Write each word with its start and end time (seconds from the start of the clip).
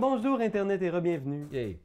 bonjour 0.00 0.40
Internet 0.40 0.80
et 0.82 0.90
re-bienvenue 0.90 1.46
Yay. 1.52 1.78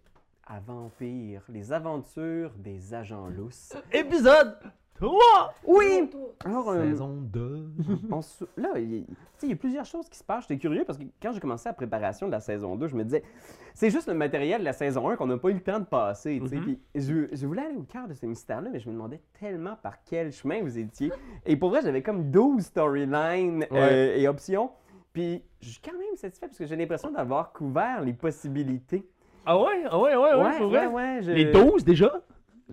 à 0.47 0.59
Vampire, 0.59 1.41
les 1.49 1.71
aventures 1.73 2.51
des 2.57 2.93
agents 2.93 3.27
lousses. 3.27 3.73
Épisode 3.91 4.57
3! 4.95 5.53
Oui! 5.67 6.09
Alors, 6.45 6.69
euh, 6.69 6.89
Saison 6.89 7.09
2. 7.17 7.69
on 8.11 8.21
se- 8.21 8.45
là, 8.55 8.69
il 8.77 8.93
y, 8.95 8.99
a- 9.01 9.05
tu 9.05 9.13
sais, 9.37 9.47
il 9.47 9.49
y 9.49 9.53
a 9.53 9.57
plusieurs 9.57 9.83
choses 9.85 10.07
qui 10.07 10.17
se 10.17 10.23
passent. 10.23 10.43
J'étais 10.47 10.57
curieux 10.57 10.85
parce 10.85 10.97
que 10.97 11.03
quand 11.21 11.33
j'ai 11.33 11.41
commencé 11.41 11.67
la 11.67 11.73
préparation 11.73 12.27
de 12.27 12.31
la 12.31 12.39
saison 12.39 12.75
2, 12.77 12.87
je 12.87 12.95
me 12.95 13.03
disais, 13.03 13.23
c'est 13.73 13.89
juste 13.89 14.07
le 14.07 14.13
matériel 14.13 14.61
de 14.61 14.65
la 14.65 14.73
saison 14.73 15.09
1 15.09 15.17
qu'on 15.17 15.27
n'a 15.27 15.37
pas 15.37 15.49
eu 15.49 15.53
le 15.55 15.59
temps 15.63 15.79
de 15.79 15.85
passer. 15.85 16.39
tu 16.41 16.47
sais. 16.47 16.55
Mhm. 16.55 16.63
Puis 16.63 16.79
je, 16.95 17.27
je 17.33 17.45
voulais 17.45 17.63
aller 17.63 17.75
au 17.75 17.83
cœur 17.83 18.07
de 18.07 18.13
ce 18.13 18.25
mystère-là, 18.25 18.69
mais 18.71 18.79
je 18.79 18.87
me 18.87 18.93
demandais 18.93 19.19
tellement 19.39 19.75
par 19.83 20.01
quel 20.05 20.31
chemin 20.31 20.61
vous 20.61 20.77
étiez. 20.79 21.11
Et 21.45 21.57
pour 21.57 21.69
vrai, 21.71 21.81
j'avais 21.83 22.01
comme 22.01 22.31
12 22.31 22.63
storylines 22.63 23.65
euh, 23.73 24.15
et 24.15 24.27
options. 24.29 24.71
Puis 25.15 25.41
je 25.61 25.69
suis 25.69 25.79
quand 25.81 25.93
même 25.97 26.15
satisfait 26.17 26.45
parce 26.47 26.57
que 26.59 26.65
j'ai 26.65 26.75
l'impression 26.75 27.09
d'avoir 27.09 27.53
couvert 27.53 28.01
les 28.01 28.11
possibilités. 28.13 29.07
Ah 29.45 29.57
ouais? 29.57 29.83
Ah 29.89 29.97
ouais, 29.97 30.13
ouais, 30.15 30.33
ouais, 30.43 30.57
pour 30.57 30.67
vrai? 30.67 30.87
ouais. 30.87 31.19
je- 31.21 31.31
Les 31.31 31.45
12 31.53 31.85
déjà? 31.85 32.11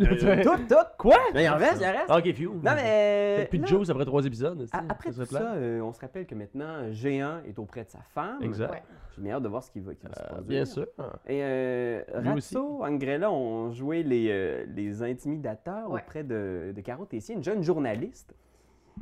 Euh, 0.01 0.07
Tout, 0.43 0.57
tout. 0.69 0.75
Quoi? 0.99 1.17
Mais 1.35 1.45
il 1.45 1.49
en 1.51 1.57
reste, 1.57 1.81
il 1.81 1.87
en 1.87 1.93
reste. 1.93 2.07
Ah, 2.09 2.19
ok, 2.19 2.33
few. 2.35 2.55
Non, 2.55 2.73
mais. 2.75 3.47
Plus 3.51 3.59
de 3.59 3.63
là, 3.65 3.69
Joes 3.69 3.91
après 3.91 4.05
trois 4.07 4.25
épisodes. 4.27 4.67
Après 4.89 5.13
ça 5.13 5.27
tout 5.27 5.35
ça, 5.35 5.53
euh, 5.53 5.81
on 5.83 5.93
se 5.93 6.01
rappelle 6.01 6.27
que 6.27 6.35
maintenant, 6.35 6.91
Géant 6.93 7.41
est 7.47 7.59
auprès 7.59 7.85
de 7.85 7.91
sa 7.91 8.01
femme. 8.15 8.43
Exact. 8.43 8.71
Ouais. 8.73 8.83
J'ai 9.15 9.23
bien 9.23 9.35
hâte 9.37 9.43
de 9.43 9.49
voir 9.49 9.63
ce 9.63 9.71
qui 9.71 9.81
va, 9.81 9.95
qui 9.95 10.07
va 10.07 10.15
se 10.15 10.21
Euh, 10.21 10.27
produire. 10.29 10.49
bien 10.49 10.65
sûr. 10.65 10.87
Et 11.29 11.41
euh. 11.45 12.03
Ratso, 12.15 12.83
Angrella 12.83 13.31
ont 13.31 13.71
joué 13.71 14.03
les, 14.03 14.29
euh, 14.31 14.65
les 14.75 15.03
intimidateurs 15.03 15.91
Ouais. 15.91 16.01
auprès 16.01 16.25
de, 16.25 16.73
de 16.75 16.81
Caro 16.81 17.05
Tessier, 17.05 17.35
une 17.37 17.45
jeune 17.45 17.63
journaliste. 17.63 18.34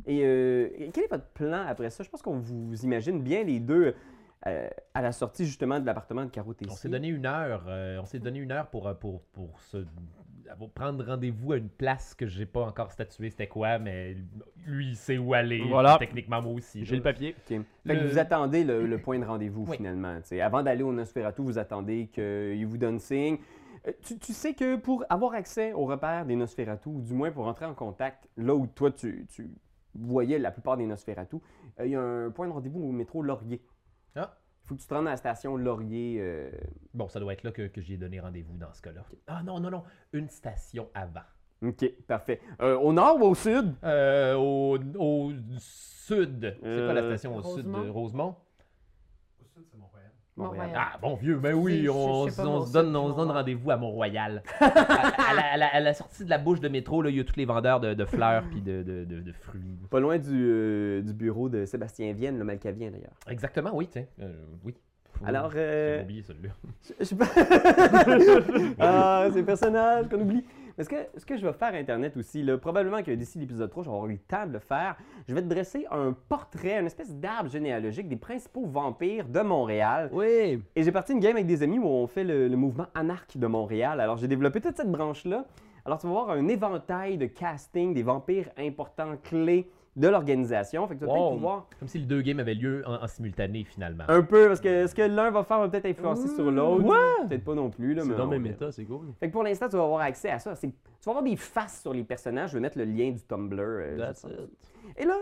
Et 0.07 0.21
euh, 0.25 0.69
quel 0.93 1.05
est 1.05 1.11
votre 1.11 1.27
plan 1.29 1.65
après 1.67 1.91
ça? 1.91 2.03
Je 2.05 2.09
pense 2.11 2.23
qu'on 2.23 2.39
vous 2.39 2.75
imagine 2.85 3.21
bien 3.23 3.43
les 3.45 3.61
deux 3.61 3.95
euh, 4.47 4.69
à 4.95 5.03
la 5.03 5.13
sortie 5.13 5.45
justement 5.45 5.79
de 5.81 5.87
l'appartement 5.87 6.25
de 6.25 6.31
Caro 6.31 6.55
Tessier. 6.55 6.73
On 6.73 6.77
s'est 6.77 6.89
donné 6.89 7.09
une 7.09 7.27
heure. 7.27 7.65
euh, 7.69 8.01
on 8.01 8.05
s'est 8.07 8.19
donné 8.19 8.39
une 8.39 8.53
heure 8.53 8.67
pour, 8.69 8.91
pour, 8.99 9.21
pour, 9.33 9.61
se, 9.61 9.85
pour 10.59 10.71
prendre 10.71 11.05
rendez-vous 11.05 11.53
à 11.53 11.57
une 11.59 11.69
place 11.69 12.15
que 12.15 12.27
j'ai 12.27 12.47
pas 12.47 12.63
encore 12.63 12.91
statué 12.91 13.29
c'était 13.31 13.47
quoi, 13.49 13.79
mais 13.79 14.17
lui, 14.67 14.89
il 14.91 14.97
sait 14.97 15.19
où 15.19 15.35
aller. 15.35 15.63
Voilà. 15.69 15.97
Techniquement, 15.99 16.41
moi 16.41 16.53
aussi. 16.55 16.85
J'ai 16.87 16.97
le 16.97 17.03
papier. 17.03 17.35
OK. 17.39 17.61
Fait 17.87 17.97
que 17.97 18.01
Le- 18.01 18.09
vous 18.09 18.19
attendez 18.19 18.65
le, 18.65 18.87
le 18.87 18.99
point 18.99 19.19
de 19.19 19.25
rendez-vous 19.27 19.67
Oui. 19.69 19.77
finalement. 19.77 20.17
tu 20.23 20.29
sais. 20.29 20.41
Avant 20.41 20.63
d'aller 20.63 20.83
au 20.83 20.93
Nosferatu, 20.93 21.43
vous 21.43 21.59
attendez 21.59 22.07
qu'il 22.13 22.67
vous 22.67 22.79
donne 22.79 22.99
signe. 22.99 23.37
Tu, 24.03 24.19
tu 24.19 24.33
sais 24.35 24.53
que 24.55 24.77
pour 24.77 25.05
avoir 25.09 25.33
accès 25.35 25.73
aux 25.73 25.87
repères 25.87 26.25
des 26.27 26.37
Nosferatu, 26.37 26.89
ou 26.91 27.01
du 27.01 27.15
moins 27.15 27.31
pour 27.31 27.47
entrer 27.47 27.65
en 27.67 27.73
contact 27.75 28.29
là 28.37 28.55
où 28.55 28.67
toi 28.67 28.91
tu, 28.91 29.27
tu 29.35 29.51
voyais 29.95 30.39
la 30.39 30.51
plupart 30.51 30.77
des 30.77 30.87
Nosferatu, 30.87 31.37
euh, 31.79 31.87
il 31.87 31.93
y 31.93 31.97
a 31.97 32.01
un 32.01 32.31
point 32.31 32.47
de 32.47 32.53
rendez-vous 32.53 32.81
au 32.83 32.93
métro 32.93 33.23
Laurier. 33.23 33.63
Ah. 34.17 34.37
Il 34.65 34.69
faut 34.69 34.75
que 34.77 34.81
tu 34.81 34.87
te 34.87 34.95
rendes 34.95 35.09
à 35.09 35.11
la 35.11 35.17
station 35.17 35.57
Laurier. 35.57 36.19
euh, 36.21 36.51
Bon, 36.95 37.09
ça 37.09 37.19
doit 37.21 37.33
être 37.33 37.43
là 37.43 37.51
que, 37.53 37.67
que 37.67 37.81
j'y 37.81 37.95
ai 37.95 37.97
donné 37.97 38.21
rendez-vous 38.21 38.57
dans 38.57 38.73
ce 38.73 38.83
cas-là. 38.83 39.05
Ah 39.27 39.43
non, 39.43 39.59
non, 39.61 39.71
non. 39.71 39.83
Une 40.13 40.29
station 40.29 40.89
avant. 40.95 41.21
OK, 41.63 41.85
parfait. 42.07 42.41
Euh, 42.63 42.79
au 42.79 42.93
nord 42.93 43.17
ou 43.21 43.25
au 43.27 43.35
sud? 43.35 43.75
Euh, 43.85 44.35
au, 44.37 44.79
au 44.99 45.33
sud. 45.59 46.57
C'est 46.63 46.85
quoi 46.85 46.95
la 46.95 47.03
Euh, 47.03 47.17
station 47.17 47.37
au 47.37 47.43
sud 47.43 47.67
de 47.67 47.71
Rosemont. 47.91 47.93
Rosemont? 47.93 48.37
Montréal. 49.79 50.00
Ah, 50.75 50.99
bon 51.01 51.15
vieux, 51.17 51.37
ben 51.37 51.55
oui, 51.55 51.79
Je- 51.79 51.85
je- 51.85 51.89
on, 51.91 52.29
se 52.29 52.37
donne, 52.37 52.47
on 52.49 52.67
se 52.67 52.73
donne 52.73 52.91
mon- 53.27 53.33
rendez-vous 53.33 53.71
à 53.71 53.77
Mont-Royal. 53.77 54.43
à, 54.61 54.65
à 54.67 55.35
la, 55.35 55.53
à 55.53 55.57
la- 55.57 55.75
à 55.75 55.81
la 55.81 55.95
sortie 55.95 56.25
de 56.25 56.31
la 56.31 56.39
bouche 56.39 56.61
de 56.61 56.69
métro, 56.69 57.03
là, 57.03 57.11
il 57.11 57.17
y 57.17 57.21
a 57.21 57.25
tous 57.25 57.37
les 57.37 57.45
vendeurs 57.45 57.81
de, 57.81 57.95
de 57.95 58.05
fleurs 58.05 58.45
puis 58.51 58.61
de, 58.61 58.83
de- 58.83 59.05
de- 59.05 59.21
de 59.21 59.33
fruits. 59.33 59.61
Pas 59.91 60.01
loin 60.01 60.19
du, 60.19 60.29
euh, 60.33 61.03
du 61.03 61.13
bureau 61.13 61.49
de 61.49 61.65
Sébastien 61.65 62.13
Vienne, 62.13 62.39
le 62.39 62.45
Malcavien 62.45 62.91
d'ailleurs. 62.91 63.13
Exactement, 63.29 63.71
oui, 63.75 63.89
tiens. 63.91 64.05
euh, 64.21 64.33
oui. 64.65 64.75
Alors, 65.27 65.53
euh, 65.55 65.97
J'ai 65.99 66.03
oublié 66.05 66.23
celui-là. 66.23 66.51
Je 66.99 67.05
sais 67.05 67.15
pas. 67.15 67.27
ah, 68.79 69.29
ces 69.33 69.43
personnages 69.43 70.09
qu'on 70.09 70.21
oublie. 70.21 70.45
Mais 70.81 70.85
ce 70.85 70.89
que, 70.89 70.97
ce 71.19 71.27
que 71.27 71.37
je 71.37 71.47
vais 71.47 71.53
faire 71.53 71.75
Internet 71.75 72.17
aussi, 72.17 72.43
là, 72.43 72.57
probablement 72.57 73.03
que 73.03 73.11
d'ici 73.11 73.39
l'épisode 73.39 73.69
3, 73.69 73.83
je 73.83 73.91
vais 73.91 73.95
avoir 73.95 74.09
eu 74.09 74.13
le 74.15 74.19
temps 74.19 74.47
de 74.47 74.55
le 74.55 74.61
faire. 74.61 74.97
Je 75.29 75.35
vais 75.35 75.43
te 75.43 75.47
dresser 75.47 75.87
un 75.91 76.17
portrait, 76.31 76.81
une 76.81 76.87
espèce 76.87 77.15
d'arbre 77.15 77.51
généalogique 77.51 78.09
des 78.09 78.17
principaux 78.17 78.65
vampires 78.65 79.29
de 79.29 79.41
Montréal. 79.41 80.09
Oui. 80.11 80.63
Et 80.75 80.83
j'ai 80.83 80.91
parti 80.91 81.13
une 81.13 81.21
game 81.21 81.37
avec 81.37 81.47
des 81.47 81.63
amis 81.63 81.79
où 81.79 81.85
on 81.87 82.07
fait 82.07 82.25
le, 82.25 82.49
le 82.49 82.57
mouvement 82.57 82.87
anarque 82.95 83.37
de 83.37 83.47
Montréal. 83.47 84.01
Alors 84.01 84.17
j'ai 84.17 84.27
développé 84.27 84.63
toute 84.63 84.75
cette 84.75 84.91
branche-là. 84.91 85.45
Alors 85.85 85.99
tu 85.99 86.07
vas 86.07 86.13
voir 86.15 86.31
un 86.31 86.49
éventail 86.49 87.19
de 87.19 87.27
casting 87.27 87.93
des 87.93 88.03
vampires 88.03 88.49
importants, 88.57 89.19
clés 89.23 89.71
de 90.01 90.09
l'organisation. 90.09 90.87
Fait 90.89 90.95
que 90.95 91.01
tu 91.01 91.07
vas 91.07 91.13
Wow. 91.13 91.19
peut-être 91.21 91.35
pouvoir 91.37 91.67
Comme 91.79 91.89
si 91.89 91.99
les 91.99 92.07
deux 92.07 92.23
games 92.23 92.41
avaient 92.41 92.55
lieu 92.55 92.83
en, 92.87 93.03
en 93.03 93.07
simultané, 93.07 93.65
finalement. 93.65 94.05
un 94.09 94.23
peu, 94.23 94.49
parce 94.49 94.61
que 94.61 94.87
ce 94.87 94.95
que 94.95 95.03
l'un 95.03 95.31
va 95.31 95.45
faire 95.45 95.59
va 95.61 95.69
peut-être 95.69 95.87
influencer 95.87 96.29
sur 96.29 96.51
l'autre. 96.51 97.27
Peut-être 97.29 97.45
pas 97.45 97.55
non 97.55 97.71
plus. 97.71 97.95
Là, 97.95 98.03
C'est 98.03 98.09
mais 98.09 98.17
dans 98.17 98.27
mes 98.27 98.39
méta, 98.39 98.73
c'est 98.73 98.85
cool. 98.85 99.07
Fait 99.21 99.29
que 99.29 99.33
pour 99.33 99.43
l'instant, 99.45 99.69
tu 99.69 99.77
vas 99.77 99.85
avoir 99.85 100.01
accès 100.01 100.31
à 100.31 100.39
ça. 100.39 100.55
Tu 100.57 100.69
vas 101.07 101.11
avoir 101.13 101.23
des 101.25 101.37
faces 101.37 101.83
sur 101.83 101.93
les 101.93 102.03
personnages. 102.05 102.51
Je 102.51 102.55
vais 102.55 102.61
mettre 102.61 102.79
le 102.79 102.85
lien 102.85 103.11
du 103.11 103.21
Tumblr. 103.23 103.61
euh, 103.61 103.99
That's 103.99 104.25
it. 104.25 104.51
Et 104.97 105.05
là, 105.05 105.15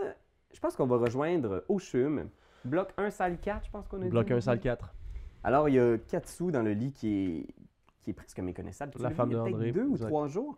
je 0.53 0.59
pense 0.59 0.75
qu'on 0.75 0.87
va 0.87 0.97
rejoindre 0.97 1.63
Oshum. 1.69 2.29
Bloc 2.65 2.89
1, 2.97 3.09
salle 3.11 3.37
4, 3.39 3.65
je 3.65 3.71
pense 3.71 3.87
qu'on 3.87 3.97
a 4.01 4.03
dit. 4.05 4.09
Bloc 4.09 4.31
1, 4.31 4.41
salle 4.41 4.59
4. 4.59 4.93
Alors, 5.43 5.69
il 5.69 5.75
y 5.75 5.79
a 5.79 5.97
Katsu 5.97 6.51
dans 6.51 6.61
le 6.63 6.71
lit 6.71 6.91
qui 6.91 7.07
est, 7.49 7.53
qui 8.03 8.09
est 8.09 8.13
presque 8.13 8.39
méconnaissable. 8.39 8.93
La 8.99 9.09
femme 9.11 9.29
il 9.31 9.33
y 9.33 9.39
a 9.39 9.43
de 9.43 9.47
André, 9.49 9.71
deux 9.71 9.85
ou 9.85 9.91
exact. 9.93 10.07
trois 10.07 10.27
jours. 10.27 10.57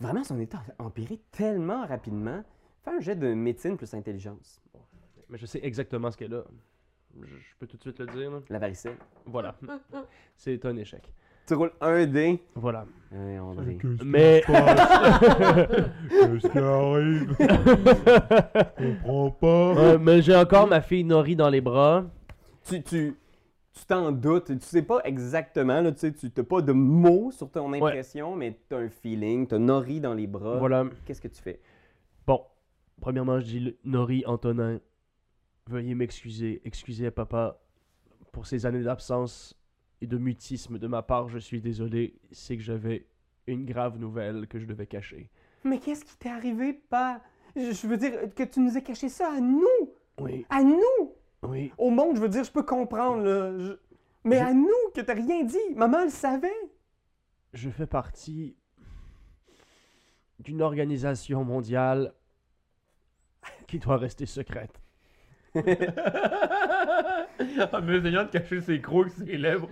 Vraiment, 0.00 0.24
son 0.24 0.38
état 0.40 0.58
a 0.78 0.82
empiré 0.84 1.20
tellement 1.30 1.86
rapidement. 1.86 2.42
Fais 2.86 2.94
un 2.96 3.00
jet 3.00 3.16
de 3.16 3.34
médecine 3.34 3.76
plus 3.76 3.92
intelligence. 3.94 4.62
Mais 5.28 5.38
je 5.38 5.46
sais 5.46 5.58
exactement 5.60 6.08
ce 6.12 6.16
qu'elle 6.16 6.34
a. 6.34 6.44
Je, 7.20 7.26
je 7.26 7.54
peux 7.58 7.66
tout 7.66 7.76
de 7.76 7.82
suite 7.82 7.98
le 7.98 8.06
dire. 8.06 8.30
là. 8.30 8.38
La 8.48 8.60
varicelle. 8.60 8.94
Voilà. 9.24 9.56
C'est 10.36 10.64
un 10.64 10.76
échec. 10.76 11.02
Tu 11.48 11.54
roules 11.54 11.72
un 11.80 12.06
dé. 12.06 12.40
Voilà. 12.54 12.86
Hein, 13.12 13.40
André. 13.40 13.76
Mais. 14.04 14.44
Qu'est-ce 14.46 16.46
qui 16.48 16.58
arrive? 16.58 17.34
Je 18.78 19.02
comprends 19.02 19.30
pas. 19.32 19.98
Mais 19.98 20.22
j'ai 20.22 20.36
encore 20.36 20.68
ma 20.68 20.80
fille 20.80 21.02
Nori 21.04 21.34
dans 21.34 21.50
les 21.50 21.60
bras. 21.60 22.04
tu 22.68 22.82
tu 22.84 23.14
tu 23.72 23.84
t'en 23.84 24.10
doutes, 24.10 24.58
tu 24.58 24.66
sais 24.66 24.80
pas 24.80 25.00
exactement, 25.04 25.82
là, 25.82 25.92
tu 25.92 25.98
sais, 25.98 26.10
tu 26.12 26.30
n'as 26.34 26.44
pas 26.44 26.62
de 26.62 26.72
mots 26.72 27.30
sur 27.30 27.50
ton 27.50 27.70
impression, 27.74 28.34
mais 28.34 28.58
tu 28.70 28.74
as 28.74 28.78
un 28.78 28.88
feeling, 28.88 29.46
tu 29.46 29.54
as 29.54 29.58
Nori 29.58 30.00
dans 30.00 30.14
les 30.14 30.26
bras. 30.26 30.56
Voilà. 30.56 30.86
Qu'est-ce 31.04 31.20
que 31.20 31.28
tu 31.28 31.42
fais? 31.42 31.60
Premièrement, 33.00 33.38
je 33.40 33.44
dis 33.46 33.76
Nori 33.84 34.24
Antonin. 34.26 34.80
Veuillez 35.68 35.94
m'excuser. 35.94 36.62
Excusez 36.64 37.06
à 37.06 37.10
papa 37.10 37.60
pour 38.32 38.46
ces 38.46 38.66
années 38.66 38.82
d'absence 38.82 39.58
et 40.00 40.06
de 40.06 40.16
mutisme 40.18 40.78
de 40.78 40.86
ma 40.86 41.02
part. 41.02 41.28
Je 41.28 41.38
suis 41.38 41.60
désolé. 41.60 42.18
C'est 42.32 42.56
que 42.56 42.62
j'avais 42.62 43.06
une 43.46 43.64
grave 43.64 43.98
nouvelle 43.98 44.46
que 44.48 44.58
je 44.58 44.66
devais 44.66 44.86
cacher. 44.86 45.30
Mais 45.64 45.78
qu'est-ce 45.78 46.04
qui 46.04 46.16
t'est 46.16 46.30
arrivé, 46.30 46.72
pas? 46.72 47.20
Je, 47.56 47.86
veux 47.86 47.96
dire, 47.96 48.12
que 48.34 48.42
tu 48.44 48.60
nous 48.60 48.76
aies 48.76 48.82
caché 48.82 49.08
ça 49.08 49.32
à 49.32 49.40
nous! 49.40 49.60
Oui. 50.20 50.44
À 50.50 50.62
nous! 50.62 51.14
Oui. 51.42 51.72
Au 51.78 51.90
monde, 51.90 52.16
je 52.16 52.20
veux 52.20 52.28
dire, 52.28 52.44
je 52.44 52.52
peux 52.52 52.62
comprendre, 52.62 53.22
là. 53.24 53.58
je- 53.58 53.72
Mais 54.24 54.38
Je- 54.38 54.42
à 54.44 54.52
nous, 54.52 54.68
que 54.94 55.00
t'as 55.00 55.14
rien 55.14 55.42
dit! 55.44 55.74
Maman 55.74 56.04
le 56.04 56.10
savait! 56.10 56.52
Je 57.54 57.70
fais 57.70 57.86
partie 57.86 58.56
d'une 60.40 60.60
organisation 60.60 61.44
mondiale 61.44 62.12
qui 63.66 63.78
doit 63.78 63.96
rester 63.96 64.26
secrète. 64.26 64.72
en 65.56 65.60
essayant 67.88 68.24
de 68.24 68.30
cacher 68.30 68.60
ses 68.60 68.80
crocs 68.80 69.06
et 69.08 69.10
ses 69.24 69.36
lèvres. 69.38 69.68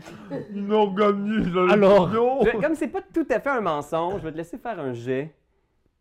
Une 0.50 0.72
organisation. 0.72 1.68
Alors, 1.68 2.10
Je- 2.10 2.60
comme 2.60 2.74
c'est 2.74 2.88
pas 2.88 3.02
tout 3.02 3.26
à 3.30 3.38
fait 3.40 3.50
un 3.50 3.60
mensonge, 3.60 4.20
je 4.20 4.24
vais 4.26 4.32
te 4.32 4.36
laisser 4.38 4.56
faire 4.58 4.80
un 4.80 4.94
jet 4.94 5.34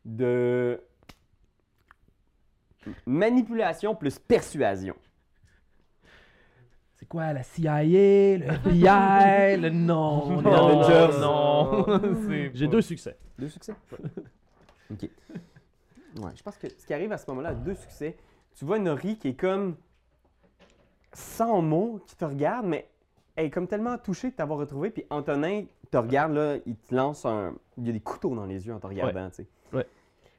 de 0.06 0.80
manipulation 3.06 3.94
plus 3.96 4.20
persuasion. 4.20 4.96
C'est 6.96 7.06
quoi, 7.08 7.34
la 7.34 7.44
CIA, 7.44 7.84
le 7.84 8.46
FBI, 8.46 9.58
le 9.60 9.70
non, 9.70 10.42
Non, 10.42 10.82
non. 11.20 11.86
C'est 12.28 12.52
J'ai 12.54 12.68
deux 12.68 12.82
succès. 12.82 13.18
Deux 13.38 13.50
succès? 13.50 13.74
OK. 14.92 15.10
Ouais, 16.18 16.32
je 16.36 16.44
pense 16.44 16.58
que 16.58 16.68
ce 16.70 16.86
qui 16.86 16.94
arrive 16.94 17.12
à 17.12 17.18
ce 17.18 17.30
moment-là, 17.30 17.54
deux 17.54 17.76
succès, 17.76 18.18
tu 18.56 18.66
vois 18.66 18.80
Nori 18.80 19.18
qui 19.18 19.30
est 19.30 19.34
comme 19.36 19.76
sans 21.14 21.62
mots, 21.62 22.00
qui 22.08 22.16
te 22.16 22.26
regarde, 22.26 22.66
mais 22.66 22.88
elle 23.36 23.46
est 23.46 23.50
comme 23.50 23.68
tellement 23.68 23.98
touchée 23.98 24.30
de 24.32 24.36
t'avoir 24.36 24.60
retrouvé, 24.60 24.90
puis 24.92 25.06
Antonin 25.10 25.64
te 25.92 25.98
regarde, 25.98 26.34
là, 26.34 26.58
il 26.66 26.76
te 26.76 26.94
lance 26.96 27.26
un... 27.26 27.54
Il 27.78 27.86
y 27.86 27.90
a 27.90 27.94
des 27.94 28.00
couteaux 28.00 28.36
dans 28.36 28.46
les 28.46 28.66
yeux 28.66 28.74
en 28.74 28.80
te 28.80 28.88
regardant, 28.88 29.30
tu 29.30 29.38
sais. 29.38 29.48
Ouais. 29.72 29.88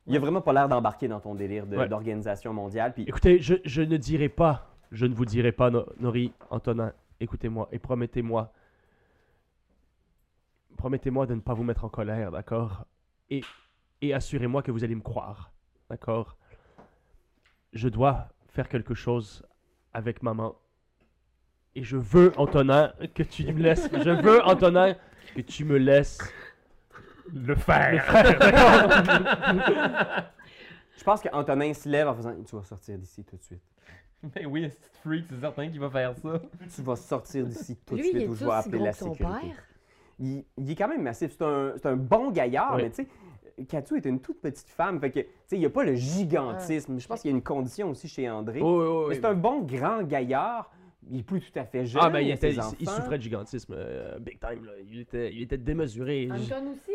Il 0.07 0.17
a 0.17 0.21
vraiment 0.21 0.41
pas 0.43 0.53
l'air 0.53 0.69
d'embarquer 0.69 1.09
dans 1.09 1.21
ton 1.21 1.35
délire 1.35 1.67
d'organisation 1.67 2.53
mondiale, 2.53 2.93
puis 2.93 3.05
Écoutez, 3.09 3.39
je, 3.41 3.55
je 3.65 3.83
ne 3.83 3.97
dirai 3.97 4.29
pas, 4.29 4.69
je 4.93 5.07
ne 5.07 5.15
vous 5.15 5.25
dirai 5.25 5.53
pas, 5.53 5.71
No- 5.71 5.87
Nori, 5.99 6.33
Antonin, 6.51 6.93
écoutez-moi 7.21 7.69
et 7.73 7.79
promettez-moi, 7.79 8.53
promettez-moi 10.77 11.27
de 11.27 11.35
ne 11.35 11.41
pas 11.41 11.55
vous 11.55 11.65
mettre 11.65 11.85
en 11.85 11.89
colère, 11.89 12.31
d'accord? 12.31 12.85
Et, 13.31 13.43
et 14.03 14.13
assurez-moi 14.13 14.63
que 14.63 14.71
vous 14.71 14.85
allez 14.85 14.95
me 14.95 15.01
croire, 15.01 15.51
d'accord 15.95 16.37
Je 17.73 17.89
dois 17.89 18.29
faire 18.49 18.69
quelque 18.69 18.95
chose 18.95 19.45
avec 19.93 20.23
maman 20.23 20.57
Et 21.77 21.83
je 21.85 21.97
veux, 21.97 22.33
Antonin, 22.37 22.93
que 23.15 23.23
tu 23.23 23.45
me 23.53 23.61
laisses. 23.63 23.89
Je 23.93 24.11
veux, 24.11 24.43
Antonin, 24.45 24.95
que 25.37 25.41
tu 25.41 25.65
me 25.65 25.77
laisses 25.77 26.19
Le 27.33 27.49
le 27.49 27.55
faire. 27.55 28.05
D'accord? 28.39 30.25
Je 30.97 31.03
pense 31.03 31.21
qu'Antonin 31.23 31.75
se 31.75 31.89
lève 31.89 32.09
en 32.09 32.15
faisant 32.15 32.35
Tu 32.49 32.55
vas 32.57 32.63
sortir 32.63 32.97
d'ici 32.99 33.25
tout 33.25 33.37
de 33.37 33.43
suite. 33.43 33.63
Mais 34.35 34.47
oui, 34.47 34.71
c'est 34.71 35.01
freak, 35.03 35.27
c'est 35.29 35.41
certain 35.41 35.69
qu'il 35.69 35.81
va 35.81 35.91
faire 35.91 36.15
ça. 36.17 36.41
Tu 36.75 36.83
vas 36.83 36.97
sortir 36.97 37.47
d'ici 37.47 37.77
tout 37.85 37.95
de 37.95 38.01
il 38.01 38.05
suite 38.05 38.17
est 38.23 38.29
ou 38.29 38.35
je 38.35 38.45
vais 38.45 38.53
appeler 38.53 38.79
la 38.79 38.93
sécurité. 38.93 39.25
père. 39.25 39.65
Il, 40.19 40.45
il 40.57 40.71
est 40.71 40.75
quand 40.77 40.89
même 40.89 41.03
massif. 41.03 41.33
C'est 41.37 41.87
un, 41.87 41.97
bon 41.97 42.31
gaillard, 42.31 42.77
Oui. 42.77 42.83
mais 42.85 42.91
tu 42.91 42.97
sais, 43.03 43.09
Katsu 43.69 43.97
est 43.97 44.07
une 44.07 44.21
toute 44.21 44.41
petite 44.41 44.69
femme. 44.69 45.01
Fait 45.01 45.11
que, 45.11 45.21
tu 45.21 45.27
sais, 45.47 45.57
il 45.57 45.61
n'y 45.61 45.67
a 45.67 45.71
pas 45.71 45.85
le 45.85 45.95
gigantisme. 45.95 46.99
Je 46.99 47.07
pense 47.07 47.21
qu'il 47.21 47.31
y 47.31 47.35
a 47.35 47.37
une 47.37 47.43
condition 47.43 47.91
aussi 47.91 48.09
chez 48.09 48.29
André. 48.29 48.61
Oh, 48.63 48.67
oh, 48.67 49.03
oh, 49.05 49.07
Mais 49.09 49.15
c'est 49.17 49.25
un 49.25 49.35
bon 49.35 49.61
grand 49.63 50.03
gaillard. 50.03 50.71
Il 51.11 51.21
est 51.21 51.23
plus 51.23 51.41
tout 51.41 51.59
à 51.59 51.65
fait 51.65 51.85
jeune. 51.85 52.01
Ah, 52.05 52.09
ben 52.09 52.21
il, 52.21 52.31
a 52.31 52.35
était, 52.35 52.53
ses 52.53 52.57
il, 52.57 52.63
il 52.81 52.89
enfants. 52.89 52.97
souffrait 53.01 53.19
de 53.19 53.23
gigantisme, 53.23 53.75
euh, 53.77 54.19
big 54.19 54.39
time. 54.41 54.65
Là. 54.65 54.73
Il, 54.91 55.01
était, 55.01 55.31
il 55.33 55.43
était 55.43 55.59
démesuré. 55.59 56.29
Anton 56.33 56.73
aussi? 56.73 56.93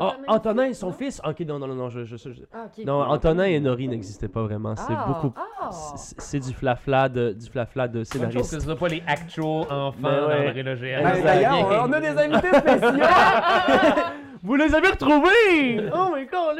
Ah, 0.00 0.16
Antonin 0.26 0.64
et 0.64 0.72
son 0.72 0.86
Non? 0.86 0.92
fils? 0.94 1.20
Ok, 1.22 1.40
non, 1.40 1.58
non, 1.58 1.66
non, 1.66 1.74
non, 1.74 1.88
je, 1.90 2.04
je, 2.04 2.16
je- 2.16 2.44
Ah, 2.50 2.68
non 2.86 3.02
Antonin 3.02 3.44
et 3.44 3.60
Nori 3.60 3.88
n'existaient 3.88 4.26
pas 4.28 4.42
vraiment. 4.42 4.74
C'est 4.74 4.84
Ah, 4.88 5.04
beaucoup. 5.06 5.34
ah. 5.36 5.68
c'est- 5.70 6.40
du 6.40 6.54
flafla 6.54 7.10
de, 7.10 7.32
du 7.32 7.44
flafla 7.50 7.88
de 7.88 8.02
scénariste. 8.02 8.52
ce 8.52 8.60
soit 8.60 8.74
pas 8.76 8.88
les 8.88 9.02
actual 9.06 9.66
enfants 9.70 9.92
Ben 10.00 10.26
ouais. 10.28 10.46
d'André 10.46 10.62
le. 10.62 10.74
Ben. 10.76 11.22
D'ailleurs, 11.22 11.84
on, 11.84 11.90
on 11.90 11.92
a 11.92 12.00
des 12.00 12.06
invités 12.08 12.58
spéciaux. 12.58 13.04
Vous 14.42 14.56
les 14.56 14.74
avez 14.74 14.88
retrouvés 14.88 15.88
Oh 15.94 16.10
my 16.14 16.26
god, 16.26 16.58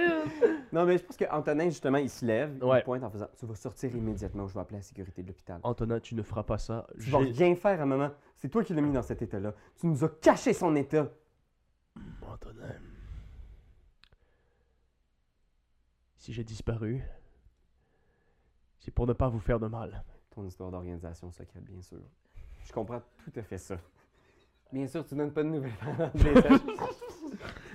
non, 0.72 0.86
mais 0.86 0.98
je 0.98 1.04
pense 1.04 1.16
qu'Antonin, 1.16 1.64
justement, 1.64 1.98
il 1.98 2.08
se 2.08 2.24
lève. 2.24 2.62
Ouais. 2.64 2.80
Il 2.80 2.84
pointe 2.84 3.02
en 3.02 3.10
faisant 3.10 3.28
Tu 3.36 3.44
vas 3.44 3.54
sortir 3.56 3.94
immédiatement 3.94 4.44
ou 4.44 4.48
je 4.48 4.54
vais 4.54 4.60
appeler 4.60 4.78
la 4.78 4.82
sécurité 4.82 5.22
de 5.22 5.28
l'hôpital. 5.28 5.60
Antonin, 5.64 6.00
tu 6.00 6.14
ne 6.14 6.22
feras 6.22 6.44
pas 6.44 6.58
ça. 6.58 6.86
Tu 6.98 7.10
vas 7.10 7.18
rien 7.18 7.54
faire 7.56 7.80
à 7.80 7.84
maman. 7.84 8.10
C'est 8.38 8.48
toi 8.48 8.64
qui 8.64 8.72
l'as 8.72 8.80
mis 8.80 8.92
dans 8.92 9.02
cet 9.02 9.20
état-là. 9.20 9.52
Tu 9.76 9.86
nous 9.86 10.02
as 10.04 10.08
caché 10.08 10.52
son 10.52 10.74
état. 10.76 11.08
Antonin. 12.22 12.74
Si 16.16 16.32
j'ai 16.32 16.44
disparu, 16.44 17.02
c'est 18.78 18.92
pour 18.92 19.06
ne 19.06 19.12
pas 19.12 19.28
vous 19.28 19.40
faire 19.40 19.58
de 19.58 19.66
mal. 19.66 20.04
Ton 20.30 20.44
histoire 20.46 20.70
d'organisation 20.70 21.30
secrète, 21.32 21.64
bien 21.64 21.82
sûr. 21.82 21.98
Je 22.64 22.72
comprends 22.72 23.02
tout 23.24 23.32
à 23.38 23.42
fait 23.42 23.58
ça. 23.58 23.76
Bien 24.72 24.86
sûr, 24.86 25.04
tu 25.04 25.14
donnes 25.14 25.32
pas 25.32 25.42
de 25.42 25.48
nouvelles. 25.48 25.72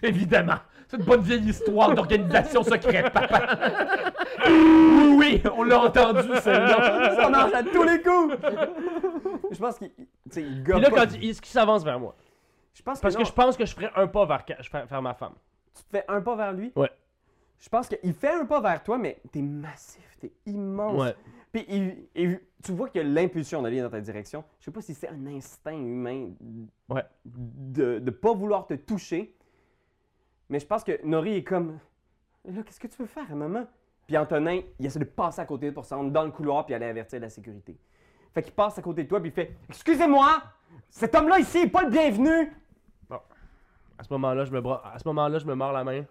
Évidemment. 0.03 0.55
C'est 0.87 0.97
une 0.97 1.03
bonne 1.03 1.21
vieille 1.21 1.49
histoire 1.49 1.93
d'organisation 1.93 2.63
secrète, 2.63 3.11
papa. 3.11 3.57
oui, 4.47 5.15
oui, 5.17 5.43
on 5.57 5.63
l'a 5.63 5.81
entendu, 5.81 6.29
celle-là. 6.41 7.15
ça 7.15 7.29
marche 7.29 7.53
à 7.53 7.63
tous 7.63 7.83
les 7.83 8.01
coups! 8.01 8.35
je 9.51 9.57
pense 9.57 9.77
qu'il. 9.77 9.89
Tu 9.93 10.05
sais, 10.29 10.41
il 10.43 10.63
Puis 10.63 10.73
gobe 10.73 10.81
là, 10.81 10.89
pas. 10.89 11.05
quand 11.07 11.13
il, 11.15 11.29
est-ce 11.29 11.41
qu'il 11.41 11.51
s'avance 11.51 11.83
vers 11.83 11.99
moi 11.99 12.15
Je 12.73 12.81
pense 12.81 12.99
Parce 13.01 13.15
que, 13.17 13.25
je 13.25 13.31
pense 13.33 13.57
que 13.57 13.65
je 13.65 13.73
ferais 13.75 13.91
un 13.95 14.07
pas 14.07 14.25
vers, 14.25 14.45
vers 14.89 15.01
ma 15.01 15.13
femme. 15.13 15.33
tu 15.75 15.83
te 15.83 15.89
fais 15.89 16.05
un 16.07 16.21
pas 16.21 16.35
vers 16.35 16.53
lui? 16.53 16.71
Ouais. 16.75 16.91
Je 17.59 17.67
pense 17.69 17.87
qu'il 17.89 18.13
fait 18.13 18.31
un 18.31 18.45
pas 18.45 18.61
vers 18.61 18.81
toi, 18.83 18.97
mais 18.97 19.19
t'es 19.31 19.41
massif, 19.41 20.17
t'es 20.21 20.31
immense. 20.45 21.01
Ouais. 21.01 21.15
Puis 21.51 21.65
il- 21.67 22.07
il- 22.15 22.39
tu 22.63 22.71
vois 22.71 22.87
qu'il 22.89 23.01
y 23.01 23.05
a 23.05 23.07
l'impulsion 23.07 23.61
d'aller 23.61 23.81
dans 23.81 23.89
ta 23.89 23.99
direction. 23.99 24.43
Je 24.59 24.65
sais 24.65 24.71
pas 24.71 24.81
si 24.81 24.93
c'est 24.93 25.09
un 25.09 25.25
instinct 25.27 25.71
humain 25.73 26.29
Ouais. 26.89 27.03
de 27.25 27.99
ne 27.99 28.11
pas 28.11 28.33
vouloir 28.33 28.67
te 28.67 28.73
toucher. 28.75 29.33
Mais 30.49 30.59
je 30.59 30.65
pense 30.65 30.83
que 30.83 30.99
Nori 31.05 31.37
est 31.37 31.43
comme 31.43 31.79
Là, 32.45 32.63
qu'est-ce 32.63 32.79
que 32.79 32.87
tu 32.87 32.97
veux 33.01 33.07
faire, 33.07 33.35
maman? 33.35 33.65
Puis 34.05 34.17
Antonin, 34.17 34.61
il 34.79 34.85
essaie 34.85 34.99
de 34.99 35.03
passer 35.05 35.41
à 35.41 35.45
côté 35.45 35.71
pour 35.73 35.83
se 35.83 35.93
rendre 35.93 36.11
dans 36.11 36.23
le 36.23 36.31
couloir 36.31 36.65
puis 36.65 36.73
aller 36.73 36.85
avertir 36.85 37.19
la 37.19 37.29
sécurité. 37.29 37.77
Fait 38.33 38.41
qu'il 38.41 38.53
passe 38.53 38.77
à 38.77 38.81
côté 38.81 39.03
de 39.03 39.09
toi 39.09 39.19
puis 39.19 39.29
il 39.29 39.33
fait 39.33 39.53
Excusez-moi! 39.67 40.41
Cet 40.89 41.13
homme-là 41.15 41.39
ici 41.39 41.57
est 41.59 41.67
pas 41.69 41.83
le 41.83 41.89
bienvenu! 41.89 42.53
À 43.99 44.03
ce 44.03 44.13
moment-là, 44.13 44.45
je 44.45 44.51
me 44.51 44.61
bra- 44.61 44.81
à 44.93 44.99
ce 44.99 45.07
moment-là, 45.07 45.39
je 45.39 45.45
me 45.45 45.55
mords 45.55 45.73
la 45.73 45.83
main. 45.83 46.05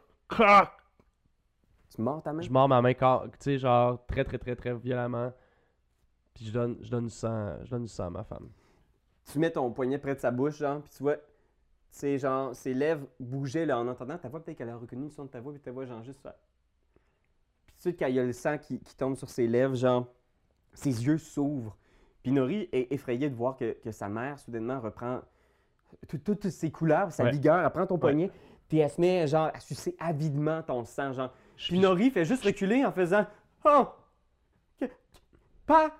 Tu 1.94 2.02
mords 2.02 2.20
ta 2.22 2.32
main? 2.32 2.42
Je 2.42 2.50
mords 2.50 2.68
ma 2.68 2.82
main, 2.82 2.92
car- 2.94 3.24
tu 3.30 3.36
sais, 3.40 3.58
genre 3.58 4.04
très 4.06 4.24
très 4.24 4.38
très 4.38 4.56
très 4.56 4.74
violemment. 4.74 5.32
Puis 6.34 6.46
je 6.46 6.52
donne, 6.52 6.76
je 6.82 6.90
donne 6.90 7.04
du 7.04 7.10
sang, 7.12 7.54
je 7.64 7.70
donne 7.70 7.82
du 7.84 7.88
sang 7.88 8.06
à 8.06 8.10
ma 8.10 8.24
femme. 8.24 8.48
tu 9.30 9.38
mets 9.38 9.50
ton 9.52 9.70
poignet 9.70 9.98
près 9.98 10.14
de 10.16 10.20
sa 10.20 10.30
bouche, 10.30 10.56
genre, 10.58 10.80
puis 10.82 10.90
tu 10.96 11.02
vois, 11.02 11.16
c'est 11.96 12.18
genre, 12.18 12.54
ses 12.54 12.74
lèvres 12.74 13.06
bougeaient 13.18 13.64
là, 13.64 13.78
en 13.78 13.88
entendant 13.88 14.18
ta 14.18 14.28
voix, 14.28 14.44
peut-être 14.44 14.58
qu'elle 14.58 14.68
a 14.68 14.76
reconnu 14.76 15.04
le 15.04 15.10
son 15.10 15.24
de 15.24 15.30
ta 15.30 15.40
voix, 15.40 15.52
puis 15.52 15.62
ta 15.62 15.72
voix, 15.72 15.86
genre, 15.86 16.02
juste. 16.02 16.20
Puis 16.22 16.30
tout 17.72 17.76
de 17.76 17.80
suite, 17.80 17.98
quand 17.98 18.06
il 18.06 18.14
y 18.16 18.20
a 18.20 18.24
le 18.24 18.32
sang 18.34 18.58
qui, 18.58 18.78
qui 18.80 18.94
tombe 18.94 19.16
sur 19.16 19.30
ses 19.30 19.46
lèvres, 19.46 19.74
genre, 19.74 20.06
ses 20.74 20.90
yeux 21.06 21.16
s'ouvrent. 21.16 21.74
Puis 22.22 22.32
Nori 22.32 22.68
est 22.72 22.92
effrayé 22.92 23.30
de 23.30 23.34
voir 23.34 23.56
que, 23.56 23.72
que 23.82 23.92
sa 23.92 24.10
mère, 24.10 24.38
soudainement, 24.38 24.78
reprend 24.78 25.22
tout- 26.06 26.18
toutes 26.18 26.50
ses 26.50 26.70
couleurs, 26.70 27.10
sa 27.12 27.24
Ouais. 27.24 27.30
vigueur, 27.30 27.64
elle 27.64 27.70
prend 27.70 27.86
ton 27.86 27.96
poignet, 27.98 28.30
puis 28.68 28.78
elle 28.78 28.90
se 28.90 29.00
met, 29.00 29.26
genre, 29.26 29.50
à 29.54 29.60
sucer 29.60 29.96
avidement 29.98 30.62
ton 30.62 30.84
sang, 30.84 31.14
genre. 31.14 31.32
Puis 31.56 31.78
Nori 31.78 32.10
fait 32.10 32.26
juste 32.26 32.44
reculer 32.44 32.84
en 32.84 32.92
faisant 32.92 33.24
Oh! 33.64 33.86
Pas! 35.64 35.90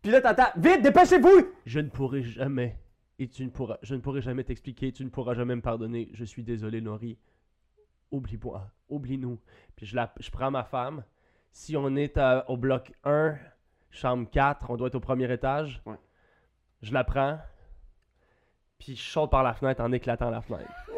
Puis 0.00 0.10
là, 0.12 0.20
t'entends 0.20 0.50
Vite, 0.56 0.82
dépêchez-vous! 0.82 1.48
Je 1.66 1.80
ne 1.80 1.88
pourrai 1.90 2.22
jamais, 2.22 2.78
et 3.20 3.28
tu 3.28 3.44
ne 3.44 3.50
pourras, 3.50 3.76
je 3.82 3.94
ne 3.94 4.00
pourrai 4.00 4.22
jamais 4.22 4.42
t'expliquer, 4.44 4.92
tu 4.92 5.04
ne 5.04 5.10
pourras 5.10 5.34
jamais 5.34 5.54
me 5.54 5.60
pardonner. 5.60 6.08
Je 6.14 6.24
suis 6.24 6.42
désolé, 6.42 6.80
Nori. 6.80 7.18
Oublie-moi, 8.10 8.66
oublie-nous. 8.88 9.38
Puis 9.76 9.86
je, 9.86 9.94
la, 9.94 10.12
je 10.18 10.30
prends 10.30 10.50
ma 10.50 10.64
femme. 10.64 11.04
Si 11.52 11.76
on 11.76 11.94
est 11.96 12.16
à- 12.16 12.48
au 12.48 12.56
bloc 12.56 12.92
1, 13.04 13.36
chambre 13.90 14.28
4, 14.30 14.70
on 14.70 14.76
doit 14.76 14.88
être 14.88 14.94
au 14.94 15.00
premier 15.00 15.30
étage. 15.32 15.82
Ouais. 15.84 15.96
Je 16.82 16.94
la 16.94 17.04
prends. 17.04 17.38
Puis 18.78 18.96
je 18.96 19.02
saute 19.10 19.30
par 19.30 19.42
la 19.42 19.52
fenêtre 19.52 19.82
en 19.82 19.92
éclatant 19.92 20.30
la 20.30 20.40
fenêtre. 20.40 20.72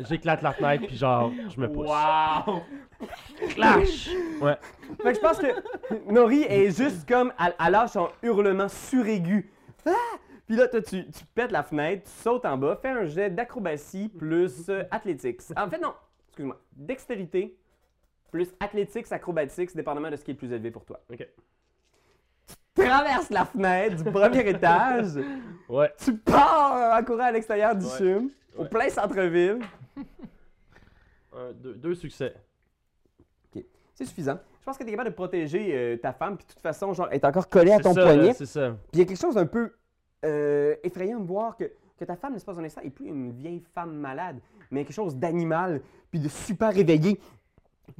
J'éclate 0.00 0.42
la 0.42 0.52
fenêtre, 0.52 0.86
puis 0.86 0.96
genre, 0.96 1.30
je 1.48 1.60
me 1.60 1.70
pousse. 1.70 1.88
Wow! 1.88 2.62
Clash! 3.50 4.08
Ouais. 4.40 4.56
Fait 5.02 5.12
que 5.12 5.14
je 5.14 5.20
pense 5.20 5.38
que 5.38 6.10
Nori 6.12 6.42
est 6.42 6.70
juste 6.76 7.06
comme, 7.08 7.32
elle, 7.44 7.54
elle 7.64 7.72
lâche 7.72 7.90
son 7.90 8.08
hurlement 8.22 8.68
suraigu. 8.68 9.50
Ah! 9.86 9.92
Puis 10.46 10.56
là, 10.56 10.68
toi, 10.68 10.82
tu, 10.82 11.08
tu 11.10 11.24
pètes 11.34 11.52
la 11.52 11.62
fenêtre, 11.62 12.02
tu 12.04 12.10
sautes 12.22 12.44
en 12.44 12.56
bas, 12.58 12.78
fais 12.80 12.88
un 12.90 13.04
jet 13.06 13.30
d'acrobatie 13.30 14.08
plus 14.08 14.68
euh, 14.68 14.82
athletics. 14.90 15.40
En 15.56 15.68
fait, 15.70 15.78
non, 15.78 15.94
excuse-moi, 16.28 16.60
dextérité 16.72 17.56
plus 18.30 18.52
athletics, 18.60 19.10
acrobatics, 19.12 19.74
dépendamment 19.74 20.10
de 20.10 20.16
ce 20.16 20.24
qui 20.24 20.32
est 20.32 20.34
le 20.34 20.38
plus 20.38 20.52
élevé 20.52 20.70
pour 20.70 20.84
toi. 20.84 21.00
Ok. 21.10 21.26
Tu 22.76 22.84
traverses 22.84 23.30
la 23.30 23.44
fenêtre 23.44 24.02
du 24.02 24.10
premier 24.10 24.48
étage, 24.48 25.12
Ouais. 25.68 25.92
tu 26.04 26.16
pars 26.18 26.98
en 27.00 27.04
courant 27.04 27.24
à 27.24 27.32
l'extérieur 27.32 27.74
du 27.76 27.84
Ouais. 27.86 27.98
chum, 27.98 28.30
au 28.58 28.64
plein 28.64 28.88
centre-ville. 28.90 29.60
Un, 31.32 31.52
deux, 31.52 31.74
deux 31.74 31.94
succès. 31.94 32.34
C'est 33.94 34.04
suffisant. 34.04 34.38
Je 34.60 34.64
pense 34.64 34.76
que 34.76 34.82
tu 34.82 34.88
es 34.88 34.92
capable 34.92 35.10
de 35.10 35.14
protéger 35.14 35.70
euh, 35.72 35.96
ta 35.96 36.12
femme, 36.12 36.36
puis 36.36 36.46
de 36.46 36.52
toute 36.52 36.62
façon, 36.62 36.92
genre, 36.92 37.08
elle 37.10 37.16
est 37.16 37.24
encore 37.24 37.48
collée 37.48 37.72
à 37.72 37.78
ton 37.78 37.94
ça, 37.94 38.02
poignet. 38.02 38.32
C'est 38.32 38.46
ça. 38.46 38.70
Puis 38.70 38.94
il 38.94 38.98
y 39.00 39.02
a 39.02 39.04
quelque 39.04 39.20
chose 39.20 39.34
d'un 39.36 39.46
peu 39.46 39.72
euh, 40.24 40.74
effrayant 40.82 41.20
de 41.20 41.26
voir 41.26 41.56
que, 41.56 41.70
que 41.98 42.04
ta 42.04 42.16
femme, 42.16 42.32
n'est-ce 42.32 42.50
un 42.50 42.64
instant, 42.64 42.80
est 42.82 42.90
plus 42.90 43.06
une 43.06 43.32
vieille 43.32 43.62
femme 43.74 43.94
malade, 43.94 44.40
mais 44.70 44.84
quelque 44.84 44.94
chose 44.94 45.16
d'animal, 45.16 45.80
puis 46.10 46.18
de 46.18 46.28
super 46.28 46.72
réveillé. 46.72 47.20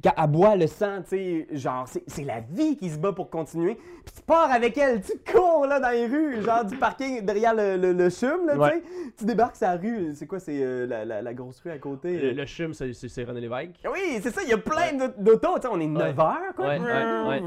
Quand 0.03 0.13
elle 0.17 0.27
boit 0.29 0.55
le 0.55 0.67
sang, 0.67 1.01
tu 1.03 1.09
sais, 1.09 1.47
genre, 1.51 1.87
c'est 1.87 2.03
c'est 2.07 2.23
la 2.23 2.39
vie 2.39 2.75
qui 2.75 2.89
se 2.89 2.97
bat 2.97 3.11
pour 3.13 3.29
continuer. 3.29 3.75
Puis 3.75 4.15
tu 4.15 4.21
pars 4.23 4.51
avec 4.51 4.77
elle, 4.77 5.01
tu 5.01 5.13
cours 5.31 5.65
là 5.67 5.79
dans 5.79 5.89
les 5.89 6.05
rues, 6.07 6.41
genre 6.43 6.65
du 6.65 6.75
parking 6.75 7.21
derrière 7.25 7.53
le, 7.53 7.77
le, 7.77 7.93
le 7.93 8.09
chum, 8.09 8.45
là, 8.47 8.57
Ouais. 8.57 8.71
tu 8.71 8.77
sais. 8.77 9.11
Tu 9.19 9.25
débarques 9.25 9.59
la 9.61 9.75
rue, 9.77 10.11
c'est 10.15 10.25
quoi, 10.27 10.39
c'est 10.39 10.59
euh, 10.61 10.85
la, 10.87 11.05
la- 11.05 11.21
la 11.21 11.33
grosse 11.33 11.59
rue 11.61 11.71
à 11.71 11.77
côté? 11.77 12.17
Le, 12.17 12.31
le 12.31 12.45
chum, 12.45 12.73
c'est 12.73 13.23
René 13.23 13.41
Lévesque. 13.41 13.79
Oui, 13.91 14.19
c'est 14.21 14.31
ça, 14.33 14.41
il 14.43 14.49
y 14.49 14.53
a 14.53 14.57
plein 14.57 14.93
d'aut- 14.93 15.13
d'autos, 15.17 15.55
tu 15.55 15.61
sais, 15.63 15.67
on 15.71 15.79
est 15.79 15.87
9 15.87 16.19
heures, 16.19 16.53
quoi. 16.55 16.67
Ouais, 16.67 16.79
ouais, 16.79 17.27
ouais. 17.29 17.39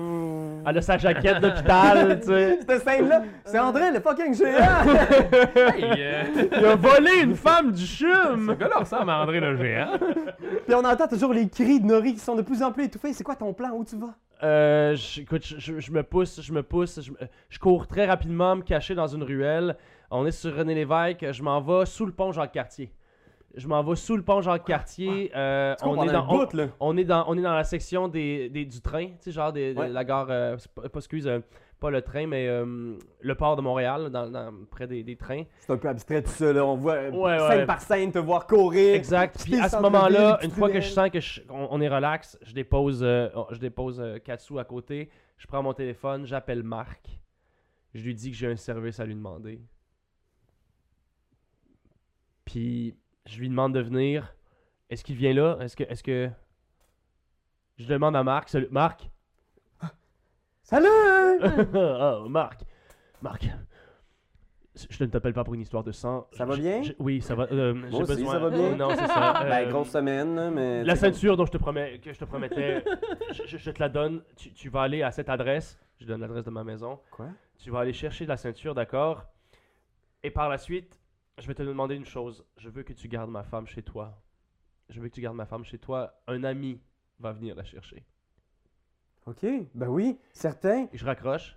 Elle 0.67 0.79
a 0.79 0.83
sa 0.83 0.99
jaquette 0.99 1.41
d'hôpital, 1.41 2.21
tu 2.23 2.27
sais. 2.29 2.59
Cette 2.69 2.83
scène-là, 2.85 3.23
c'est 3.45 3.59
André, 3.59 3.91
le 3.93 4.01
fucking 4.01 4.35
géant! 4.35 4.51
Hey, 5.75 5.85
euh, 5.99 6.23
Il 6.59 6.65
a 6.67 6.77
volé 6.77 7.23
une 7.23 7.35
femme 7.37 7.73
du 7.73 7.87
ce 7.87 8.05
chum! 8.05 8.55
gars-là 8.59 8.79
ressemble 8.79 9.11
à 9.11 9.23
André 9.23 9.41
le 9.41 9.57
géant. 9.57 9.93
Puis 10.67 10.75
on 10.75 10.85
entend 10.85 11.07
toujours 11.09 11.33
les 11.33 11.49
cris 11.49 11.81
de 11.81 11.87
Nori 11.87 12.15
qui 12.15 12.21
sont 12.21 12.35
de 12.37 12.43
plus 12.43 12.63
en 12.63 12.73
plus 12.73 12.85
étouffés. 12.85 13.13
C'est 13.13 13.25
quoi 13.25 13.37
ton 13.37 13.53
plan? 13.53 13.71
Où 13.73 13.85
tu 13.85 13.97
vas? 13.97 14.15
Euh, 14.43 14.95
je- 14.95 15.21
écoute, 15.23 15.45
je, 15.45 15.59
je- 15.59 15.81
je 15.81 15.91
me 15.93 16.03
pousse, 16.03 16.41
je 16.41 16.53
me 16.53 16.63
pousse, 16.63 17.01
je, 17.03 17.11
me- 17.11 17.17
je 17.49 17.59
cours 17.59 17.87
très 17.89 18.07
rapidement, 18.07 18.57
me 18.57 18.63
cacher 18.63 18.95
dans 18.95 19.07
une 19.09 19.23
ruelle. 19.25 19.77
On 20.11 20.25
est 20.27 20.31
sur 20.31 20.55
René 20.57 20.75
Lévesque, 20.75 21.27
je 21.33 21.43
m'en 21.43 21.61
vais 21.61 21.87
sous 21.87 22.07
le 22.07 22.13
pont 22.13 22.31
Jacques-Cartier. 22.33 22.93
Je 23.59 23.69
m'en 23.69 23.83
vais 23.83 23.97
sous 23.97 24.17
le 24.17 24.23
pont 24.23 24.41
Jacques-Cartier. 24.41 25.31
euh, 25.37 25.75
Tu 25.77 25.83
cours 25.85 25.99
on, 25.99 26.05
est 26.05 26.13
dans, 26.13 26.21
un 26.25 26.27
on, 26.29 26.39
bout, 26.39 26.53
là. 26.55 26.69
on 26.81 26.97
est 26.97 27.05
dans, 27.05 27.25
on 27.29 27.37
est 27.37 27.43
dans 27.43 27.55
la 27.55 27.65
section 27.65 28.09
des, 28.09 28.49
des- 28.49 28.65
du 28.65 28.81
train, 28.81 29.07
tu 29.09 29.15
sais, 29.21 29.33
genre 29.33 29.53
des- 29.53 29.75
de 29.75 29.83
la 29.83 30.05
gare, 30.05 30.29
euh, 30.31 30.57
pas, 30.75 30.89
pas- 30.89 30.99
excuse, 31.01 31.27
euh, 31.27 31.41
pas 31.81 31.91
le 31.91 32.01
train, 32.03 32.27
mais 32.27 32.47
euh, 32.49 32.95
le 33.21 33.35
port 33.35 33.57
de 33.57 33.61
Montréal, 33.63 34.11
dans, 34.11 34.29
dans- 34.31 34.53
près 34.71 34.87
des, 34.87 35.03
des 35.03 35.17
trains. 35.17 35.43
C'est 35.61 35.73
un 35.73 35.77
peu 35.77 35.89
abstrait 35.89 36.23
tout 36.23 36.31
ça, 36.31 36.53
là. 36.53 36.65
On 36.65 36.77
voit 36.77 36.95
euh, 36.95 37.11
Ouais, 37.11 37.39
scène 37.39 37.59
ouais. 37.59 37.67
par 37.67 37.81
scène 37.81 38.13
te 38.13 38.19
voir 38.19 38.47
courir. 38.47 38.95
Exact. 38.95 39.43
Puis 39.45 39.57
à 39.59 39.69
ce 39.69 39.77
moment-là, 39.79 40.39
une 40.43 40.51
fois 40.51 40.71
que 40.71 40.81
je 40.81 40.89
sens 40.89 41.11
que 41.11 41.21
je- 41.21 41.41
on 41.51 41.81
est 41.81 41.89
relax, 41.89 42.39
je 42.43 42.53
dépose, 42.55 43.01
euh, 43.03 43.29
je 43.51 43.59
dépose 43.59 44.01
euh, 44.01 44.19
Katsu 44.19 44.59
à 44.59 44.65
côté. 44.65 45.11
Je 45.37 45.47
prends 45.47 45.63
mon 45.63 45.73
téléphone, 45.75 46.27
j'appelle 46.27 46.63
Marc. 46.63 47.19
Je 47.95 48.03
lui 48.05 48.15
dis 48.15 48.31
que 48.31 48.37
j'ai 48.37 48.47
un 48.49 48.57
service 48.57 49.01
à 49.01 49.05
lui 49.05 49.15
demander. 49.15 49.61
Puis 52.45 52.95
je 53.29 53.39
lui 53.41 53.49
demande 53.49 53.75
de 53.75 53.81
venir. 53.81 54.35
Est-ce 54.91 55.05
qu'il 55.05 55.17
vient 55.17 55.33
là? 55.35 55.57
Est-ce 55.61 55.77
que. 55.77 55.85
Est-ce 55.85 56.03
que. 56.03 56.31
Je 57.77 57.87
demande 57.87 58.17
à 58.17 58.25
Marc. 58.25 58.49
Salut, 58.49 58.69
Marc! 58.71 59.09
Salut! 60.63 60.87
oh, 61.75 62.27
Marc! 62.29 62.63
Marc! 63.23 63.49
Je 64.91 65.05
ne 65.05 65.09
t'appelle 65.11 65.33
pas 65.33 65.43
pour 65.43 65.55
une 65.55 65.61
histoire 65.63 65.83
de 65.83 65.91
sang. 65.93 66.29
Ça 66.33 66.45
va 66.45 66.57
bien? 66.57 66.83
je- 66.83 66.93
oui, 67.01 67.21
ça 67.21 67.35
va. 67.35 67.45
euh, 67.51 67.75
Moi 67.75 68.03
aussi, 68.03 68.13
besoin- 68.15 68.33
ça 68.33 68.39
va 68.39 68.51
bien. 68.51 68.77
Non, 68.77 68.91
c'est 68.91 69.07
ça. 69.07 69.41
Ben, 69.49 69.67
euh, 69.67 69.71
grosse 69.71 69.91
semaine, 69.91 70.51
mais. 70.51 70.85
La 70.85 70.95
ceinture 70.95 71.37
dont 71.37 71.47
je 71.47 71.51
te 71.53 71.57
promets, 71.59 71.99
que 71.99 72.13
je 72.13 72.19
te 72.19 72.25
promettais, 72.25 72.85
je, 73.33 73.43
je- 73.47 73.57
je 73.59 73.71
te 73.71 73.81
la 73.81 73.89
donne. 73.89 74.23
Tu, 74.37 74.53
tu 74.53 74.69
vas 74.69 74.83
aller 74.83 75.03
à 75.03 75.11
cette 75.11 75.29
adresse. 75.29 75.79
Je 76.01 76.07
donne 76.07 76.21
l'adresse 76.21 76.45
de 76.45 76.51
ma 76.51 76.63
maison. 76.63 77.01
Quoi? 77.11 77.27
Tu 77.59 77.71
vas 77.71 77.81
aller 77.81 77.93
chercher 77.93 78.25
la 78.27 78.37
ceinture, 78.37 78.75
d'accord? 78.75 79.25
Et 80.23 80.31
par 80.31 80.49
la 80.49 80.59
suite, 80.59 81.01
je 81.39 81.47
vais 81.47 81.55
te 81.55 81.63
demander 81.63 81.95
une 81.95 82.05
chose. 82.07 82.45
Je 82.57 82.69
veux 82.69 82.83
que 82.83 82.93
tu 82.93 83.09
gardes 83.09 83.31
ma 83.31 83.43
femme 83.45 83.67
chez 83.67 83.83
toi. 83.83 84.21
Je 84.89 85.01
veux 85.01 85.09
que 85.09 85.15
tu 85.15 85.21
gardes 85.21 85.37
ma 85.37 85.47
femme 85.47 85.65
chez 85.65 85.79
toi. 85.79 86.15
Un 86.27 86.45
ami 86.45 86.81
va 87.21 87.33
venir 87.33 87.55
la 87.55 87.65
chercher. 87.65 88.05
Ok, 89.27 89.45
ben 89.75 89.89
oui, 89.89 90.19
certain. 90.33 90.87
Et 90.93 90.97
je 90.99 91.05
raccroche. 91.05 91.57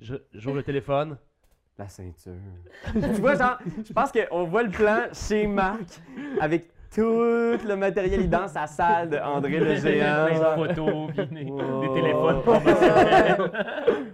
Je, 0.00 0.16
j'ouvre 0.32 0.56
le 0.56 0.62
téléphone. 0.62 1.16
La 1.78 1.88
ceinture. 1.88 2.34
tu 2.92 3.00
vois, 3.20 3.34
genre, 3.34 3.58
je 3.84 3.92
pense 3.92 4.12
qu'on 4.12 4.44
voit 4.44 4.62
le 4.62 4.70
plan 4.70 5.08
chez 5.12 5.44
Marc 5.48 6.00
avec 6.40 6.70
tout 6.94 7.02
le 7.02 7.74
matériel. 7.74 8.30
Dans 8.30 8.46
sa 8.46 8.68
salle 8.68 9.10
de 9.10 9.16
André 9.18 9.58
le 9.58 9.74
géant. 9.74 10.26
Plein 10.26 10.34
genre. 10.36 10.56
de 10.68 10.68
photos, 10.74 11.10
puis 11.16 11.26
des, 11.26 11.50
Wow. 11.50 11.80
des 11.80 12.00
téléphones 12.00 12.42
promotionnels. 12.42 13.50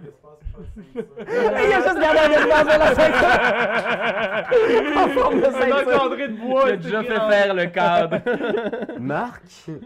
Il 0.77 1.73
a 1.73 1.81
juste 1.81 1.99
gardé 1.99 2.19
un 2.19 2.31
espace 2.31 2.65
de 2.65 2.79
la 2.79 2.95
ceinture. 2.95 3.27
en 4.97 5.07
forme 5.09 5.39
de 5.39 5.45
ceinture. 5.45 6.09
de 6.09 6.15
Il 6.67 6.73
a 6.73 6.77
déjà 6.77 7.03
fait 7.03 7.19
faire 7.29 7.53
le 7.53 7.65
cadre. 7.67 8.17
Marc, 8.99 9.43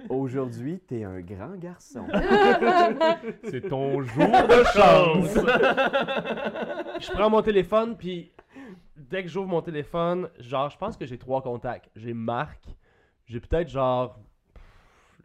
aujourd'hui, 0.10 0.80
t'es 0.88 1.04
un 1.04 1.20
grand 1.22 1.56
garçon. 1.58 2.08
C'est 3.44 3.68
ton 3.68 4.02
jour 4.02 4.28
de 4.28 4.64
chance. 4.74 5.34
Je 7.00 7.12
prends 7.12 7.30
mon 7.30 7.42
téléphone, 7.42 7.98
puis 7.98 8.32
dès 8.96 9.24
que 9.24 9.30
j'ouvre 9.30 9.48
mon 9.48 9.62
téléphone, 9.62 10.30
genre, 10.40 10.70
je 10.70 10.78
pense 10.78 10.98
que 10.98 11.06
j'ai 11.06 11.18
trois 11.18 11.42
contacts. 11.42 11.90
J'ai 11.96 12.14
Marc, 12.14 12.62
j'ai 13.26 13.40
peut-être 13.40 13.70
genre 13.70 14.20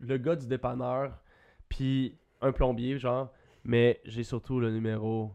le 0.00 0.16
gars 0.16 0.36
du 0.36 0.46
dépanneur, 0.46 1.12
puis 1.68 2.16
un 2.40 2.52
plombier, 2.52 2.98
genre, 2.98 3.30
mais 3.64 4.00
j'ai 4.04 4.24
surtout 4.24 4.58
le 4.58 4.70
numéro 4.70 5.32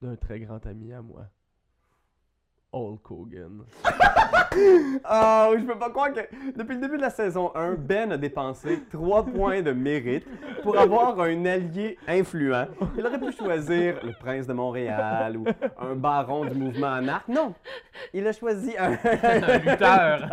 d'un 0.00 0.16
très 0.16 0.40
grand 0.40 0.64
ami 0.66 0.92
à 0.92 1.02
moi. 1.02 1.30
Hulk 2.76 3.10
Hogan. 3.10 3.64
Oh, 4.58 5.54
je 5.54 5.64
peux 5.64 5.78
pas 5.78 5.90
croire 5.90 6.12
que 6.14 6.20
depuis 6.56 6.76
le 6.76 6.80
début 6.80 6.96
de 6.96 7.02
la 7.02 7.10
saison 7.10 7.52
1, 7.54 7.74
Ben 7.74 8.12
a 8.12 8.16
dépensé 8.16 8.80
3 8.90 9.26
points 9.26 9.60
de 9.60 9.72
mérite 9.72 10.26
pour 10.62 10.78
avoir 10.78 11.20
un 11.20 11.44
allié 11.44 11.98
influent. 12.08 12.66
Il 12.96 13.06
aurait 13.06 13.20
pu 13.20 13.32
choisir 13.32 13.96
le 14.02 14.12
prince 14.18 14.46
de 14.46 14.54
Montréal 14.54 15.36
ou 15.36 15.44
un 15.78 15.94
baron 15.94 16.46
du 16.46 16.54
mouvement 16.54 16.94
anarque. 16.94 17.28
Non, 17.28 17.52
il 18.14 18.26
a 18.26 18.32
choisi 18.32 18.72
un, 18.78 18.92
Un 18.92 19.58
lutteur. 19.58 20.28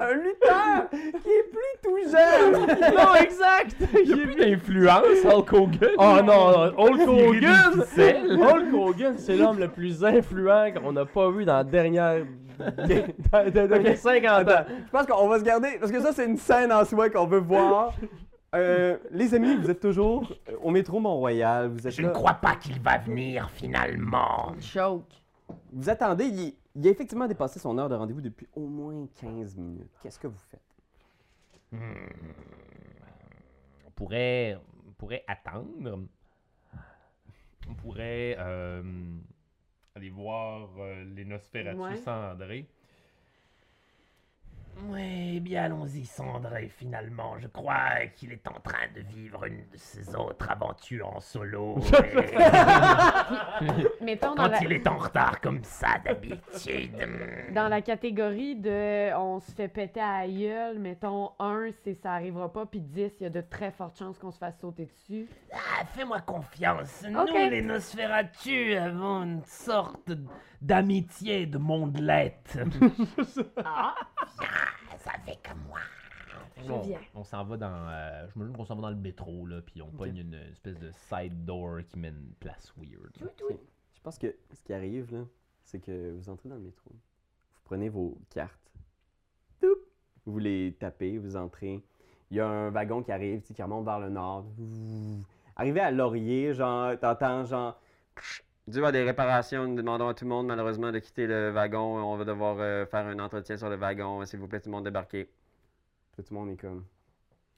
un 0.00 0.12
lutteur 0.14 0.90
qui 0.90 1.28
est 1.28 1.50
plus 1.52 1.74
tout 1.84 1.98
jeune. 2.10 2.66
non, 2.96 3.14
exact! 3.14 3.76
Il 4.02 4.08
y 4.08 4.12
a 4.12 4.16
plus 4.16 4.34
d'influence, 4.34 5.24
Hulk 5.24 5.52
Hogan. 5.52 5.90
Oh 5.98 6.16
non, 6.24 6.72
Hulk 6.76 7.08
Hogan! 7.08 7.84
Hulk 8.40 8.74
Hogan, 8.74 9.14
c'est 9.18 9.36
l'homme 9.36 9.60
le 9.60 9.68
plus 9.68 10.04
influent 10.04 10.59
qu'on 10.74 10.92
n'a 10.92 11.06
pas 11.06 11.30
vu 11.30 11.44
dans 11.44 11.56
la 11.56 11.64
dernière. 11.64 12.24
dans- 12.58 13.50
dans- 13.50 13.68
depuis 13.68 13.96
50 13.96 14.24
ans. 14.30 14.36
Attends, 14.36 14.64
je 14.86 14.90
pense 14.90 15.06
qu'on 15.06 15.28
va 15.28 15.38
se 15.38 15.44
garder, 15.44 15.78
parce 15.80 15.90
que 15.90 16.00
ça, 16.00 16.12
c'est 16.12 16.26
une 16.26 16.36
scène 16.36 16.70
en 16.72 16.84
soi 16.84 17.08
qu'on 17.10 17.26
veut 17.26 17.38
voir. 17.40 17.94
Euh, 18.54 18.98
les 19.12 19.32
amis, 19.34 19.56
vous 19.56 19.70
êtes 19.70 19.80
toujours 19.80 20.30
euh, 20.48 20.56
au 20.62 20.70
métro 20.70 20.98
Mont-Royal. 21.00 21.68
Vous 21.68 21.86
êtes 21.86 21.94
Je 21.94 22.02
là. 22.02 22.08
ne 22.08 22.12
crois 22.12 22.34
pas 22.34 22.56
qu'il 22.56 22.80
va 22.80 22.98
venir 22.98 23.48
finalement. 23.50 24.52
Choke. 24.60 25.04
Vous 25.72 25.88
attendez, 25.88 26.24
il, 26.26 26.54
il 26.74 26.86
a 26.86 26.90
effectivement 26.90 27.26
dépassé 27.28 27.58
son 27.60 27.78
heure 27.78 27.88
de 27.88 27.94
rendez-vous 27.94 28.20
depuis 28.20 28.48
au 28.54 28.66
moins 28.66 29.06
15 29.20 29.56
minutes. 29.56 29.90
Qu'est-ce 30.02 30.18
que 30.18 30.26
vous 30.26 30.38
faites? 30.50 30.60
On 33.86 33.90
pourrait, 33.94 34.58
on 34.88 34.92
pourrait 34.92 35.24
attendre. 35.28 36.00
On 37.68 37.74
pourrait 37.74 38.36
euh, 38.38 38.82
aller 40.00 40.10
voir 40.10 40.70
euh, 40.78 41.04
les 41.14 41.24
Nosferatu 41.26 41.78
Ouais. 41.78 41.96
sans 41.96 42.34
Oui, 44.88 45.40
bien 45.40 45.64
allons-y, 45.64 46.04
Cendré, 46.04 46.68
finalement. 46.68 47.38
Je 47.38 47.48
crois 47.48 48.06
qu'il 48.16 48.32
est 48.32 48.46
en 48.48 48.58
train 48.60 48.86
de 48.94 49.00
vivre 49.02 49.44
une 49.44 49.58
de 49.70 49.76
ses 49.76 50.14
autres 50.14 50.50
aventures 50.50 51.08
en 51.08 51.20
solo. 51.20 51.76
et 54.00 54.04
Mettons 54.04 54.34
dans 54.34 54.44
Quand 54.44 54.48
la, 54.48 54.62
il 54.62 54.72
est 54.72 54.86
en 54.86 54.96
retard 54.98 55.40
comme 55.40 55.62
ça, 55.64 55.98
d'habitude. 56.04 56.94
hmm, 56.96 57.52
dans 57.54 57.68
la 57.68 57.82
catégorie 57.82 58.56
de 58.56 59.14
on 59.16 59.40
se 59.40 59.52
fait 59.52 59.68
péter 59.68 60.00
à 60.00 60.22
la 60.22 60.28
gueule, 60.28 60.78
mettons 60.78 61.32
1, 61.38 61.70
c'est 61.84 61.94
ça 61.94 62.12
arrivera 62.14 62.52
pas, 62.52 62.64
puis 62.66 62.80
10, 62.80 63.12
il 63.20 63.22
y 63.24 63.26
a 63.26 63.30
de 63.30 63.40
très 63.42 63.70
fortes 63.70 63.98
chances 63.98 64.18
qu'on 64.18 64.30
se 64.30 64.38
fasse 64.38 64.58
sauter 64.60 64.86
dessus. 64.86 65.28
Ah, 65.52 65.84
fais-moi 65.94 66.20
confiance. 66.20 67.04
Ok. 67.04 67.10
Nous, 67.10 67.50
les 67.50 67.62
Nosferatu, 67.62 68.74
avons 68.74 69.22
une 69.24 69.42
sorte 69.44 70.12
d'amitié 70.60 71.46
de 71.46 71.58
mondelette. 71.58 72.58
ah, 73.64 73.94
comme 75.46 75.60
moi. 75.68 75.80
Je 76.62 76.70
on, 76.70 76.80
viens. 76.80 77.00
on 77.14 77.24
s'en 77.24 77.44
va 77.44 77.56
dans. 77.56 77.88
euh, 77.88 78.26
je 78.28 78.38
me 78.38 78.52
qu'on 78.52 78.64
s'en 78.64 78.74
va 78.76 78.82
dans 78.82 78.90
le 78.90 78.96
métro, 78.96 79.46
là, 79.46 79.62
puis 79.62 79.80
on 79.82 79.90
pogne 79.90 80.18
une 80.18 80.34
espèce 80.34 80.78
de 80.78 80.90
side 80.90 81.44
door 81.44 81.80
qui 81.88 81.98
mène 81.98 82.16
une 82.16 82.34
place 82.34 82.72
weird. 82.76 83.16
Je 83.92 84.00
pense 84.02 84.18
que 84.18 84.34
ce 84.52 84.62
qui 84.62 84.72
arrive, 84.72 85.12
là, 85.12 85.24
c'est 85.62 85.80
que 85.80 86.12
vous 86.12 86.28
entrez 86.28 86.48
dans 86.48 86.56
le 86.56 86.62
métro. 86.62 86.90
Vous 86.90 87.60
prenez 87.64 87.88
vos 87.88 88.18
cartes. 88.30 88.54
Vous 90.26 90.38
les 90.38 90.76
tapez, 90.78 91.16
vous 91.18 91.36
entrez. 91.36 91.82
Il 92.30 92.36
y 92.36 92.40
a 92.40 92.46
un 92.46 92.70
wagon 92.70 93.02
qui 93.02 93.10
arrive, 93.10 93.40
tu 93.40 93.48
sais, 93.48 93.54
qui 93.54 93.62
remonte 93.62 93.84
vers 93.84 93.98
le 93.98 94.10
nord. 94.10 94.44
Arrivé 95.56 95.80
à 95.80 95.90
Laurier, 95.90 96.52
genre, 96.54 96.98
t'entends 97.00 97.44
genre. 97.44 97.80
Dû 98.70 98.84
à 98.84 98.92
des 98.92 99.02
réparations, 99.02 99.66
nous 99.66 99.74
demandons 99.74 100.06
à 100.06 100.14
tout 100.14 100.24
le 100.24 100.28
monde 100.28 100.46
malheureusement 100.46 100.92
de 100.92 101.00
quitter 101.00 101.26
le 101.26 101.50
wagon. 101.50 102.04
On 102.04 102.16
va 102.16 102.24
devoir 102.24 102.56
euh, 102.60 102.86
faire 102.86 103.04
un 103.04 103.18
entretien 103.18 103.56
sur 103.56 103.68
le 103.68 103.74
wagon. 103.74 104.24
S'il 104.24 104.38
vous 104.38 104.46
plaît, 104.46 104.60
tout 104.60 104.68
le 104.68 104.76
monde 104.76 104.84
débarquer. 104.84 105.28
Puis 106.12 106.22
tout 106.22 106.32
le 106.32 106.38
monde 106.38 106.50
est 106.50 106.56
comme. 106.56 106.84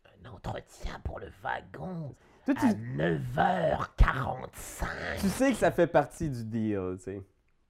Un 0.07 0.31
entretien 0.31 0.99
pour 1.05 1.21
le 1.21 1.27
wagon 1.43 2.15
Toi, 2.47 2.55
tu, 2.55 2.65
à 2.65 2.73
9h45. 2.73 5.21
tu 5.21 5.29
sais 5.29 5.51
que 5.51 5.59
ça 5.59 5.71
fait 5.71 5.87
partie 5.87 6.31
du 6.31 6.45
deal, 6.45 6.95
tu 6.97 7.05
sais. 7.05 7.23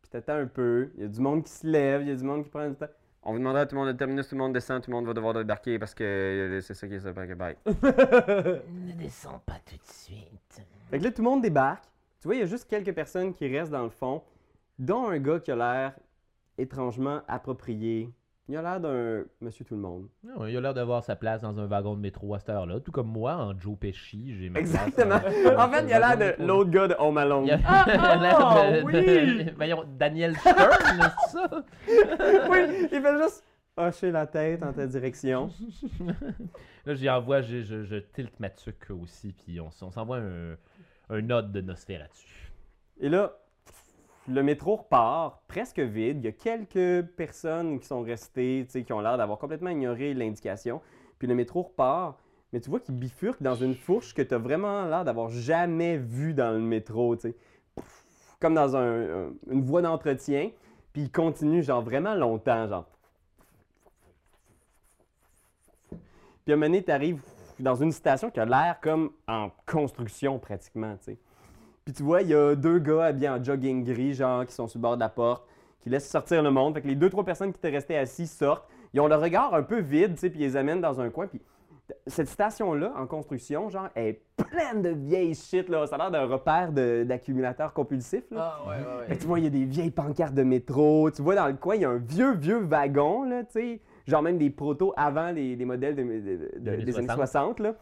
Puis 0.02 0.10
t'attends 0.12 0.36
un 0.36 0.46
peu, 0.46 0.92
il 0.94 1.02
y 1.02 1.04
a 1.04 1.08
du 1.08 1.18
monde 1.18 1.42
qui 1.42 1.50
se 1.50 1.66
lève, 1.66 2.02
il 2.02 2.10
y 2.10 2.12
a 2.12 2.16
du 2.16 2.22
monde 2.22 2.44
qui 2.44 2.50
prend 2.50 2.68
du 2.68 2.76
temps. 2.76 2.86
On 3.24 3.32
vous 3.32 3.38
demandera 3.38 3.62
à 3.62 3.66
tout 3.66 3.74
le 3.74 3.80
monde 3.80 3.92
de 3.92 3.98
terminer, 3.98 4.22
tout 4.22 4.36
le 4.36 4.40
monde 4.40 4.52
descend, 4.52 4.80
tout 4.80 4.92
le 4.92 4.96
monde 4.96 5.06
va 5.06 5.14
devoir 5.14 5.34
débarquer 5.34 5.80
parce 5.80 5.94
que 5.94 6.04
euh, 6.04 6.60
c'est 6.60 6.74
ça 6.74 6.86
qui 6.86 6.94
est 6.94 7.00
ça, 7.00 7.12
bye. 7.12 7.34
bye. 7.34 7.56
Ne 7.66 8.92
descends 8.92 9.42
pas 9.44 9.58
tout 9.66 9.74
de 9.74 9.92
suite. 9.92 10.62
Fait 10.90 11.00
que 11.00 11.02
là, 11.02 11.10
tout 11.10 11.22
le 11.22 11.28
monde 11.28 11.42
débarque. 11.42 11.86
Tu 12.22 12.28
vois, 12.28 12.36
il 12.36 12.38
y 12.38 12.42
a 12.44 12.46
juste 12.46 12.68
quelques 12.70 12.94
personnes 12.94 13.34
qui 13.34 13.48
restent 13.48 13.72
dans 13.72 13.82
le 13.82 13.90
fond, 13.90 14.22
dont 14.78 15.08
un 15.08 15.18
gars 15.18 15.40
qui 15.40 15.50
a 15.50 15.56
l'air 15.56 15.92
étrangement 16.56 17.20
approprié. 17.26 18.10
Il 18.48 18.56
a 18.56 18.62
l'air 18.62 18.80
d'un 18.80 19.24
monsieur 19.40 19.64
tout 19.64 19.74
le 19.74 19.80
monde. 19.80 20.06
Non, 20.22 20.46
il 20.46 20.56
a 20.56 20.60
l'air 20.60 20.72
d'avoir 20.72 21.02
sa 21.02 21.16
place 21.16 21.40
dans 21.40 21.58
un 21.58 21.66
wagon 21.66 21.96
de 21.96 22.00
métro 22.00 22.32
à 22.34 22.38
cette 22.38 22.50
heure-là. 22.50 22.78
Tout 22.78 22.92
comme 22.92 23.08
moi, 23.08 23.34
en 23.34 23.58
Joe 23.58 23.76
Pesci, 23.76 24.36
j'ai 24.36 24.50
ma 24.50 24.60
Exactement. 24.60 25.16
En 25.16 25.68
fait, 25.68 25.84
il 25.84 25.92
a 25.92 26.14
l'air 26.14 26.36
de 26.36 26.44
l'autre 26.44 26.70
gars 26.70 26.86
de 26.86 26.94
Home 27.00 27.18
Alone. 27.18 27.46
Il 27.46 27.52
a, 27.54 27.56
il 27.86 27.90
a 27.90 28.16
l'air 28.16 28.38
de, 28.38 28.84
oui! 28.84 29.44
de- 29.46 29.54
Voyons, 29.56 29.84
Daniel 29.98 30.36
Stern, 30.36 30.70
c'est 31.26 31.30
ça? 31.32 31.50
oui, 31.88 32.88
il 32.92 33.00
fait 33.02 33.20
juste 33.20 33.44
hocher 33.76 34.12
la 34.12 34.28
tête 34.28 34.62
en 34.62 34.72
ta 34.72 34.86
direction. 34.86 35.50
Là, 36.86 36.94
j'y 36.94 37.08
envoie, 37.10 37.42
je, 37.42 37.62
je, 37.62 37.82
je 37.84 37.96
tilte 37.96 38.38
ma 38.38 38.50
tuque 38.50 38.90
aussi, 38.90 39.32
puis 39.32 39.60
on 39.60 39.70
s'envoie 39.70 40.18
un, 40.18 40.56
un 41.10 41.20
note 41.22 41.52
de 41.52 41.60
Nosferatu. 41.60 42.52
Et 43.00 43.08
là, 43.08 43.32
le 44.28 44.42
métro 44.42 44.76
repart 44.76 45.42
presque 45.48 45.80
vide. 45.80 46.18
Il 46.18 46.24
y 46.24 46.28
a 46.28 46.32
quelques 46.32 47.06
personnes 47.16 47.80
qui 47.80 47.86
sont 47.86 48.02
restées, 48.02 48.66
qui 48.66 48.92
ont 48.92 49.00
l'air 49.00 49.18
d'avoir 49.18 49.38
complètement 49.38 49.70
ignoré 49.70 50.14
l'indication. 50.14 50.80
Puis 51.18 51.26
le 51.28 51.34
métro 51.34 51.62
repart, 51.62 52.16
mais 52.52 52.60
tu 52.60 52.70
vois 52.70 52.80
qu'il 52.80 52.94
bifurque 52.94 53.42
dans 53.42 53.54
une 53.54 53.74
fourche 53.74 54.14
que 54.14 54.22
tu 54.22 54.34
as 54.34 54.38
vraiment 54.38 54.86
l'air 54.86 55.04
d'avoir 55.04 55.28
jamais 55.30 55.96
vue 55.96 56.34
dans 56.34 56.52
le 56.52 56.60
métro, 56.60 57.16
Comme 58.40 58.54
dans 58.54 58.76
un- 58.76 59.26
un- 59.26 59.32
une 59.50 59.62
voie 59.62 59.82
d'entretien. 59.82 60.50
Puis 60.92 61.02
il 61.02 61.10
continue, 61.10 61.62
genre, 61.62 61.82
vraiment 61.82 62.14
longtemps, 62.14 62.68
genre. 62.68 62.86
Puis 66.44 66.52
à 66.52 66.54
un 66.54 66.56
moment 66.56 66.66
donné, 66.66 66.82
tu 66.82 66.90
arrives 66.90 67.22
dans 67.58 67.74
une 67.74 67.92
station 67.92 68.30
qui 68.30 68.40
a 68.40 68.44
l'air 68.44 68.78
comme 68.80 69.10
en 69.28 69.50
construction 69.66 70.38
pratiquement, 70.38 70.96
tu 70.98 71.12
sais. 71.12 71.18
Puis 71.84 71.94
tu 71.94 72.02
vois, 72.02 72.22
il 72.22 72.28
y 72.28 72.34
a 72.34 72.54
deux 72.54 72.78
gars 72.78 73.06
habillés 73.06 73.28
en 73.28 73.42
jogging 73.42 73.84
gris, 73.84 74.14
genre, 74.14 74.46
qui 74.46 74.54
sont 74.54 74.68
sur 74.68 74.78
le 74.78 74.82
bord 74.82 74.96
de 74.96 75.00
la 75.00 75.08
porte, 75.08 75.44
qui 75.80 75.90
laissent 75.90 76.08
sortir 76.08 76.42
le 76.42 76.50
monde. 76.50 76.74
Fait 76.74 76.82
que 76.82 76.88
les 76.88 76.94
deux, 76.94 77.10
trois 77.10 77.24
personnes 77.24 77.52
qui 77.52 77.58
étaient 77.58 77.70
restées 77.70 77.98
assis 77.98 78.26
sortent. 78.26 78.68
Ils 78.94 79.00
ont 79.00 79.08
le 79.08 79.16
regard 79.16 79.54
un 79.54 79.62
peu 79.62 79.80
vide, 79.80 80.14
tu 80.14 80.20
sais, 80.20 80.30
puis 80.30 80.40
ils 80.40 80.44
les 80.44 80.56
amènent 80.56 80.80
dans 80.80 81.00
un 81.00 81.10
coin. 81.10 81.26
Puis 81.26 81.40
cette 82.06 82.28
station-là, 82.28 82.92
en 82.96 83.06
construction, 83.06 83.68
genre, 83.68 83.88
elle 83.94 84.06
est 84.06 84.22
pleine 84.36 84.82
de 84.82 84.90
vieilles 84.90 85.34
shit, 85.34 85.68
là. 85.68 85.86
Ça 85.86 85.96
a 85.96 85.98
l'air 85.98 86.10
d'un 86.10 86.26
repère 86.26 86.70
d'accumulateurs 86.72 87.72
compulsifs, 87.72 88.30
là. 88.30 88.58
Ah, 88.58 88.68
ouais, 88.68 88.76
ouais, 88.76 89.06
Fait 89.08 89.16
que 89.16 89.20
tu 89.22 89.26
vois, 89.26 89.40
il 89.40 89.44
y 89.44 89.48
a 89.48 89.50
des 89.50 89.64
vieilles 89.64 89.90
pancartes 89.90 90.34
de 90.34 90.44
métro. 90.44 91.10
Tu 91.10 91.20
vois, 91.20 91.34
dans 91.34 91.48
le 91.48 91.54
coin, 91.54 91.74
il 91.74 91.82
y 91.82 91.84
a 91.84 91.90
un 91.90 91.98
vieux, 91.98 92.34
vieux 92.34 92.58
wagon, 92.58 93.24
là, 93.24 93.42
tu 93.42 93.52
sais. 93.52 93.80
Genre 94.06 94.22
même 94.22 94.38
des 94.38 94.50
protos 94.50 94.92
avant 94.96 95.30
les, 95.30 95.54
les 95.56 95.64
modèles 95.64 95.94
de- 95.94 96.02
de- 96.02 96.58
de- 96.58 96.58
Des 96.58 96.70
années 96.70 96.84
des 96.84 96.96
années 96.98 97.06
60. 97.06 97.16
60, 97.16 97.60
là. 97.60 97.76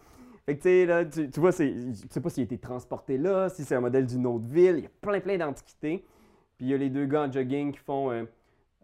Fait 0.47 0.57
que, 0.57 0.62
tu 0.62 0.69
sais, 0.69 0.87
là, 0.87 1.05
tu, 1.05 1.31
tu 1.31 1.41
vois, 1.41 1.53
c'est- 1.53 1.75
je 1.93 2.07
sais 2.11 2.21
pas 2.21 2.31
s'il 2.31 2.43
a 2.43 2.45
été 2.45 2.59
transporté 2.59 3.19
là, 3.19 3.49
si 3.49 3.65
c'est 3.65 3.75
un 3.75 3.81
modèle 3.81 4.07
d'une 4.07 4.27
autre 4.27 4.47
ville. 4.47 4.77
Il 4.79 4.83
y 4.85 4.87
a 4.87 4.91
plein, 5.00 5.21
plein 5.21 5.39
d'antiquités. 5.39 6.05
Puis 6.57 6.67
il 6.67 6.69
y 6.71 6.75
a 6.75 6.77
les 6.77 6.91
deux 6.91 7.07
gars 7.07 7.23
en 7.23 7.33
jogging 7.33 7.73
qui 7.73 7.79
font... 7.79 8.11
euh, 8.11 8.25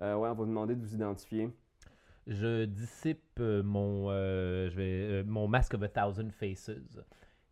euh, 0.02 0.14
ouais, 0.14 0.18
on 0.18 0.20
va 0.20 0.32
vous 0.34 0.46
demander 0.46 0.74
de 0.74 0.80
vous 0.80 0.94
identifier. 0.94 1.50
Je 2.26 2.64
dissipe 2.64 3.22
euh, 3.40 3.62
mon, 3.62 4.10
euh, 4.10 4.68
je 4.68 4.76
vais, 4.76 4.82
euh, 5.02 5.24
mon 5.26 5.46
Mask 5.48 5.74
of 5.74 5.82
a 5.82 5.88
Thousand 5.88 6.28
Faces 6.30 6.70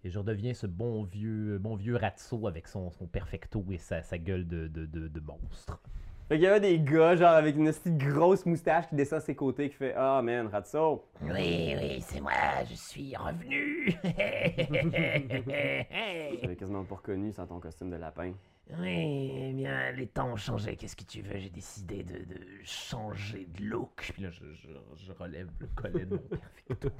et 0.02 0.10
je 0.10 0.18
redeviens 0.18 0.52
ce 0.52 0.66
bon 0.66 1.04
vieux, 1.04 1.58
bon 1.58 1.76
vieux 1.76 1.96
Ratso 1.96 2.46
avec 2.48 2.66
son, 2.68 2.90
son 2.90 3.06
perfecto 3.06 3.64
et 3.70 3.78
sa, 3.78 4.02
sa 4.02 4.18
gueule 4.18 4.46
de, 4.46 4.66
de, 4.68 4.84
de, 4.86 5.08
de 5.08 5.20
monstre. 5.20 5.80
Fait 6.28 6.36
qu'il 6.36 6.44
y 6.44 6.46
a 6.46 6.58
des 6.58 6.80
gars, 6.80 7.16
genre, 7.16 7.32
avec 7.34 7.54
une 7.56 7.66
petite 7.70 7.98
grosse 7.98 8.46
moustache 8.46 8.88
qui 8.88 8.94
descend 8.94 9.18
à 9.18 9.20
ses 9.20 9.34
côtés, 9.34 9.68
qui 9.68 9.76
fait 9.76 9.92
«Ah, 9.96 10.22
man, 10.22 10.46
Ratso! 10.46 11.04
Oui, 11.20 11.74
oui, 11.78 12.00
c'est 12.00 12.20
moi, 12.20 12.32
je 12.68 12.74
suis 12.74 13.14
revenu. 13.14 13.92
J'avais 16.42 16.56
quasiment 16.56 16.84
pas 16.84 16.94
reconnu 16.94 17.30
sans 17.32 17.46
ton 17.46 17.60
costume 17.60 17.90
de 17.90 17.96
lapin. 17.96 18.32
oui, 18.78 19.32
eh 19.50 19.52
bien, 19.52 19.92
les 19.92 20.06
temps 20.06 20.32
ont 20.32 20.36
changé. 20.36 20.76
Qu'est-ce 20.76 20.96
que 20.96 21.04
tu 21.04 21.20
veux? 21.20 21.38
J'ai 21.38 21.50
décidé 21.50 22.02
de, 22.02 22.14
de 22.14 22.40
changer 22.64 23.46
de 23.58 23.64
look. 23.64 24.10
Puis 24.14 24.22
là, 24.22 24.30
je, 24.30 24.44
je, 24.54 24.68
je 24.96 25.12
relève 25.12 25.48
le 25.60 25.66
collet 25.76 26.06
de 26.06 26.14
mon 26.14 26.22
perfecto. 26.22 26.88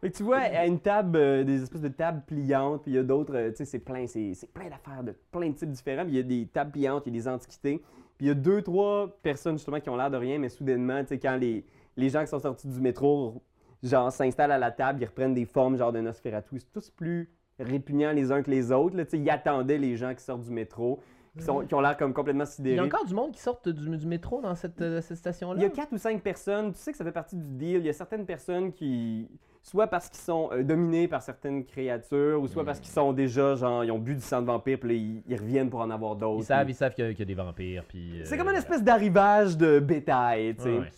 Fait 0.00 0.10
que 0.10 0.16
tu 0.16 0.22
vois, 0.22 0.38
à 0.38 0.66
une 0.66 0.80
table, 0.80 1.16
euh, 1.16 1.44
des 1.44 1.62
espèces 1.62 1.80
de 1.80 1.88
tables 1.88 2.22
pliantes, 2.26 2.82
puis 2.82 2.92
il 2.92 2.94
y 2.94 2.98
a 2.98 3.02
d'autres, 3.02 3.34
euh, 3.36 3.50
tu 3.50 3.58
sais, 3.58 3.64
c'est 3.64 3.78
plein, 3.78 4.06
c'est 4.06 4.34
c'est 4.34 4.52
plein 4.52 4.68
d'affaires 4.68 5.02
de 5.02 5.14
plein 5.30 5.48
de 5.48 5.54
types 5.54 5.70
différents. 5.70 6.02
Puis 6.04 6.12
il 6.12 6.16
y 6.16 6.20
a 6.20 6.22
des 6.22 6.46
tables 6.46 6.72
pliantes, 6.72 7.04
il 7.06 7.14
y 7.14 7.18
a 7.18 7.22
des 7.22 7.28
antiquités. 7.28 7.82
Puis 8.16 8.26
il 8.26 8.28
y 8.28 8.30
a 8.30 8.34
deux, 8.34 8.62
trois 8.62 9.08
personnes 9.22 9.56
justement 9.58 9.80
qui 9.80 9.90
ont 9.90 9.96
l'air 9.96 10.10
de 10.10 10.16
rien, 10.16 10.38
mais 10.38 10.48
soudainement, 10.48 11.00
tu 11.02 11.08
sais, 11.08 11.18
quand 11.18 11.36
les, 11.36 11.64
les 11.96 12.08
gens 12.08 12.20
qui 12.22 12.28
sont 12.28 12.38
sortis 12.40 12.68
du 12.68 12.80
métro, 12.80 13.42
genre, 13.82 14.10
s'installent 14.12 14.52
à 14.52 14.58
la 14.58 14.70
table, 14.70 15.02
ils 15.02 15.06
reprennent 15.06 15.34
des 15.34 15.44
formes, 15.44 15.76
genre 15.76 15.92
de 15.92 16.00
Nosferatu. 16.00 16.58
C'est 16.60 16.72
tous 16.72 16.90
plus 16.90 17.28
répugnants 17.58 18.12
les 18.12 18.32
uns 18.32 18.42
que 18.42 18.50
les 18.50 18.72
autres. 18.72 18.96
Là, 18.96 19.04
tu 19.04 19.12
sais, 19.12 19.18
ils 19.18 19.30
attendaient 19.30 19.78
les 19.78 19.96
gens 19.96 20.14
qui 20.14 20.22
sortent 20.22 20.42
du 20.42 20.50
métro, 20.52 21.00
qui, 21.36 21.42
sont, 21.44 21.60
qui 21.66 21.74
ont 21.74 21.80
l'air 21.80 21.96
comme 21.96 22.12
complètement 22.14 22.44
Il 22.44 22.48
y 22.48 22.52
sidérés. 22.52 22.78
a 22.78 22.84
encore 22.84 23.04
du 23.04 23.14
monde 23.14 23.32
qui 23.32 23.40
sort 23.40 23.60
du, 23.66 23.72
du 23.96 24.06
métro 24.06 24.40
dans 24.40 24.54
cette, 24.54 24.80
euh, 24.80 25.00
cette 25.00 25.16
Il 25.16 25.16
station-là? 25.16 25.60
y 25.62 25.64
a 25.64 25.70
quatre 25.70 25.92
ou 25.92 25.98
cinq 25.98 26.22
personnes, 26.22 26.72
tu 26.72 26.78
sais 26.78 26.92
que 26.92 26.98
ça 26.98 27.04
fait 27.04 27.12
partie 27.12 27.36
du 27.36 27.48
deal. 27.48 27.78
Il 27.78 27.86
y 27.86 27.88
a 27.88 27.92
certaines 27.92 28.24
personnes 28.26 28.72
qui, 28.72 29.28
soit 29.64 29.86
parce 29.86 30.10
qu'ils 30.10 30.20
sont 30.20 30.50
euh, 30.52 30.62
dominés 30.62 31.08
par 31.08 31.22
certaines 31.22 31.64
créatures, 31.64 32.40
ou 32.40 32.46
soit 32.46 32.64
parce 32.66 32.78
qu'ils 32.80 32.92
sont 32.92 33.14
déjà, 33.14 33.54
genre, 33.56 33.82
ils 33.82 33.90
ont 33.90 33.98
bu 33.98 34.14
du 34.14 34.20
sang 34.20 34.42
de 34.42 34.46
vampire, 34.46 34.78
puis 34.78 34.88
là, 34.90 34.94
ils, 34.94 35.22
ils 35.26 35.40
reviennent 35.40 35.70
pour 35.70 35.80
en 35.80 35.88
avoir 35.90 36.14
d'autres. 36.16 36.42
Ils 36.42 36.46
savent, 36.46 36.68
ils 36.70 36.74
savent 36.74 36.92
qu'il 36.94 37.04
y, 37.04 37.08
a- 37.08 37.10
qu'il 37.12 37.20
y 37.20 37.22
a 37.22 37.24
des 37.24 37.34
vampires. 37.34 37.82
Puis, 37.88 38.20
C'est 38.24 38.34
euh, 38.34 38.38
comme 38.38 38.50
une 38.50 38.56
espèce 38.58 38.82
d'arrivage 38.82 39.56
de 39.56 39.80
bétail, 39.80 40.54
tu 40.56 40.62
sais. 40.64 40.78
Ouais. 40.78 40.88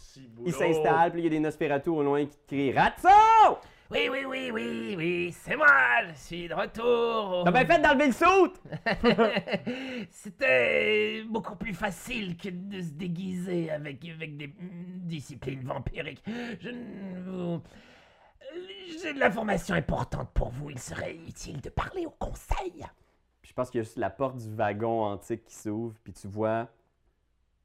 Ils 0.44 0.52
s'installent, 0.52 1.12
puis 1.12 1.20
il 1.20 1.24
y 1.24 1.26
a 1.28 1.30
des 1.30 1.40
Nosferatu 1.40 1.90
au 1.90 2.02
loin 2.02 2.26
qui 2.26 2.36
te 2.36 2.46
crient 2.48 2.72
«Ratso! 2.76 3.08
Oui, 3.88 4.08
oui, 4.10 4.24
oui, 4.28 4.50
oui, 4.52 4.94
oui, 4.98 5.32
c'est 5.44 5.54
moi, 5.54 5.68
je 6.12 6.18
suis 6.18 6.48
de 6.48 6.54
retour. 6.54 7.42
T'as 7.44 7.52
bien 7.52 7.64
fait 7.66 7.80
d'enlever 7.80 8.06
le 8.08 8.12
soute! 8.12 8.60
C'était 10.10 11.22
beaucoup 11.28 11.54
plus 11.54 11.72
facile 11.72 12.36
que 12.36 12.48
de 12.48 12.80
se 12.80 12.90
déguiser 12.90 13.70
avec, 13.70 14.04
avec 14.08 14.36
des 14.36 14.48
mm, 14.48 14.52
disciplines 15.04 15.62
vampiriques. 15.62 16.24
Je 16.60 16.70
ne 16.70 17.20
vous... 17.24 17.62
J'ai 19.02 19.12
de 19.12 19.18
l'information 19.20 19.74
importante 19.74 20.30
pour 20.32 20.50
vous. 20.50 20.70
Il 20.70 20.78
serait 20.78 21.14
utile 21.14 21.60
de 21.60 21.68
parler 21.68 22.06
au 22.06 22.10
conseil. 22.10 22.84
Puis 23.42 23.50
je 23.50 23.52
pense 23.54 23.70
qu'il 23.70 23.78
y 23.78 23.80
a 23.80 23.84
juste 23.84 23.98
la 23.98 24.10
porte 24.10 24.36
du 24.36 24.52
wagon 24.54 25.04
antique 25.04 25.44
qui 25.44 25.54
s'ouvre, 25.54 25.94
puis 26.02 26.12
tu 26.12 26.26
vois 26.26 26.68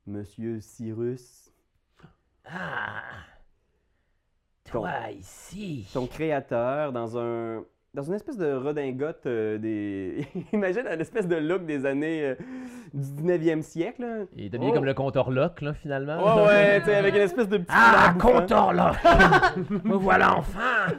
Monsieur 0.07 0.59
Cyrus, 0.59 1.51
Ah. 2.45 3.03
Toi, 4.65 5.11
ici. 5.11 5.87
ton 5.93 6.07
créateur, 6.07 6.91
dans 6.93 7.17
un 7.17 7.63
dans 7.93 8.03
une 8.03 8.13
espèce 8.13 8.37
de 8.37 8.53
redingote 8.53 9.25
euh, 9.25 9.57
des. 9.57 10.25
Imagine 10.53 10.83
une 10.91 11.01
espèce 11.01 11.27
de 11.27 11.35
look 11.35 11.65
des 11.65 11.85
années 11.85 12.23
euh, 12.23 12.35
du 12.93 13.23
19e 13.23 13.61
siècle. 13.61 14.01
là. 14.01 14.25
Il 14.37 14.45
est 14.45 14.49
devenu 14.49 14.69
Oh. 14.71 14.73
comme 14.73 14.85
le 14.85 14.93
compteur 14.93 15.29
Locke, 15.29 15.59
là, 15.61 15.73
finalement. 15.73 16.17
Ouais, 16.23 16.45
ouais, 16.47 16.79
tu 16.79 16.85
sais, 16.85 16.95
avec 16.95 17.13
une 17.15 17.21
espèce 17.21 17.49
de 17.49 17.57
petit. 17.57 17.67
Ah, 17.69 18.13
compteur 18.19 18.71
là 18.73 18.93
Me 19.83 19.95
voilà 19.95 20.37
enfin 20.37 20.93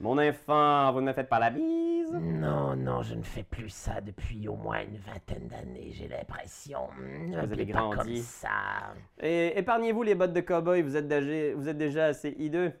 Mon 0.00 0.16
enfant, 0.18 0.92
vous 0.92 1.00
ne 1.02 1.06
me 1.08 1.12
faites 1.12 1.28
pas 1.28 1.38
la 1.38 1.50
bise. 1.50 2.10
Non, 2.12 2.74
non, 2.74 3.02
je 3.02 3.14
ne 3.14 3.22
fais 3.22 3.44
plus 3.44 3.68
ça 3.68 4.00
depuis 4.00 4.48
au 4.48 4.56
moins 4.56 4.78
une 4.80 4.96
vingtaine 4.96 5.46
d'années, 5.46 5.92
j'ai 5.92 6.08
l'impression. 6.08 6.80
Vous 6.98 7.34
avez 7.36 7.46
N'appelez 7.46 7.66
pas 7.66 7.78
comme 7.78 7.90
grandi. 7.92 8.20
ça. 8.20 8.48
Et 9.22 9.56
épargnez-vous 9.56 10.02
les 10.02 10.16
bottes 10.16 10.32
de 10.32 10.40
cow-boy, 10.40 10.82
vous 10.82 10.96
êtes 10.96 11.06
déjà, 11.06 11.54
vous 11.54 11.68
êtes 11.68 11.78
déjà 11.78 12.06
assez 12.06 12.34
hideux. 12.36 12.72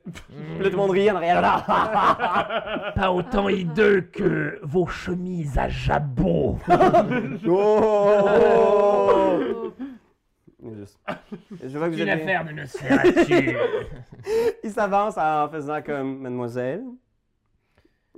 Là, 0.58 0.64
tout 0.64 0.70
le 0.70 0.76
monde 0.76 0.90
rit 0.90 1.10
en. 1.12 1.20
Pas 1.20 3.12
autant 3.12 3.48
hideux 3.50 4.02
que 4.02 4.58
vos 4.62 4.86
chemises 4.86 5.58
à 5.58 5.68
jabot. 5.68 6.56
oh! 7.48 9.72
Juste. 10.74 10.98
Je 11.64 11.78
vois 11.78 11.88
que 11.88 11.94
vous 11.94 12.02
Une 12.02 12.08
affaire 12.10 12.44
de 12.44 12.52
Nosferatu. 12.52 13.56
Il 14.64 14.70
s'avance 14.70 15.16
en 15.16 15.48
faisant 15.48 15.80
comme 15.82 16.18
Mademoiselle. 16.18 16.84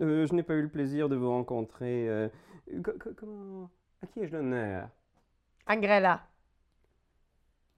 euh, 0.01 0.27
je 0.27 0.35
n'ai 0.35 0.43
pas 0.43 0.55
eu 0.55 0.63
le 0.63 0.69
plaisir 0.69 1.09
de 1.09 1.15
vous 1.17 1.31
rencontrer. 1.31 2.09
euh, 2.09 2.29
co- 2.83 2.93
co- 2.99 3.11
comment. 3.17 3.71
À 4.03 4.07
qui 4.07 4.21
ai-je 4.21 4.33
l'honneur? 4.33 4.89
Angrella. 5.69 6.23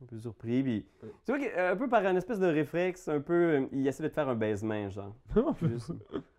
Un 0.02 0.06
peu 0.06 0.18
surpris. 0.18 0.62
Puis, 0.62 0.86
tu 1.26 1.32
vois, 1.32 1.38
que, 1.38 1.56
euh, 1.58 1.72
un 1.72 1.76
peu 1.76 1.88
par 1.88 2.04
un 2.06 2.16
espèce 2.16 2.40
de 2.40 2.46
réflexe, 2.46 3.06
un 3.08 3.20
peu. 3.20 3.68
il 3.72 3.86
essaie 3.86 4.02
de 4.02 4.08
te 4.08 4.14
faire 4.14 4.28
un 4.30 4.34
baisement, 4.34 4.88
genre. 4.88 5.14
Juste. 5.62 5.92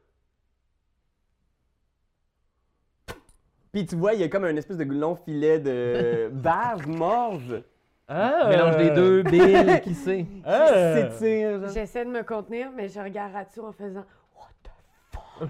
Puis 3.76 3.86
tu 3.86 3.98
vois, 3.98 4.14
il 4.14 4.22
y 4.22 4.24
a 4.24 4.30
comme 4.30 4.46
un 4.46 4.56
espèce 4.56 4.78
de 4.78 4.86
long 4.86 5.18
filet 5.18 5.60
de 5.60 6.30
bave 6.34 6.88
morve 6.88 7.62
Ah! 8.08 8.48
Mélange 8.50 8.78
des 8.78 8.92
deux, 8.92 9.22
Bill, 9.24 9.82
qui 9.84 9.94
sait? 9.94 10.24
qui 10.30 10.42
Ah! 10.46 11.10
s'étire, 11.10 11.60
genre. 11.60 11.70
J'essaie 11.74 12.06
de 12.06 12.10
me 12.10 12.24
contenir, 12.24 12.72
mais 12.74 12.88
je 12.88 13.02
regarde 13.02 13.34
Ratsu 13.34 13.60
en 13.60 13.74
faisant 13.74 14.06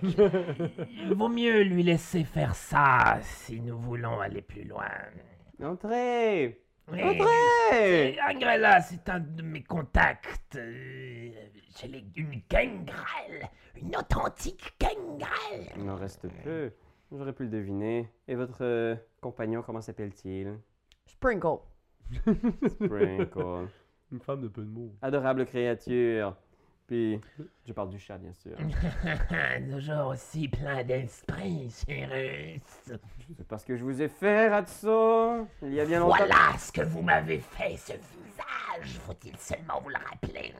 Il 0.02 1.14
vaut 1.14 1.30
mieux 1.30 1.62
lui 1.62 1.84
laisser 1.84 2.24
faire 2.24 2.56
ça 2.56 3.20
si 3.22 3.62
nous 3.62 3.78
voulons 3.78 4.20
aller 4.20 4.42
plus 4.42 4.64
loin. 4.64 4.90
Entrez 5.64 6.60
Oui. 6.92 7.04
Entrez 7.04 8.18
Angrella, 8.28 8.82
c'est 8.82 9.08
un 9.08 9.20
de 9.20 9.44
mes 9.44 9.62
contacts. 9.62 10.56
euh, 10.56 11.30
J'ai 11.80 11.88
les- 11.90 12.06
une 12.16 12.42
gangrel. 12.50 13.50
Une 13.80 13.96
authentique 13.96 14.74
gangrel. 14.82 15.70
Il 15.78 15.84
m'en 15.84 15.96
reste 15.96 16.26
peu. 16.44 16.72
J'aurais 17.12 17.34
pu 17.34 17.44
le 17.44 17.50
deviner. 17.50 18.10
Et 18.28 18.36
votre 18.36 18.64
euh, 18.64 18.96
compagnon, 19.22 19.62
comment 19.62 19.82
s'appelle-t-il? 19.82 20.58
Sprinkle. 21.06 21.60
Sprinkle. 22.68 23.68
Une 24.12 24.20
femme 24.20 24.42
de 24.42 24.48
peu 24.48 24.62
de 24.62 24.70
mots. 24.70 24.94
Adorable 25.02 25.46
créature. 25.46 26.36
Puis, 26.88 27.20
je 27.66 27.74
parle 27.74 27.90
du 27.90 27.98
chat, 27.98 28.18
bien 28.20 28.34
sûr. 28.34 28.56
Toujours 29.72 30.08
aussi 30.08 30.48
plein 30.48 30.84
d'esprit, 30.84 31.70
Cyrus. 31.72 32.62
C'est 32.86 33.48
parce 33.48 33.66
que 33.66 33.76
je 33.76 33.84
vous 33.84 34.02
ai 34.04 34.08
fait, 34.08 34.50
Ratso. 34.50 35.48
Il 35.64 35.74
y 35.74 35.80
a 35.80 35.86
bien 35.86 36.00
longtemps. 36.00 36.18
Voilà 36.18 36.58
ce 36.60 36.72
que 36.72 36.82
vous 36.82 37.02
m'avez 37.02 37.40
fait, 37.40 37.76
ce 37.76 37.94
visage. 37.94 39.00
Faut-il 39.00 39.36
seulement 39.38 39.82
vous 39.82 39.90
le 39.90 39.98
rappeler? 39.98 40.54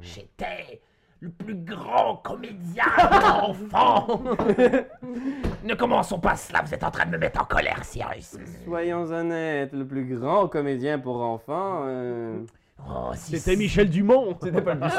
J'étais 0.00 0.80
le 1.20 1.30
plus 1.30 1.54
grand 1.54 2.16
comédien 2.16 2.84
d'enfant. 2.98 4.20
ne 5.64 5.74
commençons 5.74 6.18
pas 6.18 6.36
cela, 6.36 6.62
vous 6.62 6.72
êtes 6.72 6.84
en 6.84 6.90
train 6.90 7.06
de 7.06 7.10
me 7.10 7.18
mettre 7.18 7.42
en 7.42 7.44
colère, 7.44 7.84
Cyrus. 7.84 8.36
Soyons 8.64 9.10
honnêtes, 9.10 9.72
le 9.72 9.86
plus 9.86 10.04
grand 10.18 10.48
comédien 10.48 10.98
pour 10.98 11.20
enfants. 11.20 11.82
euh, 11.86 12.40
Oh, 12.88 13.10
si 13.14 13.38
C'était 13.38 13.56
Michel 13.56 13.88
Dumont! 13.88 14.36
C'était 14.42 14.60
pas 14.62 14.74
le 14.74 14.80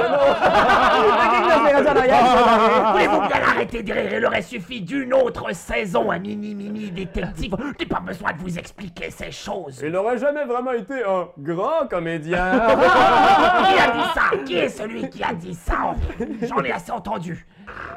Voulez-vous 2.91 3.21
bien 3.27 3.41
arrêter 3.47 3.83
de 3.83 3.93
rire 3.93 4.13
Il 4.17 4.25
aurait 4.25 4.41
suffi 4.41 4.81
d'une 4.81 5.13
autre 5.13 5.53
saison 5.53 6.09
à 6.09 6.17
Mini 6.19 6.55
Mini 6.55 6.89
Détective. 6.91 7.55
Je 7.59 7.83
n'ai 7.83 7.89
pas 7.89 7.99
besoin 7.99 8.31
de 8.33 8.37
vous 8.39 8.57
expliquer 8.57 9.11
ces 9.11 9.31
choses. 9.31 9.81
Il 9.83 9.91
n'aurait 9.91 10.17
jamais 10.17 10.45
vraiment 10.45 10.71
été 10.71 11.03
un 11.03 11.27
grand 11.37 11.87
comédien. 11.89 12.51
Qui 12.51 13.79
a 13.79 13.91
dit 13.91 14.09
ça? 14.13 14.21
Qui 14.45 14.55
est 14.57 14.69
celui 14.69 15.09
qui 15.09 15.23
a 15.23 15.33
dit 15.33 15.53
ça? 15.53 15.93
J'en 16.41 16.63
ai 16.63 16.71
assez 16.71 16.91
entendu. 16.91 17.45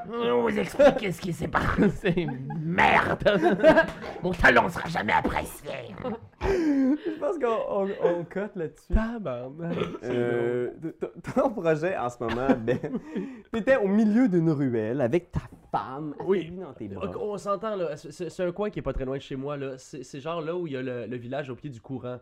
Vous 0.07 0.59
expliquez 0.59 1.12
ce 1.12 1.20
qui 1.20 1.33
s'est 1.33 1.49
passé 1.49 2.27
merde 2.61 3.40
Mon 4.23 4.33
talent 4.33 4.68
sera 4.68 4.88
jamais 4.88 5.12
apprécié 5.12 5.70
Je 6.42 7.18
pense 7.18 7.38
qu'on 7.38 7.85
on, 7.85 7.88
on 8.05 8.25
cut 8.25 8.51
là-dessus. 8.55 8.92
Tabarnak. 8.94 9.74
Euh, 10.05 10.71
ton 11.35 11.51
projet 11.51 11.97
en 11.97 12.09
ce 12.11 12.17
moment, 12.21 12.49
Ben, 12.65 12.79
t'étais 13.53 13.77
au 13.77 13.89
milieu 13.89 14.29
d'une 14.29 14.51
ruelle 14.51 15.01
avec 15.01 15.33
ta 15.33 15.41
Oui. 16.27 16.39
affaiblie 16.41 16.59
dans 16.61 16.73
tes 16.73 16.89
bras. 16.89 17.07
Ok, 17.09 17.17
On 17.21 17.37
s'entend 17.39 17.77
là, 17.77 17.97
c'est- 17.97 18.41
un 18.41 18.53
coin 18.53 18.71
qui 18.71 18.79
est 18.79 18.83
pas 18.83 18.93
très 18.93 19.05
loin 19.05 19.17
de 19.17 19.23
chez 19.23 19.37
moi 19.37 19.57
là. 19.57 19.77
C'est 19.79 20.21
genre 20.21 20.41
là 20.41 20.57
où 20.57 20.67
il 20.67 20.73
y 20.73 20.77
a 20.77 20.83
le, 20.83 21.07
le 21.07 21.17
village 21.17 21.51
au 21.51 21.55
pied 21.57 21.71
du 21.71 21.81
courant. 21.81 22.19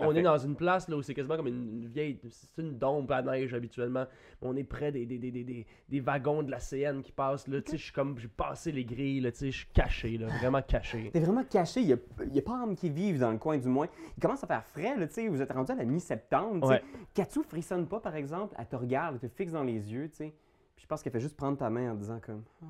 On 0.00 0.14
est 0.14 0.22
dans 0.22 0.38
une 0.38 0.56
place 0.56 0.88
là 0.88 0.96
où 0.96 1.02
c'est 1.02 1.14
quasiment 1.14 1.36
comme 1.36 1.48
une, 1.48 1.82
une 1.82 1.86
vieille, 1.88 2.18
c'est 2.28 2.62
une 2.62 2.78
dombe 2.78 3.10
à 3.12 3.22
neige 3.22 3.52
habituellement. 3.54 4.06
On 4.42 4.56
est 4.56 4.64
près 4.64 4.92
des, 4.92 5.06
des, 5.06 5.18
des, 5.18 5.30
des, 5.30 5.44
des, 5.44 5.66
des 5.88 6.00
wagons 6.00 6.42
de 6.42 6.50
la 6.50 6.58
CN 6.58 7.02
qui 7.02 7.12
passent 7.12 7.48
là. 7.48 7.60
Tu 7.62 7.72
sais, 7.72 7.76
je 7.78 7.84
suis 7.84 7.92
comme, 7.92 8.18
j'ai 8.18 8.28
passé 8.28 8.72
les 8.72 8.84
grilles 8.84 9.20
là. 9.20 9.32
Tu 9.32 9.38
sais, 9.38 9.50
je 9.50 9.56
suis 9.58 9.68
caché 9.72 10.18
là, 10.18 10.26
vraiment 10.38 10.62
caché. 10.62 11.10
T'es 11.12 11.20
vraiment 11.20 11.44
caché, 11.44 11.80
il 11.80 11.88
y 11.88 11.92
a, 11.92 11.96
il 12.26 12.34
y 12.34 12.38
a 12.38 12.42
pas 12.42 12.58
d'hommes 12.58 12.74
qui 12.76 12.90
vivent 12.90 13.18
dans 13.20 13.32
le 13.32 13.38
coin 13.38 13.58
du 13.58 13.68
moins. 13.68 13.88
Il 14.16 14.20
commence 14.20 14.42
à 14.44 14.46
faire 14.46 14.64
frais, 14.64 14.96
là, 14.96 15.06
tu 15.06 15.14
sais, 15.14 15.28
vous 15.28 15.40
êtes 15.42 15.52
rendu 15.52 15.72
à 15.72 15.74
la 15.74 15.84
mi-septembre. 15.84 16.68
Ouais. 16.68 16.82
Katsu 17.14 17.42
frissonne 17.42 17.86
pas, 17.86 18.00
par 18.00 18.14
exemple, 18.16 18.54
elle 18.58 18.66
te 18.66 18.76
regarde, 18.76 19.18
elle 19.22 19.28
te 19.28 19.34
fixe 19.34 19.52
dans 19.52 19.62
les 19.64 19.92
yeux, 19.92 20.08
tu 20.10 20.16
sais. 20.16 20.34
Puis 20.76 20.82
je 20.82 20.86
pense 20.88 21.02
qu'elle 21.02 21.12
fait 21.12 21.20
juste 21.20 21.36
prendre 21.36 21.56
ta 21.56 21.70
main 21.70 21.92
en 21.92 21.94
disant 21.94 22.18
comme 22.24 22.42
Ah, 22.62 22.66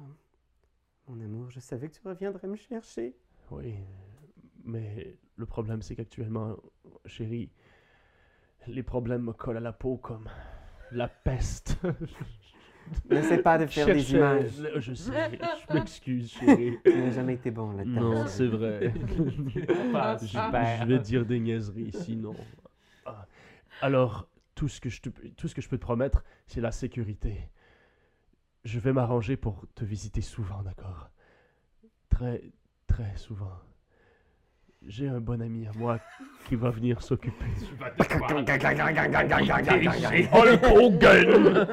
Mon 1.08 1.20
amour, 1.20 1.50
je 1.50 1.60
savais 1.60 1.88
que 1.88 1.94
tu 1.94 2.06
reviendrais 2.06 2.48
me 2.48 2.56
chercher. 2.56 3.14
Oui, 3.50 3.74
mais 4.64 5.16
le 5.36 5.46
problème 5.46 5.82
c'est 5.82 5.94
qu'actuellement, 5.94 6.56
chérie, 7.04 7.50
les 8.66 8.82
problèmes 8.82 9.22
me 9.22 9.32
collent 9.32 9.58
à 9.58 9.60
la 9.60 9.72
peau 9.72 9.96
comme 9.98 10.28
la 10.90 11.08
peste. 11.08 11.78
N'essaie 13.10 13.38
pas 13.38 13.58
de 13.58 13.66
faire 13.66 13.86
des 13.86 14.12
images. 14.12 14.62
Je 14.76 14.94
sais, 14.94 15.38
je 15.68 15.74
m'excuse, 15.74 16.30
chérie. 16.30 16.78
Tu 16.84 16.98
n'as 16.98 17.10
jamais 17.10 17.34
été 17.34 17.50
bon 17.50 17.72
là-dedans. 17.72 18.00
Non, 18.00 18.26
c'est 18.26 18.46
vrai. 18.46 18.92
Pas 19.92 20.18
je, 20.18 20.86
vais 20.86 20.98
dire 20.98 21.24
des 21.24 21.40
niaiseries, 21.40 21.92
sinon. 21.92 22.36
Ah. 23.06 23.26
Alors, 23.80 24.28
tout 24.54 24.68
ce, 24.68 24.80
que 24.80 24.90
je 24.90 25.00
te, 25.00 25.08
tout 25.36 25.48
ce 25.48 25.54
que 25.54 25.62
je 25.62 25.68
peux 25.68 25.78
te 25.78 25.82
promettre, 25.82 26.24
c'est 26.46 26.60
la 26.60 26.72
sécurité. 26.72 27.48
Je 28.64 28.78
vais 28.78 28.92
m'arranger 28.92 29.36
pour 29.36 29.64
te 29.74 29.84
visiter 29.84 30.20
souvent, 30.22 30.62
d'accord? 30.62 31.10
Très, 32.08 32.42
très 32.86 33.16
souvent. 33.16 33.52
J'ai 34.86 35.08
un 35.08 35.20
bon 35.20 35.40
ami 35.40 35.66
à 35.66 35.70
moi 35.76 35.98
qui 36.48 36.56
va 36.56 36.70
venir 36.70 37.02
s'occuper. 37.02 37.44
Hulk 40.32 40.64
Hogan 40.64 41.66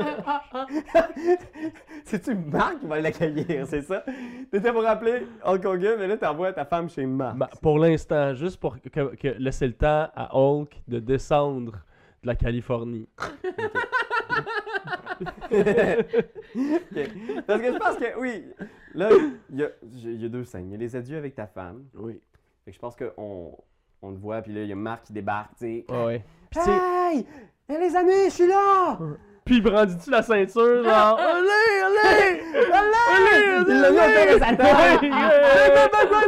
C'est-tu 2.06 2.36
Marc 2.36 2.80
qui 2.80 2.88
va 2.88 3.00
l'accueillir, 3.02 3.66
c'est 3.68 3.82
ça? 3.82 4.04
T'étais 4.52 4.72
pour 4.72 4.84
rappeler 4.84 5.28
Hulk 5.46 5.66
Hogan, 5.66 5.96
mais 6.00 6.08
là, 6.08 6.18
t'envoies 6.18 6.54
ta 6.54 6.66
femme 6.66 6.90
chez 6.90 7.06
Marc. 7.06 7.36
Ma- 7.38 7.48
pour 7.62 7.80
l'instant, 7.80 8.34
juste 8.34 8.60
pour 8.60 8.80
que, 8.82 9.16
que 9.16 9.28
laisser 9.40 9.68
le 9.68 9.74
temps 9.74 10.10
à 10.16 10.36
Hulk 10.36 10.82
de 10.88 11.00
descendre 11.00 11.74
de 12.24 12.28
la 12.28 12.36
Californie. 12.36 13.08
Ok. 13.54 14.01
Parce 17.48 17.62
que 17.62 17.74
je 17.74 17.78
pense 17.78 17.98
que, 17.98 18.20
oui, 18.20 18.46
là, 18.94 19.10
il 19.50 19.60
y 19.60 19.64
a, 19.64 19.70
il 19.84 20.22
y 20.22 20.26
a 20.26 20.30
deux 20.30 20.44
scènes. 20.44 20.70
Il 20.70 20.72
y 20.74 20.76
a 20.76 20.78
les 20.78 20.96
adieux 20.96 21.18
avec 21.18 21.36
ta 21.36 21.48
femme. 21.48 21.86
Oui. 21.96 22.20
Fait 22.66 22.72
que 22.72 22.76
je 22.76 22.80
pense 22.80 22.96
qu'on 22.96 23.58
on 24.02 24.14
te 24.14 24.20
voit, 24.20 24.42
puis 24.42 24.54
là, 24.54 24.62
il 24.62 24.70
y 24.70 24.72
a 24.72 24.76
Marc 24.76 25.06
qui 25.06 25.14
débarque, 25.14 25.52
tu 25.58 25.66
sais. 25.66 25.86
Ouais. 25.90 26.24
Puis 26.50 26.60
sais, 26.62 26.72
Hey! 26.72 27.26
Hey, 27.70 27.80
les 27.80 27.96
amis, 27.96 28.26
je 28.26 28.30
suis 28.32 28.48
là! 28.48 28.98
puis 29.44 29.60
brandis-tu 29.60 30.12
la 30.12 30.22
ceinture, 30.22 30.84
genre, 30.84 31.20
allez, 31.20 31.82
allez! 31.84 32.42
Allez! 32.72 33.66
Il 33.68 33.82
l'a 33.82 33.92
mis 33.92 33.98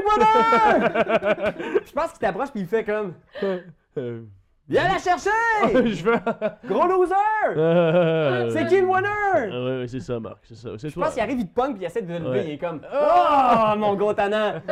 Brother! 0.03 1.53
Je 1.85 1.91
pense 1.93 2.11
qu'il 2.11 2.19
t'approche, 2.19 2.51
puis 2.51 2.61
il 2.61 2.67
fait 2.67 2.83
comme 2.83 3.13
Euh, 3.95 4.23
Viens 4.69 4.83
la 4.87 4.97
chercher! 4.97 5.29
je 5.93 6.03
veux. 6.05 6.15
Gros 6.69 6.87
loser! 6.87 7.13
Euh, 7.57 8.49
C'est 8.49 8.65
qui 8.67 8.79
le 8.79 8.87
winner? 8.87 9.07
Ah 9.35 9.45
ouais, 9.49 9.79
ouais, 9.79 9.87
c'est 9.87 9.99
ça, 9.99 10.19
Marc, 10.21 10.37
c'est 10.43 10.55
ça. 10.55 10.69
C'est 10.77 10.87
Je 10.89 10.93
toi. 10.93 11.03
pense 11.05 11.13
qu'il 11.15 11.21
arrive, 11.23 11.39
il 11.39 11.47
te 11.49 11.53
pogne, 11.53 11.73
puis 11.73 11.83
il 11.83 11.85
essaie 11.85 12.01
de 12.01 12.07
te 12.07 12.13
lever. 12.23 12.29
Ouais. 12.39 12.45
Il 12.47 12.51
est 12.53 12.57
comme 12.57 12.79
Oh, 12.93 13.75
mon 13.77 13.93
gros 13.95 14.13
tannant! 14.13 14.53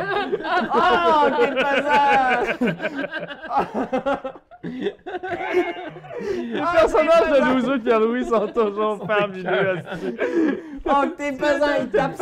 Oh, 0.74 1.28
quel 1.38 1.54
pesant! 1.54 2.66
Les 4.64 4.94
personnages 6.60 7.30
de 7.30 7.54
Loser 7.54 7.78
Pierre-Louis 7.80 8.24
sont 8.24 8.46
toujours 8.48 9.04
fabuleux. 9.06 9.78
esti. 9.78 10.16
Oh, 10.86 11.02
que 11.02 11.16
t'es 11.16 11.32
pesant! 11.32 11.66
Il 11.80 11.88
tape 11.90 12.16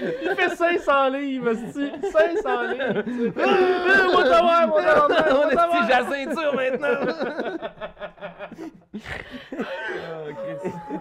Il 0.00 0.34
fait 0.36 0.56
500 0.56 1.08
livres, 1.10 1.48
esti. 1.50 1.90
500 2.12 2.62
livres. 2.72 3.02
Euh, 3.38 4.12
Moi, 4.12 4.24
t'avoir, 4.24 4.68
moi, 4.68 4.80
On 5.10 5.50
est 5.50 5.54
la 5.88 6.04
ceinture 6.10 6.54
maintenant. 6.54 7.12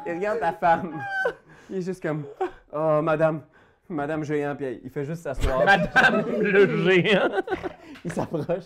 Il 0.06 0.14
regarde 0.14 0.40
ta 0.40 0.54
femme. 0.54 1.00
Il 1.70 1.78
est 1.78 1.82
juste 1.82 2.02
comme 2.02 2.24
Oh, 2.72 3.02
madame, 3.02 3.42
madame 3.90 4.24
géant, 4.24 4.56
puis 4.56 4.80
il 4.84 4.90
fait 4.90 5.06
juste 5.06 5.24
s'asseoir. 5.24 5.66
Madame 5.66 6.26
le 6.42 6.92
géant. 6.92 7.30
Il 8.06 8.12
s'approche. 8.12 8.66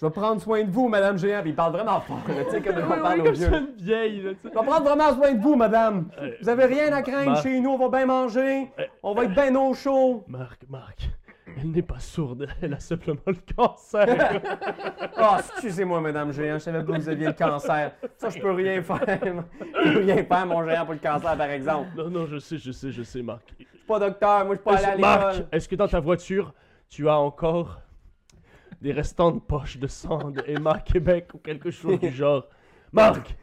Je 0.00 0.04
vais 0.06 0.10
prendre 0.10 0.40
soin 0.40 0.64
de 0.64 0.70
vous, 0.70 0.88
madame 0.88 1.16
géant, 1.18 1.40
puis 1.42 1.50
il 1.50 1.56
parle 1.56 1.72
vraiment 1.72 2.00
fort, 2.00 2.18
tu 2.26 2.50
sais, 2.50 2.60
comme 2.60 2.76
on 2.84 2.88
parle 2.88 3.14
oui, 3.14 3.20
aux 3.20 3.24
comme 3.24 3.34
vieux. 3.34 3.74
vieille, 3.78 4.22
là. 4.22 4.30
Je 4.42 4.48
vais 4.48 4.54
prendre 4.54 4.82
vraiment 4.82 5.12
soin 5.14 5.32
de 5.32 5.40
vous, 5.40 5.56
madame. 5.56 6.08
Euh, 6.20 6.30
Vous 6.42 6.48
avez 6.48 6.64
rien 6.66 6.92
à 6.92 7.02
craindre 7.02 7.32
Marc. 7.32 7.42
chez 7.42 7.60
nous, 7.60 7.70
on 7.70 7.78
va 7.78 7.88
bien 7.98 8.06
manger. 8.06 8.70
Euh, 8.78 8.84
On 9.02 9.14
va 9.14 9.24
être 9.24 9.34
bien 9.34 9.54
au 9.56 9.72
chaud. 9.74 10.24
Marc, 10.26 10.62
Marc, 10.68 11.08
elle 11.60 11.70
n'est 11.70 11.82
pas 11.82 12.00
sourde, 12.00 12.48
elle 12.62 12.74
a 12.74 12.80
simplement 12.80 13.20
le 13.26 13.36
cancer. 13.56 14.40
Oh, 15.18 15.36
excusez-moi, 15.38 16.00
madame 16.00 16.32
géant, 16.32 16.54
je 16.54 16.58
savais 16.64 16.82
pas 16.82 16.92
que 16.92 16.98
vous 17.00 17.08
aviez 17.08 17.26
le 17.28 17.32
cancer. 17.32 17.92
Ça, 18.16 18.28
je 18.30 18.40
peux 18.40 18.50
rien 18.52 18.82
faire. 18.82 19.00
Je 19.84 19.92
peux 19.92 19.98
rien 20.00 20.24
faire, 20.24 20.46
mon 20.46 20.68
géant, 20.68 20.84
pour 20.84 20.94
le 20.94 21.00
cancer, 21.00 21.36
par 21.36 21.50
exemple. 21.50 21.88
non, 21.96 22.10
non, 22.10 22.26
je 22.26 22.38
sais, 22.38 22.58
je 22.58 22.72
sais, 22.72 22.90
je 22.90 23.02
sais, 23.02 23.22
Marc. 23.22 23.42
Je 23.58 23.64
suis 23.64 23.86
pas 23.86 23.98
docteur, 23.98 24.44
moi, 24.46 24.54
je 24.54 24.60
suis 24.60 24.64
pas 24.64 24.76
allé 24.76 24.86
à 24.86 24.96
Marc, 24.96 25.32
l'école. 25.34 25.48
est-ce 25.52 25.68
que 25.68 25.76
dans 25.76 25.88
ta 25.88 26.00
voiture, 26.00 26.52
tu 26.88 27.08
as 27.08 27.18
encore 27.18 27.80
des 28.84 28.92
restants 28.92 29.32
de 29.32 29.40
poches 29.40 29.78
de 29.78 29.86
sang 29.86 30.30
de 30.30 30.44
Emma 30.46 30.78
Québec 30.78 31.28
ou 31.32 31.38
quelque 31.38 31.70
chose 31.70 31.98
du 31.98 32.10
genre 32.10 32.46
Marc 32.92 33.34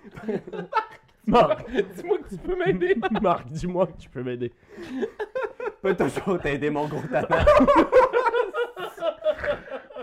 Marc 1.26 1.68
Dis-moi 1.72 2.20
que 2.20 2.30
tu 2.30 2.38
peux 2.38 2.56
m'aider. 2.56 2.96
Marc, 3.22 3.48
dis-moi 3.48 3.88
que 3.88 3.98
tu 3.98 4.08
peux 4.08 4.22
m'aider. 4.22 4.54
Peut 5.82 5.96
toujours 5.96 6.40
t'aider, 6.40 6.70
mon 6.70 6.88
gros 6.88 7.02
tannant. 7.10 7.28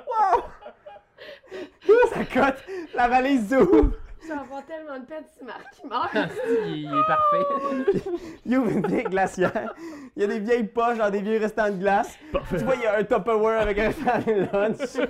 wow! 0.09 0.42
Ça 2.12 2.24
cote, 2.24 2.64
la 2.96 3.07
valise 3.07 3.48
s'ouvre. 3.48 3.92
Je 4.28 4.34
vais 4.34 4.40
avoir 4.40 4.66
tellement 4.66 4.98
de 4.98 5.06
peine 5.06 5.24
si 5.32 5.42
Marc 5.42 5.64
il 5.82 5.88
meurt. 5.88 6.10
Il, 6.66 6.76
il 6.76 6.86
est 6.86 7.06
parfait. 7.06 8.10
Il 8.44 8.58
ouvre 8.58 8.70
une 8.70 8.86
vieille 8.86 9.04
glacière. 9.04 9.74
Il 10.14 10.22
y 10.22 10.24
a 10.24 10.28
des 10.28 10.40
vieilles 10.40 10.66
poches 10.66 10.98
dans 10.98 11.08
des 11.08 11.22
vieux 11.22 11.38
restants 11.38 11.70
de 11.70 11.78
glace. 11.78 12.18
Parfait. 12.30 12.58
Tu 12.58 12.64
vois, 12.64 12.74
il 12.74 12.82
y 12.82 12.86
a 12.86 12.98
un 12.98 13.04
Tupperware 13.04 13.62
avec 13.62 13.78
un 13.78 13.88
de 13.88 14.52
lunch. 14.52 15.08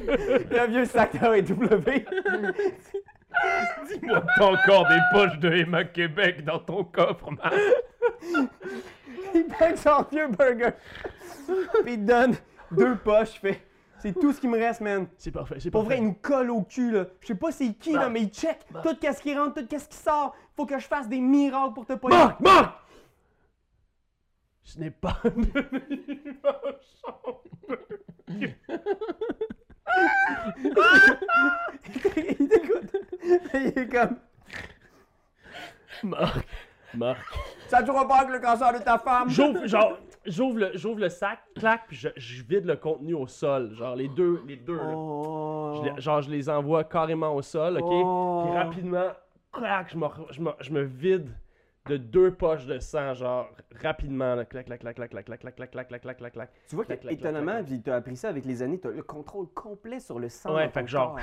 Il 0.51 0.57
y 0.57 0.59
a 0.59 0.63
un 0.63 0.67
vieux 0.67 0.85
sac 0.85 1.17
AEW. 1.17 2.05
Dis-moi 3.89 4.21
que 4.21 4.27
t'as 4.37 4.45
encore 4.45 4.89
des 4.89 5.01
poches 5.13 5.39
de 5.39 5.53
Emma 5.53 5.85
Québec 5.85 6.45
dans 6.45 6.61
ton 6.61 6.85
coffre, 6.85 7.31
Marc. 7.33 7.55
Il 9.35 9.47
prend 9.47 9.77
son 9.77 10.07
vieux 10.13 10.29
burger. 10.29 10.75
Puis 11.83 11.95
il 11.95 12.05
te 12.05 12.07
donne 12.07 12.35
deux 12.71 12.95
poches. 12.97 13.41
Fait 13.41 13.63
C'est 14.01 14.13
tout 14.13 14.33
ce 14.33 14.41
qui 14.41 14.49
me 14.49 14.59
reste, 14.59 14.81
man. 14.81 15.07
C'est 15.17 15.31
parfait, 15.31 15.57
c'est 15.59 15.71
Pour 15.71 15.83
parfait. 15.83 15.97
vrai, 15.97 16.05
il 16.05 16.09
nous 16.09 16.15
colle 16.15 16.51
au 16.51 16.63
cul, 16.63 16.91
là. 16.93 17.07
Je 17.21 17.27
sais 17.27 17.35
pas 17.35 17.51
c'est 17.53 17.73
qui, 17.75 17.93
là, 17.93 18.09
mais 18.09 18.23
il 18.23 18.29
check 18.29 18.59
tout 18.83 18.97
ce 19.01 19.21
qui 19.23 19.37
rentre, 19.37 19.61
tout 19.61 19.79
ce 19.79 19.89
qui 19.89 19.97
sort. 19.97 20.35
Faut 20.57 20.67
que 20.67 20.79
je 20.79 20.87
fasse 20.87 21.09
des 21.09 21.21
miracles 21.21 21.75
pour 21.75 21.87
te 21.87 21.95
pogner. 21.95 22.17
Marc, 22.17 22.41
Marc 22.41 22.75
Ce 24.63 24.79
n'est 24.79 24.91
pas 24.91 25.21
il 32.17 32.49
t'écoute. 32.49 32.97
Il 33.55 33.73
est 33.77 33.89
comme 33.89 34.17
Marc, 36.05 36.47
Marc. 36.95 37.19
Ça 37.69 37.83
te 37.83 37.91
pas 37.91 38.17
avec 38.17 38.31
le 38.31 38.41
cancer 38.41 38.73
de 38.73 38.79
ta 38.79 38.99
femme. 38.99 39.29
J'ouvre, 39.29 39.67
genre, 39.67 39.99
j'ouvre 40.29 40.59
le, 40.59 40.71
j'ouvre 40.75 41.01
le 41.01 41.09
sac, 41.09 41.41
clac, 41.57 41.83
puis 41.89 41.97
je, 41.97 42.09
je 42.17 42.43
vide 42.43 42.65
le 42.67 42.77
contenu 42.77 43.15
au 43.15 43.27
sol. 43.27 43.73
Genre, 43.75 43.97
les 43.97 44.09
deux, 44.09 44.43
les 44.47 44.57
deux, 44.57 44.77
là. 44.77 44.93
Oh. 44.95 45.81
Je 45.83 45.91
les- 45.91 46.01
genre, 46.01 46.23
je 46.23 46.31
les 46.31 46.49
envoie 46.49 46.85
carrément 46.85 47.35
au 47.35 47.43
sol, 47.43 47.79
ok? 47.79 47.85
Oh. 47.91 48.45
Puis 48.47 48.57
rapidement, 48.57 49.11
clac, 49.53 49.91
je 49.93 49.97
me, 49.99 50.07
je, 50.31 50.41
me, 50.41 50.51
je 50.61 50.71
me 50.73 50.83
vide 50.83 51.31
de 51.87 51.97
deux 51.97 52.33
poches 52.35 52.67
de 52.67 52.79
sang, 52.79 53.15
genre, 53.15 53.49
rapidement, 53.83 54.35
là. 54.35 54.45
Clac, 54.45 54.67
clac, 54.67 54.81
clac, 54.81 54.95
clac, 54.97 55.11
clac, 55.11 55.25
clac, 55.25 55.41
clac, 55.41 55.55
clac, 55.57 55.71
clac, 55.71 55.89
clac, 55.89 56.01
clac, 56.03 56.17
clac, 56.19 56.33
clac. 56.33 56.51
Tu 56.69 56.75
vois 56.75 56.85
que, 56.85 56.89
Clac, 56.89 57.01
clac, 57.01 57.17
clac, 57.19 57.21
étonnamment, 57.21 57.53
clac, 57.53 57.67
puis 57.67 57.83
t'as 57.83 57.97
appris 57.97 58.17
ça 58.17 58.29
avec 58.29 58.45
les 58.45 58.63
années, 58.63 58.79
t'as 58.79 58.91
le 58.91 59.03
contrôle 59.03 59.47
complet 59.55 59.99
sur 60.01 60.19
le 60.19 60.29
sang. 60.29 60.55
Ouais, 60.55 60.69
fait 60.69 60.83
que 60.85 60.89
genre, 60.91 61.19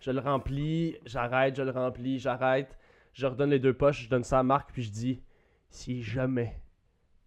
je 0.00 0.10
le 0.10 0.20
remplis, 0.20 0.96
j'arrête, 1.06 1.56
je 1.56 1.62
le 1.62 1.70
remplis, 1.70 2.18
j'arrête. 2.18 2.78
Je 3.14 3.26
redonne 3.26 3.50
les 3.50 3.58
deux 3.58 3.72
poches, 3.74 4.02
je 4.04 4.10
donne 4.10 4.22
ça 4.24 4.38
à 4.38 4.42
Marc, 4.42 4.70
puis 4.72 4.82
je 4.82 4.90
dis 4.92 5.22
si 5.70 6.02
jamais 6.02 6.60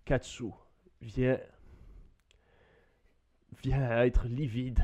Katsu 0.06 0.46
vient 1.02 1.38
à 3.90 4.06
être 4.06 4.28
livide, 4.28 4.80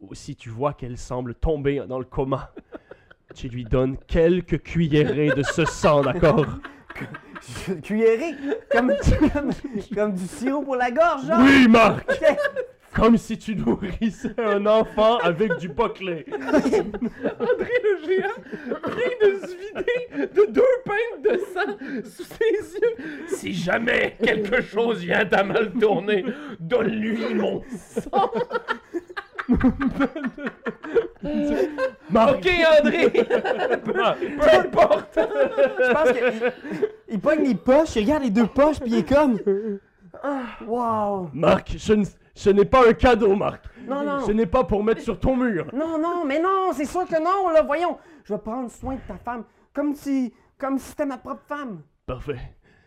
ou 0.00 0.14
si 0.14 0.36
tu 0.36 0.48
vois 0.48 0.72
qu'elle 0.72 0.98
semble 0.98 1.34
tomber 1.34 1.82
dans 1.86 1.98
le 1.98 2.04
coma, 2.04 2.52
tu 3.34 3.48
lui 3.48 3.64
donnes 3.64 3.96
quelques 4.06 4.62
cuillerées 4.62 5.30
de 5.30 5.42
ce 5.42 5.64
sang, 5.64 6.02
d'accord? 6.02 6.46
Cuillerée, 7.82 8.34
comme, 8.70 8.92
comme, 9.32 9.50
comme 9.94 10.14
du 10.14 10.26
sirop 10.26 10.62
pour 10.62 10.76
la 10.76 10.90
gorge, 10.90 11.26
genre? 11.26 11.40
Oui, 11.40 11.68
Marc. 11.68 12.08
Comme 12.98 13.16
si 13.16 13.38
tu 13.38 13.54
nourrissais 13.54 14.34
un 14.38 14.66
enfant 14.66 15.18
avec 15.18 15.56
du 15.58 15.68
boclé. 15.68 16.26
André 16.32 17.72
le 17.84 18.06
géant 18.06 18.40
vient 18.86 19.18
de 19.22 19.46
se 19.46 19.56
vider 19.56 20.26
de 20.34 20.50
deux 20.50 20.62
pintes 20.84 21.22
de 21.24 21.38
sang 21.38 21.76
sous 22.04 22.24
ses 22.24 22.74
yeux. 22.74 22.96
Si 23.28 23.54
jamais 23.54 24.16
quelque 24.22 24.60
chose 24.60 24.98
vient 25.00 25.26
à 25.30 25.42
mal 25.44 25.70
tourner, 25.72 26.24
donne-lui 26.58 27.34
mon 27.34 27.62
sang. 27.70 28.30
Marc, 32.10 32.36
Ok, 32.36 32.48
André. 32.80 33.10
Peu 33.10 34.58
importe. 34.58 35.18
Je 35.18 35.92
pense 35.92 36.12
qu'il 36.12 36.52
il 37.10 37.20
pogne 37.20 37.44
les 37.44 37.54
poches, 37.54 37.96
il 37.96 38.02
regarde 38.04 38.24
les 38.24 38.30
deux 38.30 38.46
poches, 38.46 38.80
puis 38.80 38.90
il 38.90 38.98
est 38.98 39.08
comme. 39.08 39.38
Ah, 40.22 40.42
wow. 40.66 41.30
Marc, 41.32 41.74
ce, 41.78 41.92
n- 41.92 42.04
ce 42.38 42.50
n'est 42.50 42.64
pas 42.64 42.88
un 42.88 42.92
cadeau, 42.92 43.34
Marc. 43.34 43.64
Non, 43.84 44.04
non. 44.04 44.24
Ce 44.24 44.30
n'est 44.30 44.46
pas 44.46 44.62
pour 44.62 44.84
mettre 44.84 45.00
sur 45.00 45.18
ton 45.18 45.36
mur. 45.36 45.66
Non, 45.72 45.98
non, 45.98 46.24
mais 46.24 46.40
non, 46.40 46.70
c'est 46.72 46.84
sûr 46.84 47.04
que 47.04 47.20
non, 47.20 47.50
là, 47.50 47.62
voyons. 47.62 47.98
Je 48.22 48.32
vais 48.32 48.38
prendre 48.38 48.70
soin 48.70 48.94
de 48.94 49.00
ta 49.08 49.16
femme, 49.16 49.44
comme 49.72 49.92
si, 49.94 50.32
comme 50.56 50.78
si 50.78 50.90
c'était 50.90 51.04
ma 51.06 51.18
propre 51.18 51.42
femme. 51.48 51.82
Parfait. 52.06 52.38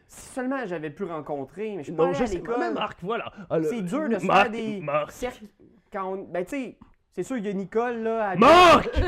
Si 0.07 0.27
seulement 0.29 0.65
j'avais 0.65 0.89
pu 0.89 1.03
rencontrer, 1.03 1.71
mais 1.75 1.79
je 1.79 1.83
suis 1.83 1.91
pas 1.91 2.03
Non, 2.03 2.09
allé 2.09 2.17
je 2.19 2.23
à 2.23 2.27
l'école. 2.27 2.73
Marc, 2.73 2.99
voilà. 3.01 3.29
Alors, 3.49 3.69
C'est 3.69 3.81
dur 3.81 4.07
de 4.07 4.19
se 4.19 4.25
Marc, 4.25 4.41
faire 4.43 4.51
des 4.51 4.79
Marc, 4.79 5.11
cercles 5.11 5.45
quand 5.91 6.13
on... 6.13 6.23
Ben, 6.23 6.45
tu 6.45 6.51
sais, 6.51 6.77
c'est 7.11 7.23
sûr, 7.23 7.35
il 7.37 7.45
y 7.45 7.49
a 7.49 7.53
Nicole, 7.53 8.03
là, 8.03 8.29
à... 8.29 8.35
Marc! 8.37 8.89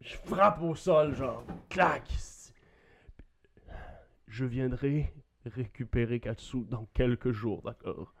Je 0.00 0.16
frappe 0.26 0.62
au 0.62 0.76
sol, 0.76 1.12
genre. 1.16 1.42
Clac! 1.68 2.04
Je 4.28 4.44
viendrai 4.44 5.12
récupérer 5.44 6.20
Katsu 6.20 6.64
dans 6.68 6.86
quelques 6.94 7.32
jours, 7.32 7.62
d'accord? 7.62 8.14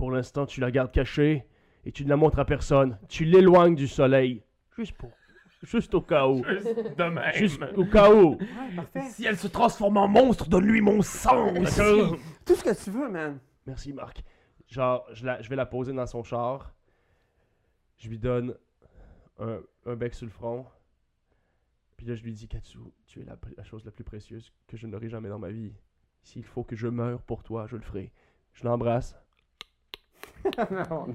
Pour 0.00 0.10
l'instant, 0.12 0.46
tu 0.46 0.60
la 0.62 0.70
gardes 0.70 0.92
cachée 0.92 1.44
et 1.84 1.92
tu 1.92 2.04
ne 2.04 2.08
la 2.08 2.16
montres 2.16 2.38
à 2.38 2.46
personne. 2.46 2.98
Tu 3.06 3.26
l'éloignes 3.26 3.74
du 3.74 3.86
soleil. 3.86 4.42
Juste 4.74 4.96
pour. 4.96 5.10
Juste 5.62 5.92
au 5.92 6.00
cas 6.00 6.26
où. 6.26 6.40
De 6.40 7.04
même. 7.04 7.34
Juste 7.34 7.62
au 7.76 7.84
cas 7.84 8.10
où. 8.10 8.38
Ouais. 8.38 9.02
Si 9.10 9.26
elle 9.26 9.36
se 9.36 9.46
transforme 9.46 9.98
en 9.98 10.08
monstre, 10.08 10.48
donne-lui 10.48 10.80
mon 10.80 11.02
sang 11.02 11.54
aussi. 11.54 11.82
Tout 12.46 12.54
ce 12.54 12.64
que 12.64 12.82
tu 12.82 12.90
veux, 12.90 13.10
man. 13.10 13.38
Merci, 13.66 13.92
Marc. 13.92 14.24
Genre, 14.68 15.04
je, 15.12 15.26
la- 15.26 15.42
je 15.42 15.50
vais 15.50 15.56
la 15.56 15.66
poser 15.66 15.92
dans 15.92 16.06
son 16.06 16.22
char. 16.24 16.72
Je 17.98 18.08
lui 18.08 18.18
donne 18.18 18.54
un, 19.38 19.60
un 19.84 19.96
bec 19.96 20.14
sur 20.14 20.24
le 20.24 20.32
front. 20.32 20.64
Puis 21.98 22.06
là, 22.06 22.14
je 22.14 22.22
lui 22.22 22.32
dis, 22.32 22.48
Katsu, 22.48 22.78
tu 23.06 23.20
es 23.20 23.24
la, 23.24 23.36
la 23.58 23.64
chose 23.64 23.84
la 23.84 23.90
plus 23.90 24.04
précieuse 24.04 24.50
que 24.66 24.78
je 24.78 24.86
n'aurai 24.86 25.10
jamais 25.10 25.28
dans 25.28 25.38
ma 25.38 25.50
vie. 25.50 25.74
S'il 26.22 26.44
faut 26.44 26.64
que 26.64 26.74
je 26.74 26.88
meure 26.88 27.20
pour 27.20 27.42
toi, 27.42 27.66
je 27.66 27.76
le 27.76 27.82
ferai. 27.82 28.12
Je 28.54 28.64
l'embrasse. 28.64 29.14
Non, 30.70 30.86
non. 30.90 31.12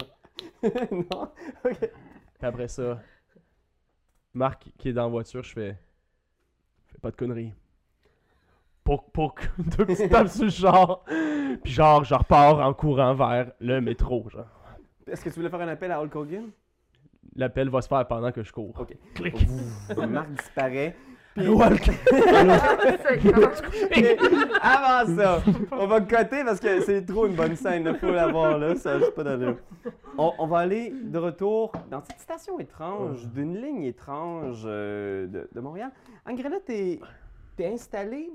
non? 0.91 1.31
Ok. 1.63 1.79
Puis 1.79 2.47
après 2.47 2.67
ça, 2.67 2.99
Marc, 4.33 4.67
qui 4.77 4.89
est 4.89 4.93
dans 4.93 5.03
la 5.03 5.09
voiture, 5.09 5.43
je 5.43 5.53
fais, 5.53 5.77
fais 6.87 6.97
pas 6.99 7.11
de 7.11 7.15
conneries. 7.15 7.53
Poc, 8.83 9.11
poc, 9.11 9.49
deux 9.77 9.85
petites 9.85 10.11
tapes 10.11 10.27
sur 10.27 10.43
le 10.43 10.49
char. 10.49 11.03
Puis 11.63 11.73
genre, 11.73 12.03
je 12.03 12.13
repars 12.13 12.59
en 12.59 12.73
courant 12.73 13.15
vers 13.15 13.51
le 13.59 13.81
métro, 13.81 14.29
genre. 14.29 14.45
Est-ce 15.07 15.23
que 15.23 15.29
tu 15.29 15.35
voulais 15.35 15.49
faire 15.49 15.61
un 15.61 15.67
appel 15.67 15.91
à 15.91 16.01
Hulk 16.01 16.15
Hogan? 16.15 16.49
L'appel 17.35 17.69
va 17.69 17.81
se 17.81 17.87
faire 17.87 18.07
pendant 18.07 18.31
que 18.31 18.43
je 18.43 18.51
cours. 18.51 18.79
Ok. 18.79 18.95
Clic. 19.13 19.47
Marc 20.07 20.29
disparaît. 20.31 20.95
Puis... 21.35 21.47
Avant 24.61 25.15
ça, 25.15 25.43
on 25.71 25.85
va 25.85 26.01
coter 26.01 26.43
parce 26.45 26.59
que 26.61 26.79
c'est 26.81 27.05
trop 27.05 27.27
une 27.27 27.35
bonne 27.35 27.55
scène, 27.57 27.87
il 27.93 27.99
faut 27.99 28.11
l'avoir 28.11 28.57
là, 28.57 28.75
ça 28.75 28.97
n'a 28.97 29.11
pas 29.11 29.23
d'allure. 29.23 29.57
On, 30.17 30.31
on 30.39 30.47
va 30.47 30.59
aller 30.59 30.91
de 30.91 31.17
retour 31.17 31.73
dans 31.91 32.01
cette 32.03 32.21
station 32.21 32.57
étrange, 32.59 33.27
d'une 33.27 33.61
ligne 33.61 33.83
étrange 33.83 34.63
euh, 34.65 35.27
de, 35.27 35.49
de 35.51 35.59
Montréal. 35.59 35.91
Angrella, 36.25 36.57
t'es 36.65 36.99
es 37.59 37.73
installé 37.73 38.31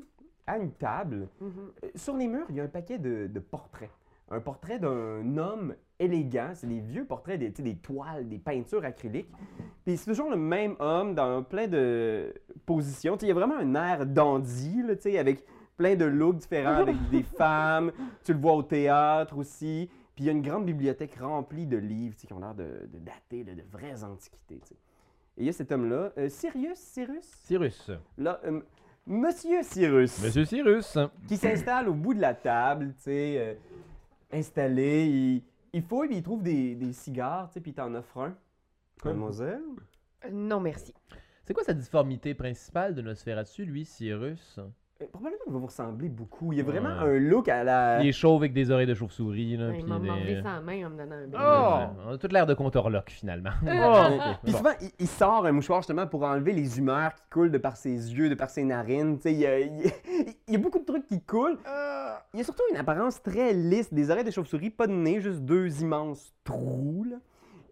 à 0.47 0.59
une 0.59 0.73
table. 0.73 1.29
Mhm. 1.41 1.53
Euh, 1.85 1.89
Sur 1.95 2.17
les 2.17 2.27
murs, 2.29 2.47
il 2.51 2.57
y 2.57 2.61
a 2.61 2.65
un 2.65 2.69
paquet 2.69 2.99
de, 2.99 3.27
de 3.29 3.41
portraits. 3.41 3.91
Un 4.31 4.41
portrait 4.41 4.79
d'un 4.79 5.37
homme 5.39 5.75
élégant, 6.01 6.51
c'est 6.55 6.67
des 6.67 6.81
vieux 6.81 7.05
portraits, 7.05 7.39
des, 7.39 7.77
toiles, 7.77 8.29
des 8.29 8.39
peintures 8.39 8.85
acryliques. 8.85 9.31
Puis 9.85 9.97
c'est 9.97 10.11
toujours 10.11 10.31
le 10.31 10.37
même 10.37 10.75
homme 10.81 11.15
dans 11.15 11.43
plein 11.43 11.69
de 11.69 12.35
positions. 12.67 13.17
Tu 13.17 13.21
sais, 13.21 13.27
il 13.27 13.29
y 13.29 13.33
a 13.33 13.35
vraiment 13.35 13.59
un 13.59 13.75
air 13.75 14.07
dandy, 14.07 14.83
là, 14.83 14.95
avec 15.21 15.45
plein 15.77 15.95
de 15.95 16.07
looks 16.07 16.39
différents, 16.39 16.81
avec 16.81 16.97
des 17.11 17.23
femmes. 17.23 17.93
Tu 18.25 18.33
le 18.33 18.41
vois 18.41 18.55
au 18.55 18.63
théâtre 18.63 19.37
aussi. 19.37 19.89
Puis 20.15 20.25
il 20.25 20.27
y 20.27 20.29
a 20.31 20.33
une 20.33 20.43
grande 20.43 20.67
bibliothèque 20.67 21.17
remplie 21.17 21.67
de 21.67 21.77
livres 21.77 22.17
qui 22.17 22.33
ont 22.33 22.41
l'air 22.41 22.55
de, 22.55 22.89
de 22.93 22.99
dater, 22.99 23.45
de 23.45 23.63
vraies 23.71 24.03
antiquités. 24.03 24.61
Et 25.37 25.45
il 25.45 25.47
y 25.47 25.49
a 25.49 25.53
cet 25.53 25.71
homme-là, 25.73 26.13
euh, 26.19 26.29
Sirius, 26.29 26.79
Cyrus? 26.79 27.25
Cyrus. 27.45 27.91
Là, 28.19 28.41
euh, 28.45 28.61
Monsieur 29.07 29.63
Cyrus 29.63 30.23
Monsieur 30.23 30.45
Cyrus. 30.45 30.99
qui 31.27 31.37
s'installe 31.37 31.89
au 31.89 31.95
bout 31.95 32.15
de 32.15 32.21
la 32.21 32.35
table, 32.35 32.93
tu 32.97 33.05
sais, 33.05 33.37
euh, 33.39 33.55
installé. 34.33 35.07
Il, 35.07 35.43
il 35.73 35.83
fouille, 35.83 36.09
puis 36.09 36.17
il 36.19 36.23
trouve 36.23 36.43
des, 36.43 36.75
des 36.75 36.93
cigares, 36.93 37.49
tu 37.49 37.55
sais, 37.55 37.61
puis 37.61 37.71
il 37.73 37.75
t'en 37.75 37.95
offre 37.95 38.19
un. 38.19 38.37
Mademoiselle? 39.05 39.63
Euh, 40.25 40.31
Non, 40.31 40.61
merci. 40.61 40.95
C'est 41.45 41.55
quoi 41.55 41.65
sa 41.65 41.75
difformité 41.75 42.35
principale 42.35 42.95
de 42.95 43.03
Nosferatu, 43.03 43.65
lui, 43.65 43.85
Cyrus? 43.85 44.59
Euh, 45.03 45.07
Probablement 45.13 45.43
qu'il 45.45 45.53
va 45.53 45.59
vous 45.59 45.67
ressembler 45.67 46.09
beaucoup. 46.09 46.53
Il 46.53 46.59
y 46.59 46.61
a 46.61 46.65
vraiment 46.65 46.91
Ouais. 47.03 47.17
un 47.17 47.19
look 47.19 47.49
à 47.49 47.65
la... 47.65 48.03
Il 48.03 48.09
est 48.09 48.13
chauve 48.13 48.43
avec 48.43 48.53
des 48.53 48.71
oreilles 48.71 48.87
de 48.87 48.95
chauve-souris. 48.95 49.57
Là, 49.57 49.71
il 49.79 49.87
m'a 49.87 49.99
demandé 49.99 50.41
sa 50.43 50.61
main 50.61 50.87
en 50.87 50.91
me 50.91 50.97
donnant 50.99 51.17
un 51.17 51.27
bec. 51.27 51.41
Oh! 51.43 52.01
On 52.07 52.13
a 52.15 52.19
toute 52.19 52.33
l'air 52.33 52.47
de 52.47 52.55
Contorlock, 52.55 53.11
finalement. 53.11 53.51
Oh! 53.67 54.35
Puis 54.45 54.53
souvent, 54.53 54.73
il, 54.81 54.91
il 54.99 55.09
sort 55.09 55.47
un 55.47 55.53
mouchoir 55.53 55.81
justement 55.81 56.07
pour 56.07 56.23
enlever 56.25 56.53
les 56.53 56.79
humeurs 56.79 57.15
qui 57.15 57.23
coulent 57.31 57.51
de 57.51 57.59
par 57.59 57.77
ses 57.77 57.91
yeux, 58.13 58.29
de 58.29 58.35
par 58.35 58.51
ses 58.51 58.65
narines. 58.65 59.17
Tu 59.17 59.23
sais, 59.23 59.33
il 59.33 59.39
y 59.41 59.47
a, 59.47 59.59
il 59.61 59.81
y 59.81 59.87
a- 59.89 59.93
il 60.49 60.53
y 60.55 60.57
a 60.57 60.59
beaucoup 60.59 60.79
de 60.79 60.85
trucs 60.85 61.07
qui 61.07 61.21
coulent. 61.23 61.59
Il 62.35 62.39
y 62.39 62.41
a 62.43 62.45
surtout 62.45 62.63
une 62.71 62.77
apparence 62.77 63.23
très 63.23 63.53
lisse, 63.53 63.93
des 63.93 64.11
oreilles 64.11 64.25
de 64.25 64.31
chauve-souris, 64.31 64.71
pas 64.71 64.87
de 64.87 64.93
nez, 64.93 65.21
juste 65.21 65.41
deux 65.41 65.83
immenses 65.83 66.33
trous. 66.45 67.05
Là. 67.11 67.17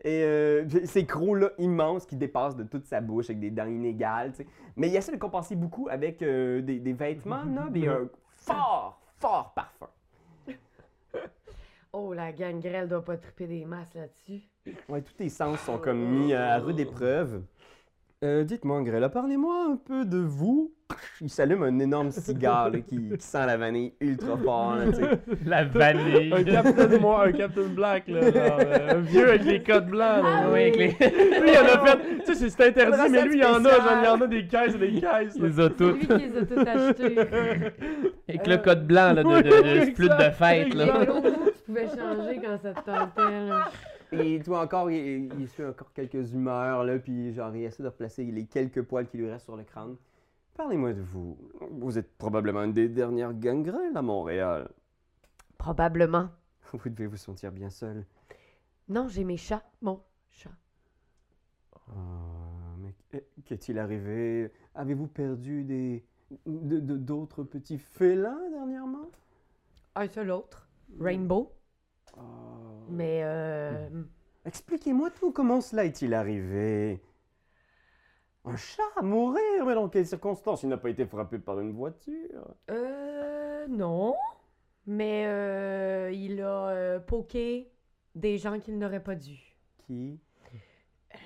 Et 0.05 0.23
euh, 0.23 0.69
ces 0.85 1.07
crocs-là 1.07 1.51
immenses 1.59 2.07
qui 2.07 2.17
dépassent 2.17 2.57
de 2.57 2.65
toute 2.65 2.87
sa 2.87 3.01
bouche 3.01 3.27
avec 3.27 3.41
des 3.41 3.51
dents 3.51 3.67
inégales. 3.67 4.33
Mais 4.77 4.89
il 4.89 4.97
essaie 4.97 5.13
de 5.13 5.19
compenser 5.19 5.57
beaucoup 5.57 5.89
avec 5.91 6.23
euh, 6.23 6.61
des, 6.63 6.79
des 6.79 6.93
vêtements 6.93 7.45
nobles 7.45 7.79
et 7.79 7.89
un 7.89 8.09
fort, 8.35 9.01
fort 9.19 9.53
parfum. 9.55 9.89
Oh, 11.93 12.13
la 12.13 12.33
gangrelle 12.33 12.87
doit 12.87 13.05
pas 13.05 13.17
triper 13.17 13.47
des 13.47 13.65
masses 13.65 13.95
là-dessus. 13.95 14.43
Ouais, 14.89 15.01
tous 15.01 15.15
tes 15.15 15.31
sens 15.31 15.59
sont 15.61 15.79
comme 15.79 15.99
mis 15.99 16.35
à 16.35 16.59
rude 16.59 16.79
épreuve. 16.79 17.43
Euh, 18.25 18.43
Dites-moi, 18.43 18.83
Grella, 18.83 19.09
parlez-moi 19.09 19.67
un 19.71 19.77
peu 19.77 20.05
de 20.05 20.19
vous. 20.19 20.73
Il 21.21 21.31
s'allume 21.31 21.63
un 21.63 21.79
énorme 21.79 22.11
cigare 22.11 22.69
là, 22.71 22.81
qui, 22.81 22.97
qui 23.11 23.21
sent 23.25 23.47
la 23.47 23.57
vanille 23.57 23.93
ultra 24.01 24.37
fort. 24.37 24.75
là. 24.75 24.87
La 25.47 25.65
vanille. 25.65 26.33
Un 26.35 26.43
Captain 26.43 26.99
Moi, 26.99 27.27
un 27.29 27.33
Captain 27.33 27.69
Black, 27.69 28.09
là. 28.09 28.23
genre, 28.23 28.59
euh, 28.61 28.91
un 28.97 29.01
vieux 29.03 29.29
avec 29.29 29.45
les 29.45 29.63
codes 29.63 29.87
blancs, 29.87 30.25
là. 30.25 30.49
Oui, 30.53 30.61
avec 30.63 30.77
les... 30.77 30.87
Lui, 31.41 31.51
il 31.53 31.59
en 31.59 31.63
a 31.81 31.87
fait. 31.87 31.99
Tu 32.27 32.35
sais, 32.35 32.49
c'est- 32.51 32.67
interdit, 32.69 33.09
mais 33.13 33.25
lui, 33.25 33.39
il 33.39 33.45
en 33.45 33.65
a, 33.65 33.71
genre, 33.71 33.99
il 34.01 34.05
y 34.05 34.09
en 34.09 34.21
a 34.21 34.27
des 34.27 34.47
caisses 34.49 34.75
et 34.75 34.79
des 34.79 34.93
caisses. 35.01 35.35
Il 35.37 35.43
là. 35.43 35.49
les 35.49 35.61
a 35.61 35.69
C'est 35.69 35.77
toutes. 35.77 35.99
lui 36.01 36.07
qui 36.09 36.27
les 36.27 36.37
a 36.37 36.45
toutes 36.45 36.69
achetées. 36.69 37.19
Avec 38.29 38.47
le 38.49 38.57
code 38.57 38.87
blanc 38.87 39.13
là, 39.13 39.23
de, 39.23 39.29
de, 39.29 39.95
de 39.95 40.09
de 40.27 40.31
fête. 40.33 40.75
Les 40.75 40.87
Là. 40.87 41.07
tu 41.07 41.63
pouvais 41.67 41.87
changer 41.87 42.41
quand 42.43 42.59
ça 42.63 42.73
te 42.73 42.85
tentait. 42.85 43.47
Là. 43.49 43.71
Et 44.13 44.41
toi 44.43 44.63
encore, 44.63 44.91
il, 44.91 45.33
il 45.39 45.49
suit 45.49 45.65
encore 45.65 45.93
quelques 45.93 46.33
humeurs, 46.33 46.85
là, 46.85 46.99
puis 46.99 47.33
genre, 47.35 47.55
il 47.55 47.65
essaie 47.65 47.83
de 47.83 47.89
replacer 47.89 48.25
les 48.25 48.47
quelques 48.47 48.83
poils 48.83 49.07
qui 49.07 49.19
lui 49.19 49.29
restent 49.31 49.45
sur 49.45 49.57
le 49.57 49.65
crâne. 49.65 49.97
Parlez-moi 50.55 50.93
de 50.93 51.03
vous. 51.03 51.37
Vous 51.71 51.99
êtes 51.99 52.17
probablement 52.17 52.65
une 52.65 52.73
des 52.73 52.89
dernières 52.89 53.35
gangrèles 53.35 53.97
à 53.97 54.03
Montréal. 54.03 54.71
Probablement. 55.57 56.31
Vous 56.73 56.89
devez 56.91 57.07
vous 57.07 57.17
sentir 57.17 57.53
bien 57.53 57.71
seul. 57.71 58.05
Non, 58.89 59.09
j'ai 59.09 59.25
mes 59.25 59.37
chats. 59.37 59.63
Mon 59.83 60.03
chat. 60.31 60.51
Ah, 61.89 62.75
mais 62.79 62.95
qu- 63.11 63.25
qu'est-il 63.45 63.79
arrivé? 63.79 64.51
Avez-vous 64.75 65.07
perdu 65.07 65.65
des 65.65 66.05
de- 66.47 66.81
de- 66.81 66.97
d'autres 66.97 67.43
petits 67.43 67.79
félins 67.79 68.51
dernièrement? 68.51 69.11
Un 69.95 70.09
seul 70.09 70.31
autre. 70.31 70.69
Rainbow. 71.01 71.53
Mais 72.89 73.21
euh, 73.23 73.89
Expliquez-moi 74.45 75.11
tout, 75.11 75.31
comment 75.31 75.61
cela 75.61 75.85
est-il 75.85 76.15
arrivé? 76.15 77.03
Un 78.47 78.57
chat 78.57 79.03
mourir 79.03 79.67
Mais 79.67 79.75
dans 79.75 79.91
quelles 79.91 80.07
circonstances? 80.07 80.63
Il 80.63 80.71
n'a 80.71 80.79
pas 80.79 80.89
été 80.89 81.05
frappé 81.05 81.39
par 81.39 81.61
une 81.61 81.73
voiture? 81.73 82.55
Euh, 82.71 83.67
non. 83.69 84.15
Mais 84.87 85.27
euh, 85.27 86.11
il 86.13 86.41
a 86.41 86.69
euh, 86.69 86.99
poké 86.99 87.71
des 88.15 88.39
gens 88.39 88.59
qu'il 88.59 88.79
n'aurait 88.79 89.03
pas 89.03 89.17
dû. 89.17 89.39
Qui? 89.87 90.19
Euh, 91.15 91.19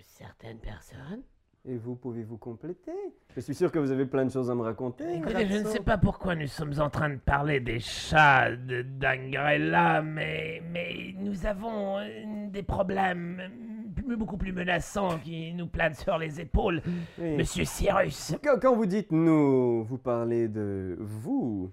certaines 0.00 0.60
personnes. 0.60 1.22
Et 1.66 1.76
vous, 1.78 1.94
pouvez-vous 1.94 2.36
compléter 2.36 2.92
Je 3.34 3.40
suis 3.40 3.54
sûr 3.54 3.72
que 3.72 3.78
vous 3.78 3.90
avez 3.90 4.04
plein 4.04 4.26
de 4.26 4.30
choses 4.30 4.50
à 4.50 4.54
me 4.54 4.60
raconter. 4.60 5.16
Écoutez, 5.16 5.46
je 5.46 5.58
ne 5.60 5.64
sais 5.64 5.80
pas 5.80 5.96
pourquoi 5.96 6.34
nous 6.34 6.46
sommes 6.46 6.74
en 6.78 6.90
train 6.90 7.08
de 7.08 7.16
parler 7.16 7.58
des 7.58 7.80
chats 7.80 8.54
de 8.54 8.82
d'Angrella, 8.82 10.02
mais, 10.02 10.62
mais 10.70 11.14
nous 11.16 11.46
avons 11.46 11.98
euh, 12.00 12.50
des 12.50 12.62
problèmes 12.62 13.40
euh, 13.40 14.16
beaucoup 14.16 14.36
plus 14.36 14.52
menaçants 14.52 15.18
qui 15.20 15.54
nous 15.54 15.66
planent 15.66 15.94
sur 15.94 16.18
les 16.18 16.38
épaules. 16.38 16.82
Oui. 17.18 17.36
Monsieur 17.38 17.64
Cyrus, 17.64 18.34
Quand, 18.44 18.58
quand 18.60 18.76
vous 18.76 18.84
dites 18.84 19.10
nous, 19.10 19.84
vous 19.84 19.98
parlez 19.98 20.48
de 20.48 20.98
vous. 21.00 21.70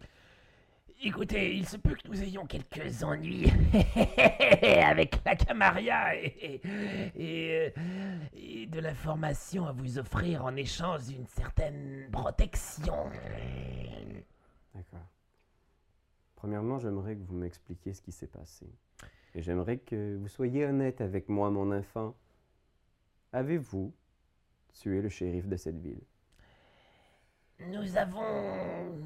Écoutez, 1.03 1.55
il 1.55 1.67
se 1.67 1.77
peut 1.77 1.95
que 1.95 2.07
nous 2.07 2.21
ayons 2.21 2.45
quelques 2.45 3.03
ennuis 3.03 3.51
avec 4.83 5.21
la 5.25 5.35
Camaria 5.35 6.15
et, 6.15 6.61
euh, 7.19 7.69
et 8.33 8.65
de 8.67 8.79
l'information 8.79 9.65
à 9.65 9.71
vous 9.71 9.97
offrir 9.97 10.45
en 10.45 10.55
échange 10.55 11.07
d'une 11.07 11.27
certaine 11.27 12.07
protection. 12.11 13.09
D'accord. 14.75 15.07
Premièrement, 16.35 16.79
j'aimerais 16.79 17.15
que 17.15 17.23
vous 17.23 17.35
m'expliquiez 17.35 17.93
ce 17.93 18.01
qui 18.01 18.11
s'est 18.11 18.27
passé. 18.27 18.67
Et 19.33 19.41
j'aimerais 19.41 19.77
que 19.77 20.17
vous 20.17 20.27
soyez 20.27 20.65
honnête 20.65 21.01
avec 21.01 21.29
moi, 21.29 21.49
mon 21.49 21.71
enfant. 21.71 22.15
Avez-vous 23.33 23.93
tué 24.73 25.01
le 25.01 25.09
shérif 25.09 25.47
de 25.47 25.55
cette 25.55 25.79
ville? 25.79 26.01
Nous 27.69 27.97
avons 27.97 28.21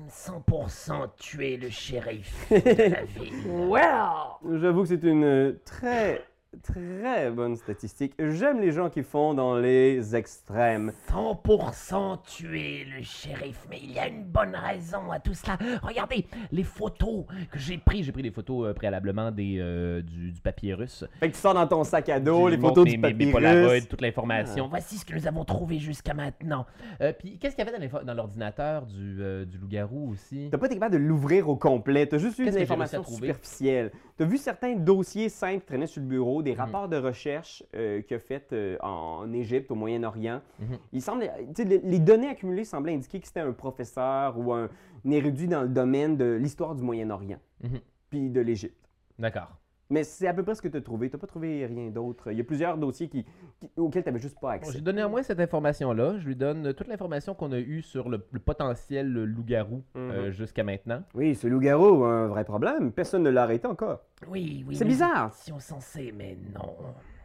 100% 0.09 1.09
tué 1.17 1.57
le 1.57 1.69
shérif 1.69 2.47
de 2.49 2.89
la 2.91 3.03
ville. 3.03 3.33
Well! 3.47 4.59
J'avoue 4.61 4.83
que 4.83 4.87
c'est 4.89 5.03
une 5.03 5.57
très, 5.65 6.23
très 6.61 7.31
bonne 7.31 7.55
statistique. 7.55 8.13
J'aime 8.19 8.59
les 8.61 8.71
gens 8.71 8.89
qui 8.89 9.03
font 9.03 9.33
dans 9.33 9.55
les 9.57 10.15
extrêmes. 10.15 10.91
100% 11.11 12.17
tué 12.23 12.85
le 12.95 13.03
shérif, 13.03 13.65
mais 13.69 13.79
il 13.83 13.91
y 13.93 13.99
a 13.99 14.07
une 14.07 14.23
bonne 14.23 14.55
raison 14.55 15.11
à 15.11 15.19
tout 15.19 15.33
cela. 15.33 15.57
Regardez 15.83 16.25
les 16.51 16.63
photos 16.63 17.25
que 17.51 17.59
j'ai 17.59 17.77
prises. 17.77 18.05
J'ai 18.05 18.11
pris 18.11 18.23
des 18.23 18.31
photos 18.31 18.67
euh, 18.69 18.73
préalablement 18.73 19.31
des, 19.31 19.57
euh, 19.59 20.01
du, 20.01 20.31
du 20.31 20.41
papier 20.41 20.73
russe. 20.73 21.05
Fait 21.19 21.29
que 21.29 21.35
tu 21.35 21.41
sors 21.41 21.53
dans 21.53 21.67
ton 21.67 21.83
sac 21.83 22.09
à 22.09 22.19
dos, 22.19 22.47
les 22.47 22.57
photos 22.57 22.85
mes, 22.85 22.91
du 22.91 22.97
mes- 22.97 23.07
mes 23.07 23.13
papier 23.13 23.31
Polaroid, 23.31 23.69
russe. 23.71 23.87
toute 23.87 24.01
l'information. 24.01 24.67
Voici 24.67 24.97
ce 24.97 25.05
que 25.05 25.13
nous 25.13 25.27
avons 25.27 25.45
trouvé 25.45 25.79
jusqu'à 25.79 26.13
maintenant. 26.13 26.65
Euh, 27.01 27.13
puis 27.17 27.37
qu'est-ce 27.37 27.55
qu'il 27.55 27.65
y 27.65 27.69
avait 27.69 28.03
dans 28.03 28.13
l'ordinateur 28.13 28.85
du, 28.85 29.15
du 29.45 29.57
loup-garou 29.57 30.11
aussi? 30.11 30.49
T'as 30.51 30.57
pas 30.57 30.65
été 30.67 30.75
capable 30.75 30.93
de 30.93 30.99
l'ouvrir 30.99 31.49
au 31.49 31.55
complet. 31.55 32.05
T'as 32.05 32.17
juste 32.17 32.39
eu 32.39 32.45
des 32.45 32.61
informations 32.61 33.03
superficielles. 33.03 33.91
T'as 34.17 34.25
vu 34.25 34.37
certains 34.37 34.75
dossiers 34.75 35.29
simples 35.29 35.65
traînaient 35.65 35.87
sur 35.87 36.01
le 36.01 36.07
bureau, 36.07 36.41
des 36.45 36.53
Mhm. 36.53 36.59
rapports 36.59 36.87
de 36.87 36.95
recherche 36.97 37.61
euh, 37.75 38.01
qu'il 38.01 38.15
a 38.15 38.19
fait 38.19 38.53
euh, 38.53 38.77
en 38.81 39.31
Égypte, 39.33 39.69
au 39.71 39.75
Moyen-Orient. 39.75 40.41
Mhm. 40.59 40.77
Il 40.93 41.01
semble, 41.01 41.29
les, 41.57 41.79
les 41.79 41.99
données 41.99 42.29
accumulées 42.29 42.63
semblaient 42.63 42.93
indiquer 42.95 43.19
que 43.19 43.27
c'était 43.27 43.41
un 43.41 43.51
professeur 43.51 44.37
ou 44.39 44.53
un, 44.53 44.69
un 45.05 45.11
érudit 45.11 45.47
dans 45.49 45.63
le 45.63 45.69
domaine 45.69 46.15
de 46.15 46.33
l'histoire 46.41 46.73
du 46.75 46.83
Moyen-Orient, 46.83 47.39
Mhm. 47.63 47.79
puis 48.09 48.29
de 48.29 48.39
l'Égypte. 48.41 48.87
D'accord. 49.19 49.51
Mais 49.91 50.03
c'est 50.03 50.27
à 50.27 50.33
peu 50.33 50.41
près 50.41 50.55
ce 50.55 50.61
que 50.63 50.67
tu 50.67 50.77
as 50.77 50.81
trouvé. 50.81 51.09
Tu 51.11 51.17
pas 51.17 51.27
trouvé 51.27 51.65
rien 51.67 51.89
d'autre. 51.91 52.31
Il 52.31 52.37
y 52.37 52.41
a 52.41 52.43
plusieurs 52.43 52.75
dossiers 52.77 53.07
qui, 53.07 53.23
qui- 53.59 53.69
auxquels 53.77 54.01
tu 54.03 54.09
n'avais 54.09 54.19
juste 54.19 54.39
pas 54.39 54.47
Bon, 54.47 54.53
accès. 54.55 54.71
J'ai 54.73 54.81
donné 54.81 55.01
à 55.01 55.07
moi 55.07 55.21
cette 55.21 55.39
information-là. 55.39 56.17
Je 56.17 56.25
lui 56.25 56.35
donne 56.35 56.73
toute 56.73 56.87
l'information 56.87 57.35
qu'on 57.35 57.51
a 57.51 57.59
eue 57.59 57.81
sur 57.83 58.09
le, 58.09 58.25
le 58.31 58.39
potentiel 58.39 59.11
loup-garou 59.13 59.83
euh, 59.95 60.25
Mhm. 60.27 60.31
jusqu'à 60.31 60.63
maintenant. 60.63 61.03
Oui, 61.13 61.35
ce 61.35 61.45
loup-garou 61.47 62.03
a 62.03 62.09
un 62.09 62.27
vrai 62.27 62.43
problème. 62.45 62.91
Personne 62.91 63.21
ne 63.23 63.29
l'a 63.29 63.43
arrêté 63.43 63.67
encore. 63.67 63.99
Oui, 64.27 64.65
oui. 64.67 64.75
C'est 64.75 64.85
bizarre. 64.85 65.31
étions 65.39 65.59
censés, 65.59 66.11
mais 66.17 66.35
non. 66.53 66.73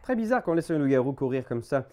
Très 0.03 0.15
bizarre 0.17 0.43
qu'on 0.43 0.55
laisse 0.55 0.71
un 0.71 0.79
loup-garou 0.79 1.13
courir 1.15 1.47
comme 1.47 1.63
ça. 1.63 1.87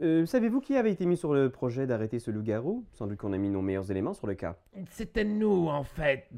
Euh, 0.00 0.26
Savez-vous 0.26 0.60
qui 0.60 0.76
avait 0.76 0.92
été 0.92 1.06
mis 1.06 1.16
sur 1.16 1.34
le 1.34 1.50
projet 1.50 1.86
d'arrêter 1.86 2.20
ce 2.20 2.30
loup-garou? 2.30 2.84
Sans 2.92 3.06
doute 3.08 3.18
qu'on 3.18 3.32
a 3.32 3.38
mis 3.38 3.48
nos 3.50 3.62
meilleurs 3.62 3.90
éléments 3.90 4.14
sur 4.14 4.26
le 4.28 4.34
cas. 4.34 4.56
C'était 4.90 5.24
nous, 5.24 5.66
en 5.68 5.82
fait. 5.82 6.28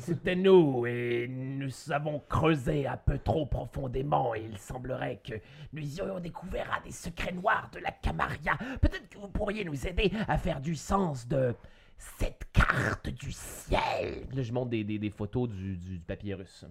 C'était 0.00 0.36
nous, 0.36 0.84
et 0.86 1.26
nous 1.28 1.70
avons 1.90 2.20
creusé 2.28 2.86
un 2.86 2.98
peu 2.98 3.18
trop 3.18 3.46
profondément, 3.46 4.34
et 4.34 4.42
il 4.42 4.58
semblerait 4.58 5.20
que 5.26 5.34
nous 5.72 5.96
y 5.98 6.02
aurions 6.02 6.20
découvert 6.20 6.70
un 6.78 6.84
des 6.84 6.92
secrets 6.92 7.32
noirs 7.32 7.70
de 7.72 7.78
la 7.78 7.92
Camarilla. 7.92 8.58
Peut-être 8.82 9.08
que 9.08 9.18
vous 9.18 9.28
pourriez 9.28 9.64
nous 9.64 9.86
aider 9.86 10.12
à 10.28 10.36
faire 10.36 10.60
du 10.60 10.74
sens 10.76 11.26
de 11.26 11.54
cette 11.96 12.44
carte 12.52 13.08
du 13.08 13.32
ciel. 13.32 14.26
Là, 14.34 14.42
je 14.42 14.52
montre 14.52 14.70
des, 14.70 14.84
des- 14.84 14.98
des 14.98 15.10
photos 15.10 15.48
du, 15.48 15.76
du- 15.76 16.34
russe. 16.34 16.66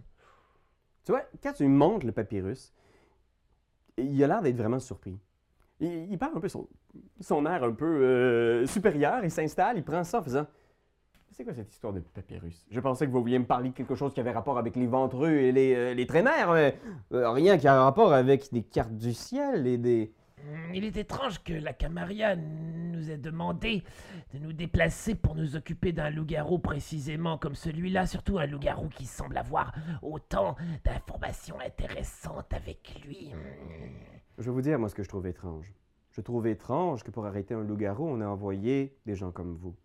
Tu 1.03 1.11
vois, 1.13 1.23
quand 1.41 1.53
tu 1.53 1.65
montres 1.67 2.05
le 2.05 2.11
papyrus, 2.11 2.71
il 3.97 4.23
a 4.23 4.27
l'air 4.27 4.41
d'être 4.43 4.55
vraiment 4.57 4.79
surpris. 4.79 5.17
Il, 5.81 6.11
il 6.11 6.17
un 6.21 6.39
peu 6.39 6.47
son, 6.47 7.45
air 7.47 7.63
un 7.63 7.71
peu 7.71 7.85
euh, 7.85 8.67
supérieur, 8.67 9.23
il 9.23 9.31
s'installe, 9.31 9.77
il 9.77 9.83
prend 9.83 10.03
ça 10.03 10.19
en 10.19 10.21
faisant 10.21 10.45
C'est 11.31 11.43
quoi 11.43 11.55
cette 11.55 11.73
histoire 11.73 11.91
de 11.91 12.01
papyrus 12.01 12.67
Je 12.69 12.79
pensais 12.79 13.07
que 13.07 13.11
vous 13.11 13.19
vouliez 13.19 13.39
me 13.39 13.45
parler 13.45 13.69
de 13.69 13.73
quelque 13.73 13.95
chose 13.95 14.13
qui 14.13 14.19
avait 14.19 14.31
rapport 14.31 14.59
avec 14.59 14.75
les 14.75 14.85
ventreux 14.85 15.31
et 15.31 15.51
les, 15.51 15.73
euh, 15.73 15.93
les 15.95 16.05
traîneurs, 16.05 16.53
mais 16.53 16.77
euh, 17.13 17.31
rien 17.31 17.57
qui 17.57 17.67
a 17.67 17.83
rapport 17.83 18.13
avec 18.13 18.53
des 18.53 18.61
cartes 18.61 18.95
du 18.95 19.11
ciel 19.11 19.65
et 19.65 19.79
des. 19.79 20.13
Hmm, 20.37 20.75
Il 20.75 20.83
est 20.83 20.97
étrange 20.97 21.43
que 21.43 21.53
la 21.53 21.73
Camarilla 21.73 22.35
nous 22.35 23.09
ait 23.09 23.17
demandé 23.17 23.83
de 24.35 24.39
nous 24.39 24.53
déplacer 24.53 25.15
pour 25.15 25.33
nous 25.33 25.55
occuper 25.55 25.93
d'un 25.93 26.11
loup-garou 26.11 26.59
précisément 26.59 27.39
comme 27.39 27.55
celui-là, 27.55 28.05
surtout 28.05 28.37
un 28.37 28.45
loup-garou 28.45 28.87
qui 28.89 29.07
semble 29.07 29.35
avoir 29.35 29.73
autant 30.03 30.55
d'informations 30.85 31.59
intéressantes 31.59 32.53
avec 32.53 33.01
lui. 33.03 33.31
Je 34.37 34.43
vais 34.43 34.51
vous 34.51 34.61
dire, 34.61 34.79
moi, 34.79 34.89
ce 34.89 34.95
que 34.95 35.03
je 35.03 35.09
trouve 35.09 35.27
étrange. 35.27 35.73
Je 36.11 36.21
trouve 36.21 36.47
étrange 36.47 37.03
que 37.03 37.11
pour 37.11 37.25
arrêter 37.25 37.53
un 37.53 37.63
loup-garou, 37.63 38.07
on 38.07 38.21
ait 38.21 38.25
envoyé 38.25 38.97
des 39.05 39.15
gens 39.15 39.31
comme 39.31 39.55
vous. 39.55 39.75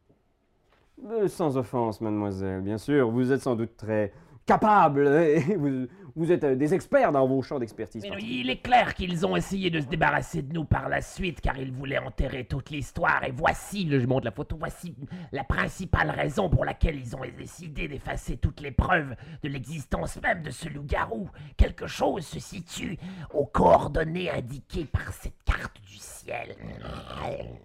Euh, 1.04 1.28
sans 1.28 1.56
offense, 1.56 2.00
mademoiselle, 2.00 2.62
bien 2.62 2.78
sûr, 2.78 3.10
vous 3.10 3.32
êtes 3.32 3.42
sans 3.42 3.54
doute 3.54 3.76
très 3.76 4.12
capable. 4.46 5.08
vous, 5.58 5.86
vous 6.16 6.32
êtes 6.32 6.44
euh, 6.44 6.54
des 6.56 6.72
experts 6.74 7.12
dans 7.12 7.26
vos 7.26 7.42
champs 7.42 7.58
d'expertise. 7.58 8.02
Mais 8.02 8.16
il 8.22 8.48
est 8.50 8.62
clair 8.62 8.94
qu'ils 8.94 9.26
ont 9.26 9.36
essayé 9.36 9.70
de 9.70 9.80
se 9.80 9.86
débarrasser 9.86 10.42
de 10.42 10.52
nous 10.52 10.64
par 10.64 10.88
la 10.88 11.00
suite 11.02 11.40
car 11.40 11.58
ils 11.58 11.70
voulaient 11.70 11.98
enterrer 11.98 12.44
toute 12.44 12.70
l'histoire 12.70 13.22
et 13.24 13.30
voici, 13.30 13.84
Là, 13.84 13.98
je 13.98 14.06
montre 14.06 14.24
la 14.24 14.30
photo. 14.32 14.56
voici 14.58 14.94
la 15.32 15.44
principale 15.44 16.10
raison 16.10 16.48
pour 16.48 16.64
laquelle 16.64 16.96
ils 16.98 17.14
ont 17.14 17.20
décidé 17.38 17.86
d'effacer 17.88 18.36
toutes 18.38 18.60
les 18.60 18.70
preuves 18.70 19.14
de 19.42 19.48
l'existence 19.48 20.18
même 20.22 20.42
de 20.42 20.50
ce 20.50 20.68
loup-garou. 20.68 21.28
Quelque 21.56 21.86
chose 21.86 22.24
se 22.24 22.40
situe 22.40 22.96
aux 23.34 23.44
coordonnées 23.46 24.30
indiquées 24.30 24.86
par 24.90 25.12
cette 25.12 25.42
carte 25.44 25.76
du 25.86 25.96
ciel. 25.98 26.56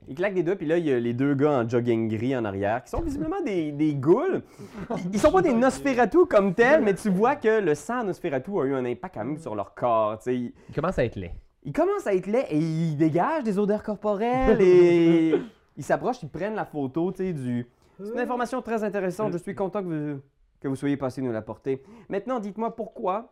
Il 0.07 0.15
claque 0.15 0.33
des 0.33 0.43
doigts, 0.43 0.55
puis 0.55 0.67
là, 0.67 0.77
il 0.77 0.85
y 0.85 0.91
a 0.91 0.99
les 0.99 1.13
deux 1.13 1.33
gars 1.35 1.59
en 1.59 1.69
jogging 1.69 2.07
gris 2.09 2.35
en 2.35 2.43
arrière, 2.45 2.83
qui 2.83 2.89
sont 2.89 3.01
visiblement 3.01 3.41
des, 3.45 3.71
des 3.71 3.95
ghouls. 3.95 4.41
Ils, 4.97 5.13
ils 5.13 5.19
sont 5.19 5.31
pas 5.31 5.41
des 5.41 5.53
Nosferatu 5.53 6.25
comme 6.29 6.53
tels, 6.53 6.81
mais 6.81 6.93
tu 6.93 7.09
vois 7.09 7.35
que 7.35 7.59
le 7.61 7.75
sang 7.75 8.03
Nosferatu 8.03 8.40
a 8.49 8.65
eu 8.65 8.73
un 8.73 8.85
impact 8.85 9.15
quand 9.15 9.25
même 9.25 9.37
sur 9.37 9.55
leur 9.55 9.73
corps. 9.73 10.17
tu 10.19 10.23
sais. 10.23 10.35
Ils, 10.35 10.53
Il 10.69 10.75
commence 10.75 10.97
à 10.99 11.05
être 11.05 11.15
laid. 11.15 11.33
ils 11.63 11.73
commencent 11.73 12.07
à 12.07 12.13
être 12.13 12.27
laids 12.27 12.47
et 12.49 12.57
ils 12.57 12.95
dégagent 12.97 13.43
des 13.43 13.59
odeurs 13.59 13.83
corporelles 13.83 14.61
et 14.61 15.35
ils 15.77 15.83
s'approchent, 15.83 16.23
ils 16.23 16.29
prennent 16.29 16.55
la 16.55 16.65
photo, 16.65 17.11
du... 17.11 17.67
C'est 17.99 18.13
une 18.13 18.19
information 18.19 18.61
très 18.61 18.83
intéressante, 18.83 19.33
je 19.33 19.37
suis 19.37 19.53
content 19.53 19.83
que 19.83 19.87
vous, 19.87 20.21
que 20.59 20.67
vous 20.67 20.75
soyez 20.75 20.97
passé 20.97 21.21
nous 21.21 21.31
l'apporter. 21.31 21.83
Maintenant, 22.09 22.39
dites-moi 22.39 22.75
pourquoi 22.75 23.31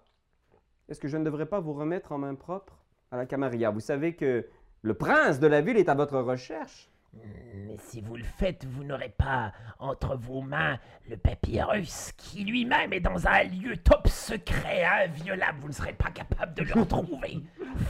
est-ce 0.89 0.99
que 0.99 1.07
je 1.07 1.17
ne 1.17 1.23
devrais 1.23 1.45
pas 1.45 1.59
vous 1.59 1.73
remettre 1.73 2.11
en 2.11 2.17
main 2.17 2.36
propre 2.36 2.77
à 3.11 3.17
la 3.17 3.25
Camarilla? 3.25 3.69
Vous 3.71 3.79
savez 3.79 4.15
que 4.15 4.45
le 4.81 4.93
prince 4.93 5.39
de 5.39 5.47
la 5.47 5.61
ville 5.61 5.77
est 5.77 5.89
à 5.89 5.93
votre 5.95 6.17
recherche. 6.19 6.89
Mais 7.14 7.78
si 7.78 8.01
vous 8.01 8.16
le 8.16 8.24
faites, 8.24 8.66
vous 8.66 8.84
n'aurez 8.84 9.10
pas 9.10 9.51
entre 9.80 10.16
vos 10.16 10.41
mains 10.41 10.80
le 11.10 11.18
papyrus 11.18 12.12
qui 12.18 12.43
lui-même 12.43 12.93
est 12.93 12.99
dans 12.99 13.28
un 13.28 13.43
lieu 13.43 13.78
top 13.78 14.07
secret, 14.07 14.84
inviolable. 14.84 15.60
Vous 15.62 15.68
ne 15.70 15.74
serez 15.74 15.93
pas 15.93 16.12
capable 16.12 16.53
de 16.53 16.64
le 16.64 16.74
retrouver. 16.80 17.39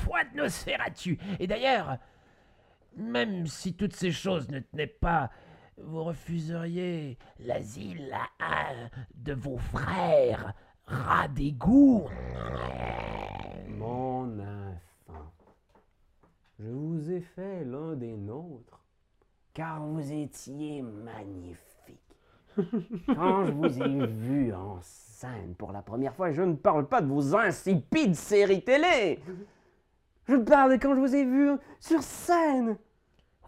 Foi 0.04 0.24
de 0.24 0.38
Nosferatu. 0.38 1.20
Et 1.40 1.48
d'ailleurs, 1.48 1.98
même 2.96 3.48
si 3.48 3.74
toutes 3.74 3.96
ces 3.96 4.12
choses 4.12 4.50
ne 4.50 4.60
tenaient 4.60 4.88
pas, 4.88 5.30
vous 5.78 6.04
refuseriez 6.04 7.18
l'asile 7.40 8.14
à 8.40 8.46
un 8.46 8.90
de 9.16 9.34
vos 9.34 9.58
frères, 9.58 10.54
rat 10.86 11.28
d'égout. 11.30 12.08
Mon 13.68 14.40
enfant, 14.40 15.34
je 16.60 16.70
vous 16.70 17.12
ai 17.12 17.22
fait 17.22 17.64
l'un 17.64 17.96
des 17.96 18.18
nôtres, 18.18 18.79
car 19.60 19.82
vous 19.82 20.14
étiez 20.14 20.82
magnifique. 20.82 22.16
Quand 23.08 23.44
je 23.44 23.52
vous 23.52 23.82
ai 23.82 24.08
vu 24.08 24.54
en 24.54 24.80
scène 24.82 25.54
pour 25.58 25.74
la 25.74 25.82
première 25.82 26.16
fois, 26.16 26.32
je 26.32 26.44
ne 26.44 26.54
parle 26.54 26.88
pas 26.88 27.02
de 27.02 27.08
vos 27.08 27.36
insipides 27.36 28.16
séries 28.16 28.64
télé. 28.64 29.20
Je 30.30 30.38
parle 30.38 30.72
de 30.72 30.82
quand 30.82 30.96
je 30.96 31.02
vous 31.02 31.14
ai 31.14 31.26
vu 31.26 31.58
sur 31.82 32.02
scène. 32.02 32.78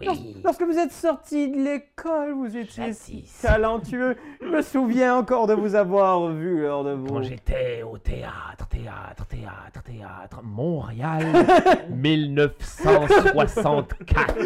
Lors- 0.06 0.16
Oui. 0.16 0.38
Lorsque 0.43 0.64
vous 0.64 0.78
êtes 0.78 0.91
sorti 0.91 1.49
de 1.52 1.58
l'école, 1.58 2.32
vous 2.34 2.58
étiez 2.58 2.86
Jadis. 2.88 3.39
talentueux. 3.41 4.16
Je 4.41 4.47
me 4.47 4.62
souviens 4.62 5.16
encore 5.18 5.47
de 5.47 5.54
vous 5.54 5.76
avoir 5.76 6.28
vu 6.30 6.64
lors 6.64 6.84
de 6.84 6.91
vos... 6.91 7.14
Quand 7.16 7.22
j'étais 7.22 7.84
au 7.84 7.97
théâtre, 7.97 8.68
théâtre, 8.70 9.26
théâtre, 9.28 9.84
théâtre, 9.84 10.39
Montréal, 10.43 11.26
1964. 11.89 14.36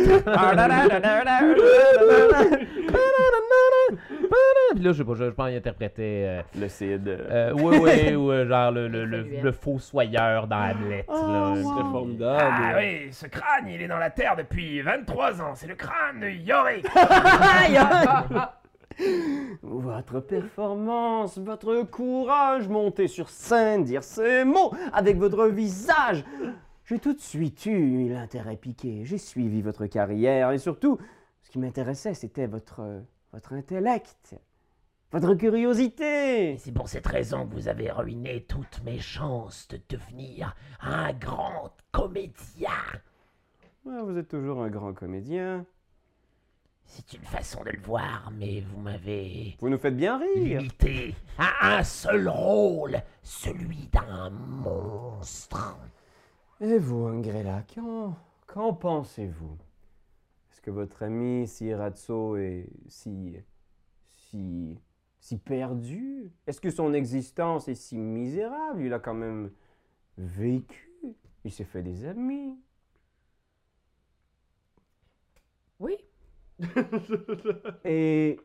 Puis 4.75 4.83
là, 4.83 4.91
je 4.91 4.97
sais 4.97 5.03
pas, 5.05 5.13
je, 5.13 5.25
je 5.25 5.29
pense 5.29 5.47
qu'il 5.47 5.57
interprétait. 5.57 6.23
Euh, 6.25 6.41
Le 6.59 6.67
Cid. 6.67 7.07
euh, 7.07 7.53
ouais, 7.53 7.77
ouais, 7.79 8.15
ou 8.15 8.31
euh, 8.31 8.47
genre 8.47 8.71
le, 8.71 8.87
le, 8.87 9.05
le, 9.05 9.23
le 9.41 9.51
fossoyeur 9.51 10.47
dans 10.47 10.57
Hamlet. 10.71 11.05
là. 11.07 11.53
C'était 11.55 11.69
Ah 11.69 11.89
formidable. 11.91 12.75
oui, 12.77 13.07
ce 13.11 13.27
crâne, 13.27 13.67
il 13.69 13.81
est 13.81 13.87
dans 13.87 13.97
la 13.99 14.09
terre 14.09 14.35
depuis 14.35 14.81
23 14.81 15.41
ans. 15.41 15.44
C'est 15.53 15.67
le 15.67 15.75
crâne 15.75 16.19
de 16.21 16.29
Yorick. 16.29 16.87
Votre 19.61 20.21
performance, 20.21 21.37
votre 21.37 21.83
courage, 21.83 22.69
monter 22.69 23.07
sur 23.07 23.29
scène, 23.29 23.83
dire 23.83 24.03
ces 24.03 24.45
mots 24.45 24.73
avec 24.93 25.17
votre 25.17 25.47
visage. 25.47 26.23
J'ai 26.85 26.99
tout 26.99 27.13
de 27.13 27.19
suite 27.19 27.65
eu 27.65 28.07
l'intérêt 28.07 28.55
piqué. 28.55 29.03
J'ai 29.03 29.17
suivi 29.17 29.61
votre 29.61 29.85
carrière 29.87 30.51
et 30.51 30.59
surtout, 30.59 30.97
ce 31.41 31.49
qui 31.49 31.59
m'intéressait, 31.59 32.13
c'était 32.13 32.47
votre, 32.47 33.01
votre 33.33 33.53
intellect, 33.53 34.35
votre 35.11 35.33
curiosité. 35.33 36.57
C'est 36.57 36.71
pour 36.71 36.87
cette 36.87 37.07
raison 37.07 37.47
que 37.47 37.53
vous 37.53 37.67
avez 37.67 37.91
ruiné 37.91 38.45
toutes 38.47 38.81
mes 38.83 38.99
chances 38.99 39.67
de 39.67 39.79
devenir 39.89 40.55
un 40.79 41.11
grand 41.11 41.71
comédien. 41.91 42.69
Vous 43.85 44.17
êtes 44.17 44.29
toujours 44.29 44.63
un 44.63 44.69
grand 44.69 44.93
comédien. 44.93 45.63
C'est 46.85 47.13
une 47.13 47.21
façon 47.23 47.63
de 47.63 47.69
le 47.69 47.81
voir, 47.81 48.31
mais 48.35 48.61
vous 48.61 48.79
m'avez 48.81 49.55
Vous 49.59 49.69
nous 49.69 49.77
faites 49.77 49.95
bien 49.95 50.17
rire. 50.17 50.59
limité 50.59 51.13
à 51.37 51.77
un 51.77 51.83
seul 51.83 52.27
rôle, 52.27 52.99
celui 53.21 53.87
d'un 53.93 54.31
monstre. 54.31 55.77
Et 56.59 56.79
vous, 56.79 57.05
Angrella, 57.05 57.63
qu'en, 57.73 58.15
qu'en 58.47 58.73
pensez-vous? 58.73 59.57
Est-ce 60.51 60.61
que 60.61 60.71
votre 60.71 61.03
ami 61.03 61.47
Sirazzo 61.47 62.37
est 62.37 62.67
si. 62.87 63.37
si. 64.15 64.79
si 65.19 65.37
perdu 65.37 66.31
Est-ce 66.47 66.59
que 66.61 66.71
son 66.71 66.91
existence 66.93 67.67
est 67.67 67.75
si 67.75 67.97
misérable? 67.97 68.81
Il 68.81 68.93
a 68.93 68.99
quand 68.99 69.13
même 69.13 69.51
vécu. 70.17 70.89
Il 71.43 71.51
s'est 71.51 71.65
fait 71.65 71.83
des 71.83 72.05
amis. 72.05 72.57
Oui. 75.79 75.97
Et. 77.85 78.39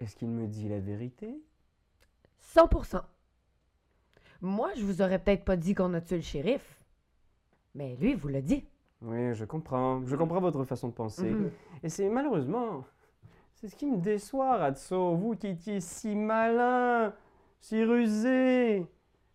est-ce 0.00 0.16
qu'il 0.16 0.28
me 0.28 0.46
dit 0.46 0.68
la 0.68 0.80
vérité? 0.80 1.40
100%. 2.54 3.02
Moi, 4.40 4.70
je 4.76 4.84
vous 4.84 5.02
aurais 5.02 5.18
peut-être 5.18 5.44
pas 5.44 5.56
dit 5.56 5.74
qu'on 5.74 5.94
a 5.94 6.00
tué 6.00 6.16
le 6.16 6.22
shérif. 6.22 6.82
Mais 7.74 7.96
lui, 7.96 8.10
il 8.12 8.16
vous 8.16 8.28
l'a 8.28 8.40
dit. 8.40 8.64
Oui, 9.02 9.34
je 9.34 9.44
comprends. 9.44 10.04
Je 10.06 10.16
comprends 10.16 10.40
votre 10.40 10.64
façon 10.64 10.88
de 10.88 10.92
penser. 10.94 11.30
Mhm. 11.30 11.50
Et 11.82 11.88
c'est 11.88 12.08
malheureusement, 12.08 12.84
c'est 13.54 13.68
ce 13.68 13.76
qui 13.76 13.86
me 13.86 13.98
déçoit, 13.98 14.56
Ratso. 14.56 15.14
Vous 15.16 15.34
qui 15.36 15.48
étiez 15.48 15.80
si 15.80 16.14
malin, 16.14 17.12
si 17.60 17.82
rusé. 17.84 18.86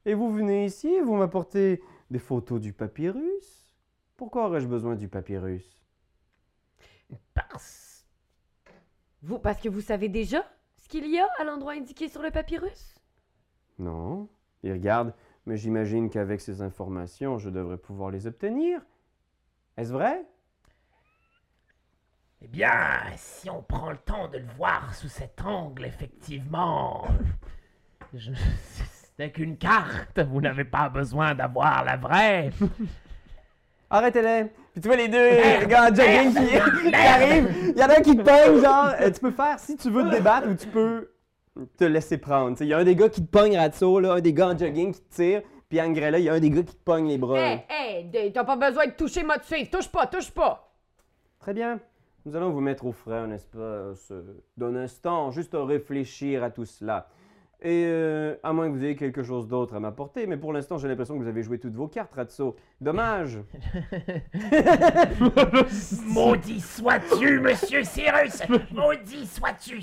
Et 0.05 0.13
vous 0.13 0.31
venez 0.31 0.65
ici 0.65 0.87
et 0.87 1.01
vous 1.01 1.15
m'apportez 1.15 1.81
des 2.09 2.19
photos 2.19 2.59
du 2.59 2.73
papyrus? 2.73 3.75
Pourquoi 4.17 4.47
aurais-je 4.47 4.67
besoin 4.67 4.95
du 4.95 5.07
papyrus? 5.07 5.82
Parce. 7.33 8.05
Vous, 9.21 9.39
parce 9.39 9.61
que 9.61 9.69
vous 9.69 9.81
savez 9.81 10.09
déjà 10.09 10.45
ce 10.77 10.87
qu'il 10.87 11.07
y 11.07 11.19
a 11.19 11.27
à 11.39 11.43
l'endroit 11.43 11.73
indiqué 11.73 12.09
sur 12.09 12.21
le 12.21 12.31
papyrus? 12.31 12.99
Non. 13.79 14.29
Et 14.63 14.71
regarde, 14.71 15.13
mais 15.45 15.57
j'imagine 15.57 16.09
qu'avec 16.09 16.41
ces 16.41 16.61
informations, 16.61 17.37
je 17.37 17.49
devrais 17.49 17.77
pouvoir 17.77 18.11
les 18.11 18.27
obtenir. 18.27 18.81
Est-ce 19.77 19.91
vrai? 19.91 20.25
Eh 22.41 22.47
bien, 22.47 22.71
si 23.15 23.49
on 23.49 23.61
prend 23.61 23.91
le 23.91 23.97
temps 23.97 24.27
de 24.27 24.37
le 24.37 24.47
voir 24.57 24.93
sous 24.93 25.07
cet 25.07 25.41
angle, 25.41 25.85
effectivement. 25.85 27.07
Je... 28.13 28.33
Ce 29.15 29.21
n'est 29.21 29.31
qu'une 29.31 29.57
carte, 29.57 30.19
vous 30.19 30.41
n'avez 30.41 30.65
pas 30.65 30.89
besoin 30.89 31.35
d'avoir 31.35 31.83
la 31.83 31.97
vraie. 31.97 32.49
Arrêtez-les! 33.93 34.45
Puis 34.71 34.81
tu 34.81 34.87
vois 34.87 34.97
les 34.97 35.07
deux 35.07 35.67
gars 35.67 35.91
en 35.91 35.93
jogging 35.93 36.33
qui, 36.33 36.89
qui 36.89 36.95
arrivent. 36.95 37.73
Il 37.75 37.77
y 37.77 37.83
en 37.83 37.89
a 37.89 37.99
un 37.99 38.01
qui 38.01 38.17
te 38.17 38.23
pogne, 38.23 38.59
genre, 38.59 38.91
euh, 38.99 39.11
tu 39.11 39.19
peux 39.19 39.29
faire, 39.29 39.59
si 39.59 39.77
tu 39.77 39.91
veux 39.91 40.03
te 40.05 40.09
débattre, 40.09 40.47
ou 40.49 40.55
tu 40.55 40.65
peux 40.65 41.11
te 41.77 41.83
laisser 41.83 42.17
prendre. 42.17 42.57
Il 42.59 42.67
y 42.67 42.73
a 42.73 42.79
un 42.79 42.83
des 42.83 42.95
gars 42.95 43.07
qui 43.07 43.23
te 43.23 43.29
pogne 43.29 43.55
Ratso, 43.55 43.99
là, 43.99 44.13
un 44.13 44.19
des 44.19 44.33
gars 44.33 44.47
en 44.47 44.57
jogging 44.57 44.93
qui 44.93 45.01
te 45.01 45.13
tire, 45.13 45.41
puis 45.69 45.79
Angrella, 45.79 46.17
il 46.17 46.25
y 46.25 46.29
a 46.29 46.33
un 46.33 46.39
des 46.39 46.49
gars 46.49 46.63
qui 46.63 46.73
te 46.75 46.83
pogne 46.83 47.07
les 47.07 47.19
bras. 47.19 47.39
Hé, 47.39 48.09
hé, 48.11 48.31
t'as 48.33 48.43
pas 48.43 48.55
besoin 48.55 48.87
de 48.87 48.93
toucher, 48.93 49.23
moi 49.23 49.37
de 49.37 49.43
suivre. 49.43 49.69
Touche 49.69 49.89
pas, 49.89 50.07
touche 50.07 50.31
pas. 50.31 50.73
Très 51.37 51.53
bien. 51.53 51.79
Nous 52.25 52.35
allons 52.35 52.49
vous 52.49 52.61
mettre 52.61 52.87
au 52.87 52.93
frais 52.93 53.17
un 53.17 53.29
espace 53.29 54.09
euh, 54.09 54.23
d'un 54.57 54.75
instant, 54.75 55.29
juste 55.29 55.53
à 55.53 55.63
réfléchir 55.63 56.43
à 56.43 56.49
tout 56.49 56.65
cela. 56.65 57.09
Et 57.65 57.85
euh, 57.85 58.35
à 58.43 58.51
moins 58.51 58.67
que 58.67 58.73
vous 58.73 58.83
ayez 58.83 58.97
quelque 58.97 59.23
chose 59.23 59.47
d'autre 59.47 59.73
à 59.73 59.79
m'apporter, 59.79 60.27
mais 60.27 60.35
pour 60.35 60.51
l'instant, 60.51 60.77
j'ai 60.77 60.89
l'impression 60.89 61.17
que 61.17 61.23
vous 61.23 61.29
avez 61.29 61.43
joué 61.43 61.59
toutes 61.59 61.75
vos 61.75 61.87
cartes, 61.87 62.13
Ratso. 62.13 62.57
Dommage. 62.81 63.39
Maudit 66.05 66.59
sois-tu, 66.59 67.39
monsieur 67.39 67.85
Cyrus 67.85 68.41
Maudit 68.73 69.25
sois-tu 69.25 69.79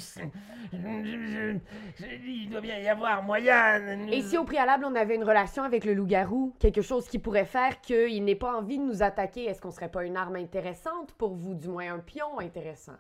Il 0.75 2.51
doit 2.51 2.61
bien 2.61 2.79
y 2.81 2.89
avoir 2.89 3.23
moyen. 3.23 4.07
Et 4.09 4.21
si 4.21 4.37
au 4.37 4.45
préalable, 4.45 4.85
on 4.85 4.95
avait 4.95 5.15
une 5.15 5.25
relation 5.25 5.63
avec 5.63 5.87
le 5.87 5.95
loup-garou, 5.95 6.55
quelque 6.59 6.83
chose 6.83 7.09
qui 7.09 7.19
pourrait 7.19 7.47
faire 7.47 7.81
qu'il 7.81 8.23
n'ait 8.25 8.35
pas 8.35 8.59
envie 8.59 8.77
de 8.77 8.85
nous 8.85 9.03
attaquer, 9.03 9.45
est-ce 9.45 9.63
qu'on 9.63 9.71
serait 9.71 9.91
pas 9.91 10.05
une 10.05 10.19
arme 10.19 10.37
intéressante 10.37 11.13
pour 11.13 11.35
vous, 11.35 11.55
du 11.55 11.69
moins 11.69 11.95
un 11.95 12.01
pion 12.01 12.41
intéressant? 12.41 12.99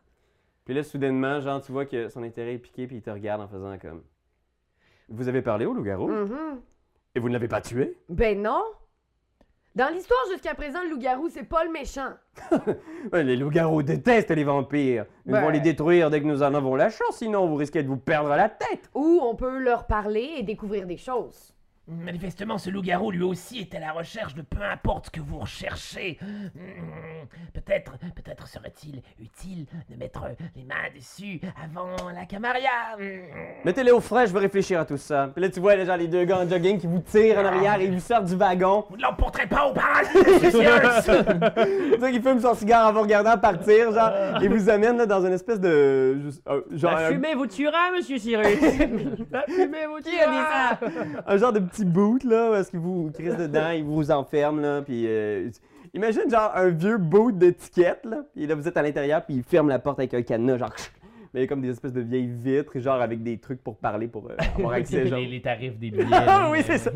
Puis 0.64 0.72
là, 0.72 0.82
soudainement, 0.82 1.38
genre, 1.40 1.60
tu 1.60 1.70
vois 1.70 1.84
que 1.84 2.08
son 2.08 2.22
intérêt 2.22 2.54
est 2.54 2.58
piqué, 2.58 2.86
puis 2.86 2.96
il 2.96 3.02
te 3.02 3.10
regarde 3.10 3.42
en 3.42 3.48
faisant 3.48 3.76
comme. 3.78 4.02
Vous 5.10 5.28
avez 5.28 5.42
parlé 5.42 5.66
au 5.66 5.72
loup-garou 5.74 6.08
Mhm. 6.08 6.60
et 7.14 7.20
vous 7.20 7.28
ne 7.28 7.32
l'avez 7.34 7.48
pas 7.48 7.60
tué? 7.60 7.96
Ben 8.08 8.40
non. 8.40 8.62
Dans 9.76 9.88
l'histoire 9.92 10.18
jusqu'à 10.32 10.54
présent, 10.54 10.82
le 10.82 10.90
loup-garou, 10.90 11.28
c'est 11.28 11.44
pas 11.44 11.64
le 11.64 11.70
méchant. 11.70 12.10
Les 13.12 13.36
loups-garous 13.36 13.82
détestent 13.84 14.30
les 14.30 14.42
vampires. 14.44 15.06
Ils 15.26 15.32
Ben. 15.32 15.48
les 15.50 15.60
détruire 15.60 16.10
dès 16.10 16.20
que 16.20 16.26
nous 16.26 16.42
en 16.42 16.54
avons 16.54 16.74
la 16.74 16.90
chance, 16.90 17.18
sinon 17.18 17.46
vous 17.46 17.54
risquez 17.54 17.82
de 17.84 17.88
vous 17.88 17.96
perdre 17.96 18.30
la 18.30 18.48
tête. 18.48 18.90
Ou 18.94 19.20
on 19.22 19.36
peut 19.36 19.58
leur 19.58 19.86
parler 19.86 20.28
et 20.38 20.42
découvrir 20.42 20.86
des 20.86 20.96
choses. 20.96 21.54
Manifestement, 21.90 22.56
ce 22.58 22.70
loup-garou 22.70 23.10
lui 23.10 23.22
aussi 23.22 23.58
est 23.58 23.74
à 23.74 23.80
la 23.80 23.92
recherche 23.92 24.34
de 24.34 24.42
peu 24.42 24.62
importe 24.62 25.06
ce 25.06 25.10
que 25.10 25.20
vous 25.20 25.38
recherchez. 25.38 26.18
Hmm, 26.22 27.26
Peut-être, 27.52 27.92
peut-être 28.14 28.46
serait-il 28.46 29.02
utile 29.20 29.66
de 29.90 29.96
mettre 29.96 30.24
les 30.56 30.64
mains 30.64 30.74
dessus 30.94 31.40
avant 31.62 31.96
la 32.14 32.24
Camaria. 32.26 32.70
Hmm. 32.98 33.64
Mettez-les 33.64 33.90
au 33.90 34.00
frais, 34.00 34.26
je 34.26 34.32
vais 34.32 34.38
réfléchir 34.40 34.78
à 34.80 34.84
tout 34.84 34.96
ça. 34.96 35.30
Puis 35.34 35.42
là, 35.42 35.48
tu 35.50 35.58
vois 35.60 35.74
les 35.76 35.84
gens, 35.86 35.96
les 35.96 36.06
deux 36.08 36.24
gars 36.24 36.38
en 36.38 36.48
jogging 36.48 36.78
qui 36.78 36.86
vous 36.86 37.00
tirent 37.00 37.38
en 37.38 37.44
arrière 37.44 37.80
et 37.80 37.86
ils 37.86 37.92
vous 37.92 38.00
sortent 38.00 38.26
du 38.26 38.36
wagon. 38.36 38.84
Vous 38.88 38.96
ne 38.96 39.02
l'emporterez 39.02 39.46
pas 39.46 39.66
au 39.66 39.72
paradis, 39.72 40.10
monsieur 40.14 40.50
Cyrus 40.50 41.04
Tu 41.94 42.00
sais 42.00 42.12
qu'il 42.12 42.22
fume 42.22 42.40
son 42.40 42.54
cigare 42.54 42.88
en 42.88 42.92
vous 42.92 43.02
regardant 43.02 43.36
partir, 43.38 43.92
genre, 43.92 44.12
et 44.42 44.48
vous 44.48 44.70
amène 44.70 44.96
là, 44.98 45.06
dans 45.06 45.24
une 45.26 45.32
espèce 45.32 45.60
de. 45.60 46.20
juste, 46.22 46.42
euh, 46.48 46.62
genre, 46.72 46.92
La 46.94 47.10
fumée 47.10 47.34
vous 47.34 47.46
tuera, 47.46 47.90
monsieur 47.96 48.18
Cyrus. 48.18 48.60
La 49.30 49.42
fumée 49.42 49.86
vous 49.86 49.98
Qui 50.02 50.18
a 50.18 50.26
dit 50.26 50.32
tuera. 50.32 50.78
ça? 50.80 51.22
un 51.26 51.36
genre 51.36 51.52
de 51.52 51.58
petit 51.60 51.79
boot, 51.84 52.24
là, 52.24 52.50
parce 52.50 52.70
qu'il 52.70 52.80
vous 52.80 53.10
crisse 53.12 53.36
dedans, 53.36 53.70
il 53.70 53.84
vous 53.84 54.10
enferme, 54.10 54.60
là, 54.60 54.82
puis... 54.82 55.06
euh, 55.06 55.48
imagine, 55.94 56.30
genre, 56.30 56.52
un 56.54 56.68
vieux 56.68 56.98
boot 56.98 57.36
d'étiquette, 57.36 58.04
là, 58.04 58.24
puis 58.34 58.46
là, 58.46 58.54
vous 58.54 58.66
êtes 58.66 58.76
à 58.76 58.82
l'intérieur, 58.82 59.24
puis 59.24 59.36
il 59.36 59.42
ferme 59.42 59.68
la 59.68 59.78
porte 59.78 59.98
avec 59.98 60.14
un 60.14 60.22
cadenas, 60.22 60.58
genre... 60.58 60.74
Mais 61.32 61.38
il 61.38 61.42
y 61.44 61.46
a 61.46 61.48
comme 61.48 61.60
des 61.60 61.70
espèces 61.70 61.92
de 61.92 62.00
vieilles 62.00 62.26
vitres, 62.26 62.76
genre, 62.80 63.00
avec 63.00 63.22
des 63.22 63.38
trucs 63.38 63.62
pour 63.62 63.76
parler, 63.76 64.08
pour 64.08 64.28
euh, 64.28 64.36
avoir 64.56 64.72
accès, 64.72 65.06
genre... 65.08 65.20
les, 65.20 65.26
les 65.26 65.40
tarifs 65.40 65.78
des 65.78 65.92
billets. 65.92 66.04
Ah 66.10 66.48
oui, 66.52 66.60
c'est 66.66 66.78
ça. 66.78 66.90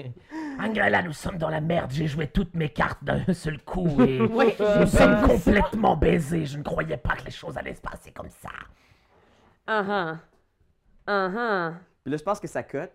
Angela, 0.61 1.03
nous 1.03 1.13
sommes 1.13 1.39
dans 1.39 1.51
la 1.51 1.61
merde. 1.61 1.93
J'ai 1.93 2.09
joué 2.09 2.27
toutes 2.27 2.53
mes 2.55 2.69
cartes 2.69 3.05
d'un 3.05 3.33
seul 3.33 3.61
coup 3.63 3.87
et 4.03 4.21
Ouais, 4.23 4.57
nous 4.81 4.87
sommes 4.89 5.21
complètement 5.23 5.97
baisés. 5.97 6.47
Je 6.47 6.59
ne 6.59 6.65
croyais 6.65 6.97
pas 6.97 7.15
que 7.15 7.27
les 7.27 7.31
choses 7.31 7.57
allaient 7.57 7.75
se 7.75 7.81
passer 7.81 8.11
comme 8.11 8.29
ça. 8.29 8.51
Ah 9.69 9.85
ah. 9.89 10.17
Ah 11.07 11.31
ah. 11.37 11.73
Puis 12.03 12.11
là, 12.11 12.17
je 12.17 12.23
pense 12.25 12.41
que 12.41 12.49
ça 12.49 12.65
cote. 12.65 12.91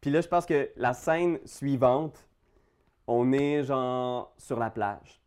Puis 0.00 0.10
là, 0.10 0.20
je 0.20 0.28
pense 0.28 0.46
que 0.46 0.70
la 0.76 0.92
scène 0.92 1.38
suivante, 1.44 2.26
on 3.06 3.32
est, 3.32 3.64
genre, 3.64 4.32
sur 4.38 4.58
la 4.58 4.70
plage. 4.70 5.20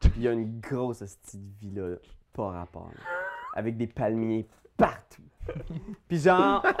Puis 0.00 0.12
il 0.16 0.22
y 0.22 0.28
a 0.28 0.32
une 0.32 0.60
grosse 0.60 1.00
de 1.00 1.38
villa, 1.60 1.96
pas 2.32 2.50
rapport, 2.50 2.90
là, 2.94 3.00
avec 3.54 3.76
des 3.76 3.86
palmiers 3.86 4.46
partout. 4.76 5.22
Puis 6.08 6.18
genre, 6.18 6.62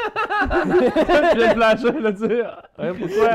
Je 0.54 1.38
vais 1.38 1.48
te 1.48 1.54
flasher, 1.54 2.00
là, 2.00 2.12
tu 2.12 2.18
sais. 2.18 2.42
Ouais, 2.78 2.92
pourquoi? 2.98 3.28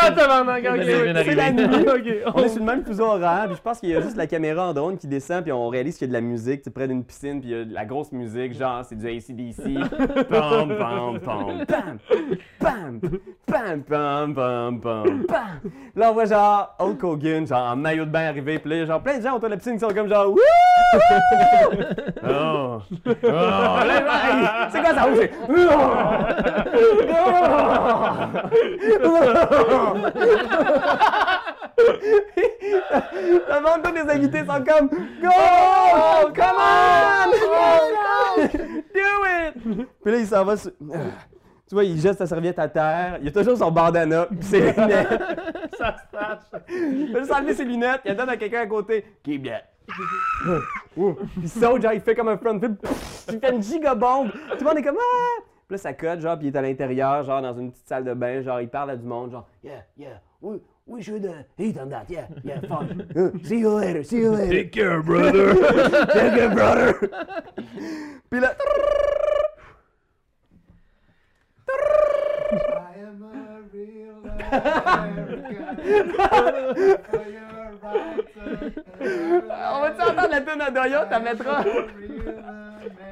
Ah, 0.00 0.10
tabarnak, 0.10 0.64
ok. 0.64 0.80
C'est 1.24 1.34
la 1.34 1.52
nuit. 1.52 1.64
Ok, 1.88 2.32
On 2.34 2.42
est 2.42 2.48
sur 2.48 2.60
le 2.60 2.66
même 2.66 2.84
fuseau 2.84 3.04
horaire, 3.04 3.44
puis 3.46 3.56
je 3.56 3.62
pense 3.62 3.80
qu'il 3.80 3.90
y 3.90 3.96
a 3.96 4.00
juste 4.00 4.16
la 4.16 4.26
caméra 4.26 4.68
en 4.68 4.72
drone 4.74 4.96
qui 4.98 5.06
descend, 5.06 5.42
puis 5.42 5.52
on 5.52 5.68
réalise 5.68 5.96
qu'il 5.98 6.06
y 6.08 6.10
a 6.10 6.12
de 6.12 6.12
la 6.14 6.20
musique, 6.20 6.62
tu 6.62 6.70
près 6.70 6.88
d'une 6.88 7.04
piscine, 7.04 7.40
puis 7.40 7.50
il 7.50 7.56
y 7.56 7.60
a 7.60 7.64
de 7.64 7.72
la 7.74 7.84
grosse 7.84 8.12
musique, 8.12 8.54
genre 8.54 8.84
c'est 8.84 8.96
du 8.96 9.06
ACDC. 9.08 9.62
Pam, 10.28 10.76
pam, 10.76 11.18
pam, 11.20 11.66
pam, 11.66 11.98
pam, 12.58 13.00
pam, 13.46 13.82
pam, 13.82 14.34
pam, 14.34 14.80
pam, 14.80 15.24
pam. 15.26 15.60
Là, 15.96 16.10
on 16.10 16.14
voit 16.14 16.24
genre 16.24 16.74
Hulk 16.78 17.04
Hogan, 17.04 17.46
genre 17.46 17.70
en 17.72 17.76
maillot 17.76 18.04
de 18.04 18.10
bain 18.10 18.26
arrivé, 18.28 18.58
puis 18.58 18.70
là, 18.70 18.86
genre 18.86 19.02
plein 19.02 19.18
de 19.18 19.22
gens 19.22 19.36
autour 19.36 19.48
de 19.48 19.54
la 19.54 19.56
piscine 19.56 19.74
qui 19.74 19.80
sont 19.80 19.94
comme 19.94 20.08
genre 20.08 20.30
Wouh! 20.30 20.38
Oh! 22.28 22.78
Oh! 23.24 23.78
Ça? 24.72 25.06
Oh, 25.06 25.14
c'est- 25.16 25.30
Le 33.48 33.60
monde, 33.62 33.82
tous 33.82 33.92
les 33.94 34.10
invités 34.12 34.40
sont 34.40 34.64
comme 34.64 34.88
Go! 35.20 35.28
Come 36.34 36.58
on! 36.58 37.30
Do 38.94 39.08
it! 39.26 39.54
Puis 40.02 40.12
là, 40.12 40.18
il 40.18 40.26
s'en 40.26 40.44
va 40.44 40.56
sur... 40.56 40.70
Tu 40.80 41.74
vois, 41.74 41.84
il 41.84 41.98
jette 42.00 42.18
sa 42.18 42.26
serviette 42.26 42.58
à 42.58 42.68
terre. 42.68 43.18
Il 43.22 43.28
a 43.28 43.30
toujours 43.30 43.56
son 43.56 43.70
bandana 43.70 44.26
pis 44.38 44.46
ses 44.46 44.60
lunettes. 44.72 45.22
Ça 45.78 45.96
se 45.96 46.16
tâche. 46.16 46.62
Il 46.68 47.16
a 47.16 47.20
juste 47.20 47.32
enlevé 47.32 47.54
ses 47.54 47.64
lunettes. 47.64 48.02
Il 48.04 48.14
donne 48.14 48.28
à 48.28 48.36
quelqu'un 48.36 48.60
à 48.60 48.66
côté. 48.66 49.04
Keep 49.24 49.44
that. 49.44 49.62
Puis 49.86 51.04
il 51.42 51.48
saute, 51.48 51.82
genre, 51.82 51.92
il 51.92 52.00
fait 52.00 52.14
comme 52.14 52.28
un 52.28 52.36
front 52.36 52.58
flip. 52.58 52.86
Il 53.32 53.38
fait 53.38 53.52
une 53.54 53.62
gigabombe. 53.62 54.30
Tout 54.30 54.58
le 54.60 54.64
monde 54.64 54.78
est 54.78 54.82
comme 54.82 54.98
Ah! 54.98 55.42
Puis 55.68 55.74
là, 55.74 55.78
ça 55.78 55.92
cote, 55.94 56.20
genre, 56.20 56.36
puis 56.38 56.48
il 56.48 56.54
est 56.54 56.58
à 56.58 56.62
l'intérieur, 56.62 57.22
genre, 57.22 57.40
dans 57.40 57.56
une 57.58 57.70
petite 57.70 57.88
salle 57.88 58.04
de 58.04 58.14
bain. 58.14 58.42
Genre, 58.42 58.60
il 58.60 58.68
parle 58.68 58.90
à 58.90 58.96
du 58.96 59.06
monde, 59.06 59.30
genre, 59.30 59.46
Yeah, 59.64 59.84
yeah, 59.96 60.20
we, 60.40 60.58
we 60.86 61.02
should 61.02 61.24
uh, 61.24 61.44
eat 61.58 61.78
on 61.78 61.88
that. 61.88 62.04
Yeah, 62.08 62.26
yeah, 62.44 62.60
fine. 62.60 63.06
Uh, 63.16 63.30
see 63.44 63.58
you 63.60 63.70
later, 63.70 64.02
see 64.02 64.18
you 64.18 64.32
later. 64.32 64.50
Take 64.50 64.72
care, 64.72 65.02
brother. 65.02 65.54
Take 66.12 66.34
care, 66.36 66.50
brother. 66.50 66.94
Puis 68.30 68.40
là, 68.40 68.54
I 72.52 72.94
am 72.98 73.22
a 73.22 73.62
real 73.72 74.20
American. 75.72 75.78
On 77.84 79.80
va-tu 79.80 80.00
entendre 80.02 80.28
la 80.30 80.40
tune 80.40 80.60
à 80.60 80.70
Doyo? 80.70 80.98
T'as 81.10 81.20
mettra. 81.20 81.64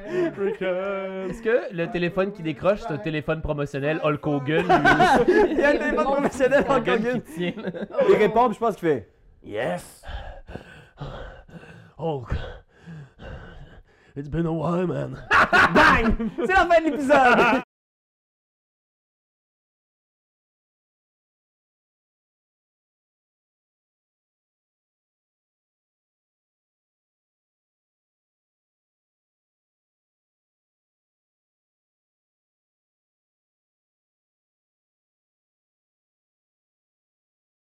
Est-ce 0.09 1.41
que 1.41 1.73
le 1.75 1.87
téléphone 1.91 2.31
qui 2.31 2.41
décroche, 2.43 2.79
c'est 2.81 2.93
un 2.93 2.97
téléphone 2.97 3.41
promotionnel 3.41 3.99
Hulk 4.03 4.27
Hogan 4.27 4.65
Il 5.27 5.57
y 5.59 5.63
a 5.63 5.69
un 5.69 5.77
téléphone 5.77 6.03
professionnel 6.05 6.65
en 6.67 6.75
Hogan 6.77 6.99
Hogan. 6.99 7.21
qui 7.21 7.31
tient? 7.33 7.53
Il 8.09 8.15
répond, 8.15 8.45
puis 8.47 8.55
je 8.55 8.59
pense 8.59 8.75
qu'il 8.75 8.87
fait 8.89 9.09
Yes. 9.43 10.03
Hulk. 11.97 12.29
It's 14.15 14.29
been 14.29 14.45
a 14.45 14.51
while, 14.51 14.87
man. 14.87 15.17
Bang! 15.73 16.15
C'est 16.45 16.53
la 16.53 16.65
fin 16.65 16.81
de 16.81 16.85
l'épisode. 16.91 17.61